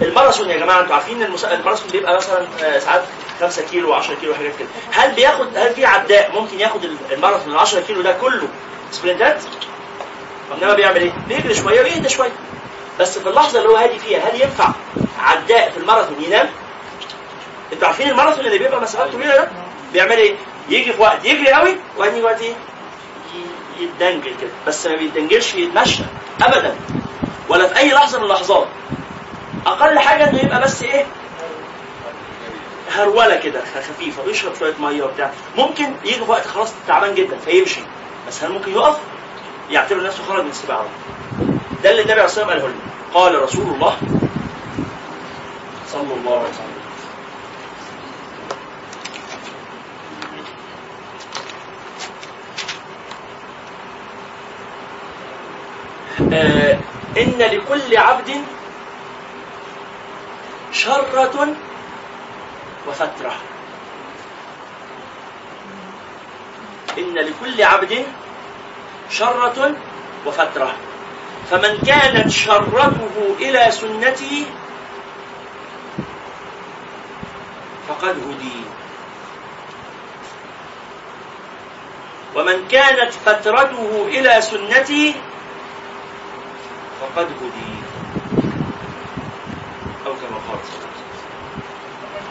الماراثون 0.02 0.49
يا 0.49 0.57
جماعة 0.57 0.82
أنتوا 0.82 0.94
عارفين. 0.95 1.24
الماراثون 1.24 1.91
بيبقى 1.91 2.15
مثلا 2.15 2.48
آه، 2.64 2.80
ساعات 2.80 3.03
5 3.40 3.61
كيلو 3.72 4.02
و10 4.02 4.11
كيلو 4.22 4.34
حاجات 4.36 4.52
كده 4.60 4.68
هل 4.91 5.11
بياخد 5.11 5.57
هل 5.57 5.74
في 5.74 5.86
عداء 5.86 6.32
ممكن 6.32 6.60
ياخد 6.60 6.84
الماراثون 7.11 7.53
ال 7.53 7.60
10 7.60 7.82
كيلو 7.82 8.02
ده 8.02 8.11
كله 8.22 8.48
سبرنتات؟ 8.91 9.41
إنما 10.61 10.74
بيعمل 10.74 11.02
إيه؟ 11.02 11.11
بيجري 11.28 11.56
شوية 11.56 11.82
ويهدى 11.82 12.10
شوية 12.10 12.32
بس 12.99 13.20
في 13.20 13.30
اللحظة 13.30 13.60
اللي 13.60 13.70
هو 13.70 13.76
هادي 13.76 13.99
فيها 13.99 14.20
هل 14.30 14.41
ينفع 14.41 14.70
عداء 15.20 15.70
في 15.72 15.78
الماراثون 15.78 16.24
ينام؟ 16.24 16.49
أنتوا 17.74 17.88
عارفين 17.88 18.10
الماراثون 18.10 18.45
اللي 18.45 18.57
بيبقى 18.57 18.82
مسافات 18.82 19.11
طويلة 19.11 19.36
ده 19.36 19.49
بيعمل 19.94 20.18
إيه؟ 20.18 20.36
يجي 20.69 20.94
في 20.94 21.02
وقت 21.02 21.26
يجري 21.26 21.52
قوي 21.52 21.76
ويجي 21.98 22.22
وقت 22.23 22.41
إيه؟ 22.41 22.53
يتدنجل 23.80 24.34
كده. 24.41 24.49
بس 24.68 24.88
ما 24.88 24.95
بيتدنجلش 24.95 25.56
يتمشى 25.56 26.03
ابدا. 26.41 26.76
ولا 27.49 27.68
في 27.68 27.77
أي 27.77 27.91
لحظة 27.94 28.18
من 28.18 28.23
اللحظات. 28.23 28.68
أقل 29.65 29.99
حاجة 29.99 30.30
إنه 30.30 30.40
يبقى 30.44 30.61
بس 30.61 30.84
إيه؟ 30.84 31.06
هرولة 32.95 33.35
كده 33.35 33.61
خفيفة 33.90 34.23
ويشرب 34.23 34.56
شوية 34.60 34.73
مية 34.80 35.03
وبتاع. 35.03 35.31
ممكن 35.57 35.94
يجي 36.06 36.15
في 36.15 36.31
وقت 36.31 36.48
خلاص 36.48 36.72
تعبان 36.88 37.15
جدا 37.15 37.38
فيمشي. 37.38 37.81
بس 38.27 38.44
هل 38.44 38.52
ممكن 38.52 38.72
يقف؟ 38.72 38.98
يعتبر 39.69 40.03
نفسه 40.03 40.23
خرج 40.30 40.44
من 40.44 40.49
السباعه 40.49 40.85
ده 41.84 41.90
اللي 41.90 42.02
النبي 42.02 42.14
عليه 42.14 42.26
الصلاة 42.26 42.45
والسلام 42.48 42.61
قاله 42.61 42.73
لنا 42.73 42.84
قال 43.14 43.41
رسول 43.44 43.73
الله 43.76 43.98
صلى 45.91 46.14
الله 46.14 46.40
عليه 46.40 46.49
وسلم. 46.49 46.82
إن 57.18 57.38
لكل 57.38 57.98
عبد 57.98 58.44
شرة 60.72 61.56
وفترة. 62.88 63.35
إن 66.98 67.14
لكل 67.14 67.64
عبد 67.64 68.06
شرة 69.10 69.76
وفترة. 70.26 70.76
فمن 71.52 71.77
كانت 71.88 72.30
شرته 72.30 73.35
إلى 73.40 73.72
سنتي 73.72 74.45
فقد 77.88 78.15
هدي. 78.30 78.60
ومن 82.35 82.68
كانت 82.68 83.14
فترته 83.26 84.06
إلى 84.07 84.41
سنتي 84.41 85.15
فقد 87.03 87.25
هدي 87.25 87.73
أو 90.05 90.13
كما 90.13 90.38
قال 90.47 90.59
صلى 90.65 90.77
الله 90.77 90.89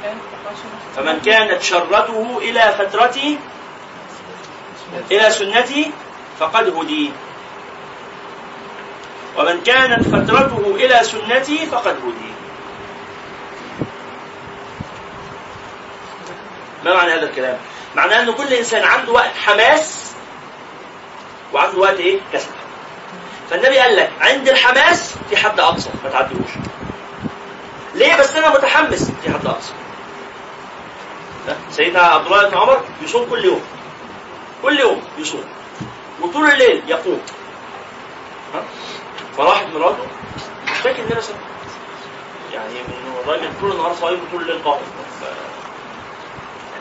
عليه 0.04 0.16
وسلم 0.52 0.82
فمن 0.96 1.20
كانت 1.20 1.62
شرته 1.62 2.38
إلى 2.38 2.74
فترتي 2.78 3.38
إلى 5.10 5.30
سنتي 5.30 5.90
فقد 6.38 6.68
هدي 6.76 7.12
ومن 9.38 9.60
كانت 9.60 10.08
فترته 10.08 10.74
إلى 10.74 11.04
سنتي 11.04 11.66
فقد 11.66 11.96
هدي 11.96 12.32
ما 16.84 16.94
معنى 16.94 17.12
هذا 17.12 17.24
الكلام؟ 17.30 17.58
معناه 17.96 18.20
أن 18.20 18.32
كل 18.32 18.52
إنسان 18.54 18.84
عنده 18.84 19.12
وقت 19.12 19.36
حماس 19.36 20.12
وعنده 21.52 21.78
وقت 21.78 21.96
إيه؟ 22.00 22.20
كسل 22.32 22.61
فالنبي 23.52 23.78
قال 23.78 23.96
لك 23.96 24.10
عند 24.20 24.48
الحماس 24.48 25.14
في 25.30 25.36
حد 25.36 25.60
أقصى 25.60 25.90
ما 26.04 26.10
تعديهوش. 26.10 26.50
ليه؟ 27.94 28.16
بس 28.16 28.36
أنا 28.36 28.48
متحمس 28.48 29.10
في 29.22 29.30
حد 29.32 29.46
أقصى. 29.46 29.72
سيدنا 31.70 32.00
عبد 32.00 32.26
الله 32.26 32.48
بن 32.48 32.56
عمر 32.58 32.80
يصوم 33.02 33.30
كل 33.30 33.44
يوم. 33.44 33.60
كل 34.62 34.80
يوم 34.80 35.02
يصوم. 35.18 35.44
وطول 36.20 36.50
الليل 36.50 36.82
يقوم. 36.88 37.20
ها؟ 38.54 38.62
فراحت 39.36 39.66
مراته 39.74 40.06
اشتكي 40.72 41.00
النبي 41.02 41.20
صلى 41.20 41.36
يعني 42.52 42.74
من 42.74 43.14
الراجل 43.24 43.50
طول 43.60 43.72
النهار 43.72 43.94
صايم 44.00 44.20
وطول 44.28 44.42
الليل 44.42 44.58
ف- 44.62 44.66
يعني 44.66 44.76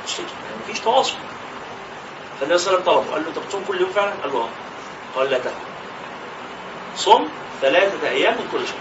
تشتكي 0.06 0.22
يعني 0.24 0.56
مفيش 0.64 0.80
تواصل. 0.80 1.16
فالنبي 2.40 2.58
صلى 2.58 2.78
الله 2.78 2.82
عليه 2.92 2.92
وسلم 3.00 3.04
طلبه 3.04 3.14
قال 3.14 3.22
له 3.24 3.30
أنت 3.30 3.40
بتصوم 3.40 3.64
كل 3.68 3.82
يوم 3.82 3.90
فعلا؟ 3.90 4.12
قال 4.24 4.34
له 4.34 4.40
آه. 4.40 4.50
قال 5.20 5.30
لا 5.30 5.38
تفعل 5.38 5.54
صم 6.96 7.26
ثلاثة 7.62 8.10
أيام 8.10 8.34
من 8.34 8.48
كل 8.52 8.60
شهر. 8.68 8.78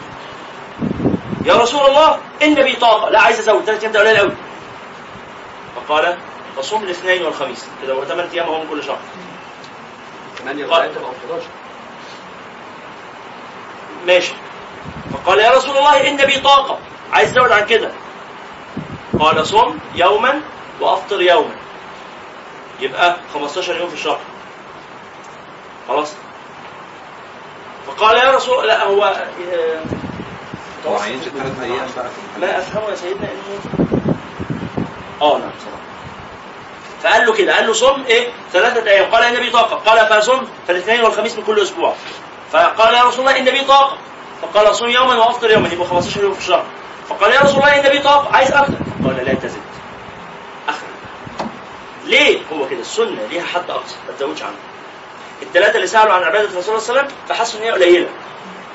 يا 1.44 1.62
رسول 1.62 1.86
الله 1.86 2.18
إن 2.42 2.54
بي 2.54 2.72
طاقة. 2.76 3.10
لا 3.10 3.20
عايز 3.20 3.38
أزود. 3.38 3.64
ثلاثة 3.64 3.82
أيام 3.82 3.92
ده 3.92 4.00
قليل 4.00 4.16
قوي 4.18 4.32
فقال 5.76 6.18
فصوم 6.56 6.82
الاثنين 6.84 7.22
والخميس. 7.22 7.66
كده 7.82 7.94
هو 7.94 8.04
ثمان 8.04 8.28
أيام 8.32 8.46
أهو 8.46 8.60
من 8.62 8.68
كل 8.70 8.82
شهر. 8.84 8.98
8 10.38 10.66
قال- 10.66 10.94
و3 10.94 10.98
أو 10.98 11.10
11 11.34 11.46
ماشي. 14.06 14.32
فقال 15.12 15.38
يا 15.38 15.50
رسول 15.50 15.76
الله 15.76 16.08
إن 16.08 16.16
بي 16.16 16.40
طاقة. 16.40 16.78
عايز 17.12 17.38
أزود 17.38 17.52
عن 17.52 17.66
كده. 17.66 17.90
قال 19.20 19.46
صم 19.46 19.78
يوما 19.94 20.40
وأفطر 20.80 21.20
يوما. 21.22 21.54
يبقى 22.80 23.16
15 23.34 23.76
يوم 23.76 23.88
في 23.88 23.94
الشهر. 23.94 24.18
خلاص؟ 25.88 26.12
فقال 27.86 28.16
يا 28.16 28.31
رسول 28.31 28.66
لا 28.69 28.85
هو 28.85 29.05
آه، 29.05 29.81
هو 30.86 30.97
هينزل 30.97 31.31
ثلاث 31.31 31.61
أيام 31.62 31.86
بقى 31.97 32.09
في 32.09 32.40
ما 32.40 32.59
افهمه 32.59 32.90
يا 32.90 32.94
سيدنا 32.94 33.28
انه 33.28 33.61
آه 35.23 35.39
نعم 35.39 35.51
صراحة 35.65 35.81
فقال 37.02 37.27
له 37.27 37.32
كده 37.32 37.55
قال 37.57 37.66
له 37.66 37.73
صم 37.73 38.02
إيه 38.09 38.28
ثلاثة 38.52 38.90
أيام 38.90 39.11
قال 39.15 39.23
إن 39.24 39.40
بي 39.43 39.51
طاقة 39.51 39.77
قال 39.77 40.07
فصم 40.23 40.43
فالاثنين 40.69 41.01
والخميس 41.01 41.36
من 41.39 41.44
كل 41.44 41.61
أسبوع 41.62 41.94
فقال 42.52 42.94
يا 42.94 43.02
رسول 43.02 43.20
الله 43.28 43.39
إن 43.39 43.44
بي 43.44 43.61
طاقة 43.65 43.97
فقال 44.43 44.74
صم 44.77 44.89
يوما 44.89 45.15
وأفطر 45.16 45.51
يوما 45.51 45.69
يبقى 45.69 45.86
15 45.86 46.23
يوم 46.23 46.32
في 46.35 46.40
الشهر 46.40 46.65
فقال 47.09 47.32
يا 47.32 47.40
رسول 47.40 47.57
الله 47.57 47.81
إن 47.81 47.89
بي 47.89 47.98
طاقة 47.98 48.36
عايز 48.36 48.52
أكثر 48.52 48.74
قال 49.05 49.24
لا 49.27 49.35
تزد 49.35 49.61
أخر 50.69 50.86
ليه 52.05 52.40
هو 52.52 52.69
كده 52.69 52.81
السنة 52.81 53.27
ليها 53.31 53.44
حد 53.44 53.70
أقصى 53.70 53.94
ما 54.09 54.15
تزودش 54.19 54.43
عنه 54.43 54.55
الثلاثة 55.42 55.76
اللي 55.76 55.86
سألوا 55.86 56.12
عن 56.12 56.22
عبادة 56.22 56.48
الرسول 56.48 56.80
صلى 56.80 56.90
الله 56.90 57.00
عليه 57.00 57.00
وسلم 57.00 57.18
فحسوا 57.28 57.60
إن 57.60 57.64
هي 57.64 57.70
قليلة. 57.70 58.08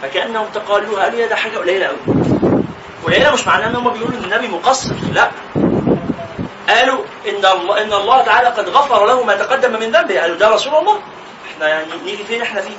فكأنهم 0.01 0.45
تقالوها 0.53 1.03
قالوا 1.03 1.25
ده 1.25 1.35
حاجة 1.35 1.57
قليلة 1.57 1.87
قوي 1.87 1.97
وهنا 3.03 3.33
مش 3.33 3.47
معناه 3.47 3.67
إن 3.67 3.75
هم 3.75 3.89
بيقولوا 3.89 4.17
إن 4.17 4.23
النبي 4.23 4.47
مقصر 4.47 4.93
لا. 5.13 5.31
قالوا 6.69 7.03
إن 7.27 7.45
الله 7.45 7.81
إن 7.81 7.93
الله 7.93 8.21
تعالى 8.21 8.47
قد 8.47 8.69
غفر 8.69 9.05
له 9.05 9.23
ما 9.23 9.35
تقدم 9.35 9.79
من 9.79 9.91
ذنبه. 9.91 10.21
قالوا 10.21 10.37
ده 10.37 10.49
رسول 10.49 10.75
الله. 10.75 10.99
إحنا 11.53 11.69
يعني 11.69 11.85
نيجي 12.05 12.23
فين 12.23 12.41
إحنا 12.41 12.61
فيه؟ 12.61 12.75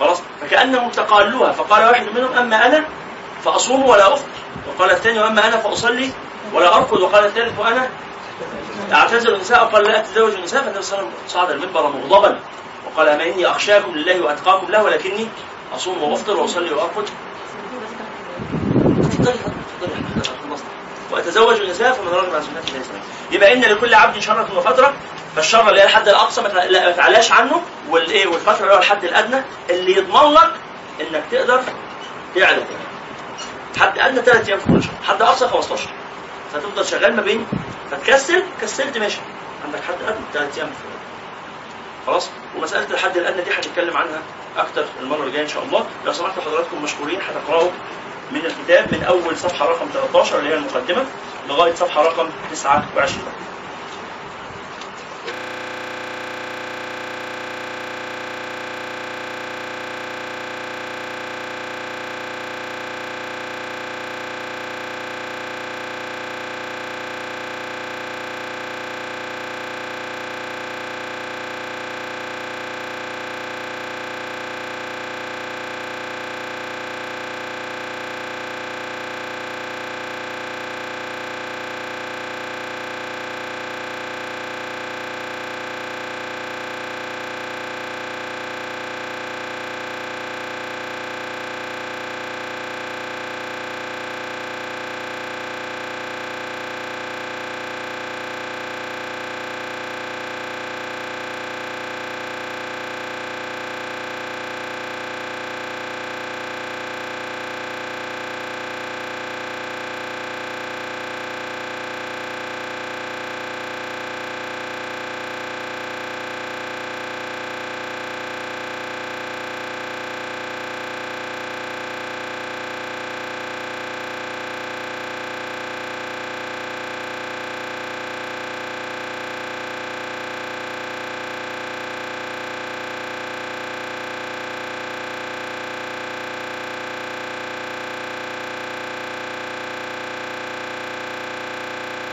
خلاص. 0.00 0.22
فكأنهم 0.40 0.90
تقالوها. 0.90 1.52
فقال 1.52 1.84
واحد 1.84 2.06
منهم 2.14 2.32
أما 2.32 2.66
أنا 2.66 2.84
فأصوم 3.44 3.88
ولا 3.88 4.12
أفطر. 4.12 4.28
وقال 4.68 4.90
الثاني 4.90 5.18
وأما 5.18 5.48
أنا 5.48 5.56
فأصلي 5.56 6.10
ولا 6.52 6.76
ارقد 6.76 7.00
وقال 7.00 7.24
الثالث 7.24 7.58
وأنا 7.58 7.88
أعتزل 8.92 9.34
النساء. 9.34 9.64
وقال 9.64 9.84
لا 9.84 10.00
أتزوج 10.00 10.34
النساء. 10.34 10.62
فالنبي 10.62 10.82
صلى 10.82 10.98
الله 10.98 11.08
عليه 11.08 11.18
وسلم 11.18 11.28
صعد 11.28 11.50
المنبر 11.50 11.82
مغضبا. 11.82 12.38
وقال 12.86 13.08
اما 13.08 13.22
إني 13.24 13.46
أخشاكم 13.46 13.94
لله 13.94 14.20
وأتقاكم 14.20 14.66
له 14.72 14.82
ولكني 14.82 15.28
اتفضلي 19.00 19.34
اتفضلي 19.34 19.94
إحنا 19.94 20.22
خلصنا 20.48 20.68
وأتزوج 21.10 21.60
النساء 21.60 21.92
فمن 21.92 22.08
رغب 22.08 22.34
عن 22.34 22.40
فليس 22.40 22.86
مني. 22.90 23.00
يبقى 23.30 23.52
إن 23.52 23.60
لكل 23.60 23.94
عبد 23.94 24.18
شرة 24.18 24.48
وفترة 24.58 24.94
فالشر 25.36 25.68
اللي 25.68 25.80
هي 25.80 25.84
الحد 25.84 26.08
الأقصى 26.08 26.42
ما 26.42 26.48
تع- 26.48 26.64
لا- 26.64 26.84
ما 26.86 26.90
تعلاش 26.92 27.32
عنه. 27.32 27.60
والايه 27.88 28.26
والفترة 28.26 28.62
اللي 28.62 28.74
هو 28.74 28.78
الحد 28.78 29.04
الأدنى 29.04 29.42
اللي 29.70 29.96
يضمن 29.96 30.32
لك 30.32 30.52
إنك 31.00 31.22
تقدر 31.30 31.62
تعلى 32.34 32.64
حد 33.78 33.98
أدنى 33.98 34.22
ثلاث 34.22 34.48
أيام 34.48 34.58
في 34.58 34.66
كل 34.72 34.82
شهر 34.82 34.92
حد 35.08 35.22
أقصى 35.22 35.48
15 35.48 35.88
فتفضل 36.52 36.86
شغال 36.86 37.16
ما 37.16 37.22
بين 37.22 37.46
فتكسل 37.90 38.42
كسلت 38.60 38.98
ماشي. 38.98 39.18
عندك 39.64 39.80
حد 39.88 39.94
أدنى 40.06 40.24
ثلاث 40.32 40.58
أيام 40.58 40.66
في 40.68 40.97
خلاص؟ 42.08 42.28
ومسألة 42.56 42.90
الحد 42.90 43.16
الأدنى 43.16 43.42
دي 43.42 43.50
هنتكلم 43.50 43.96
عنها 43.96 44.22
أكتر 44.56 44.84
المرة 45.00 45.24
الجاية 45.24 45.42
إن 45.42 45.48
شاء 45.48 45.62
الله. 45.64 45.86
لو 46.06 46.12
سمحتوا 46.12 46.42
حضراتكم 46.42 46.82
مشكورين 46.82 47.18
هتقرأوا 47.20 47.70
من 48.30 48.40
الكتاب 48.46 48.92
من 48.94 49.02
أول 49.02 49.36
صفحة 49.36 49.66
رقم 49.66 49.86
13 49.92 50.38
اللي 50.38 50.50
هي 50.50 50.54
المقدمة 50.54 51.04
لغاية 51.48 51.74
صفحة 51.74 52.02
رقم 52.02 52.28
29 52.52 53.24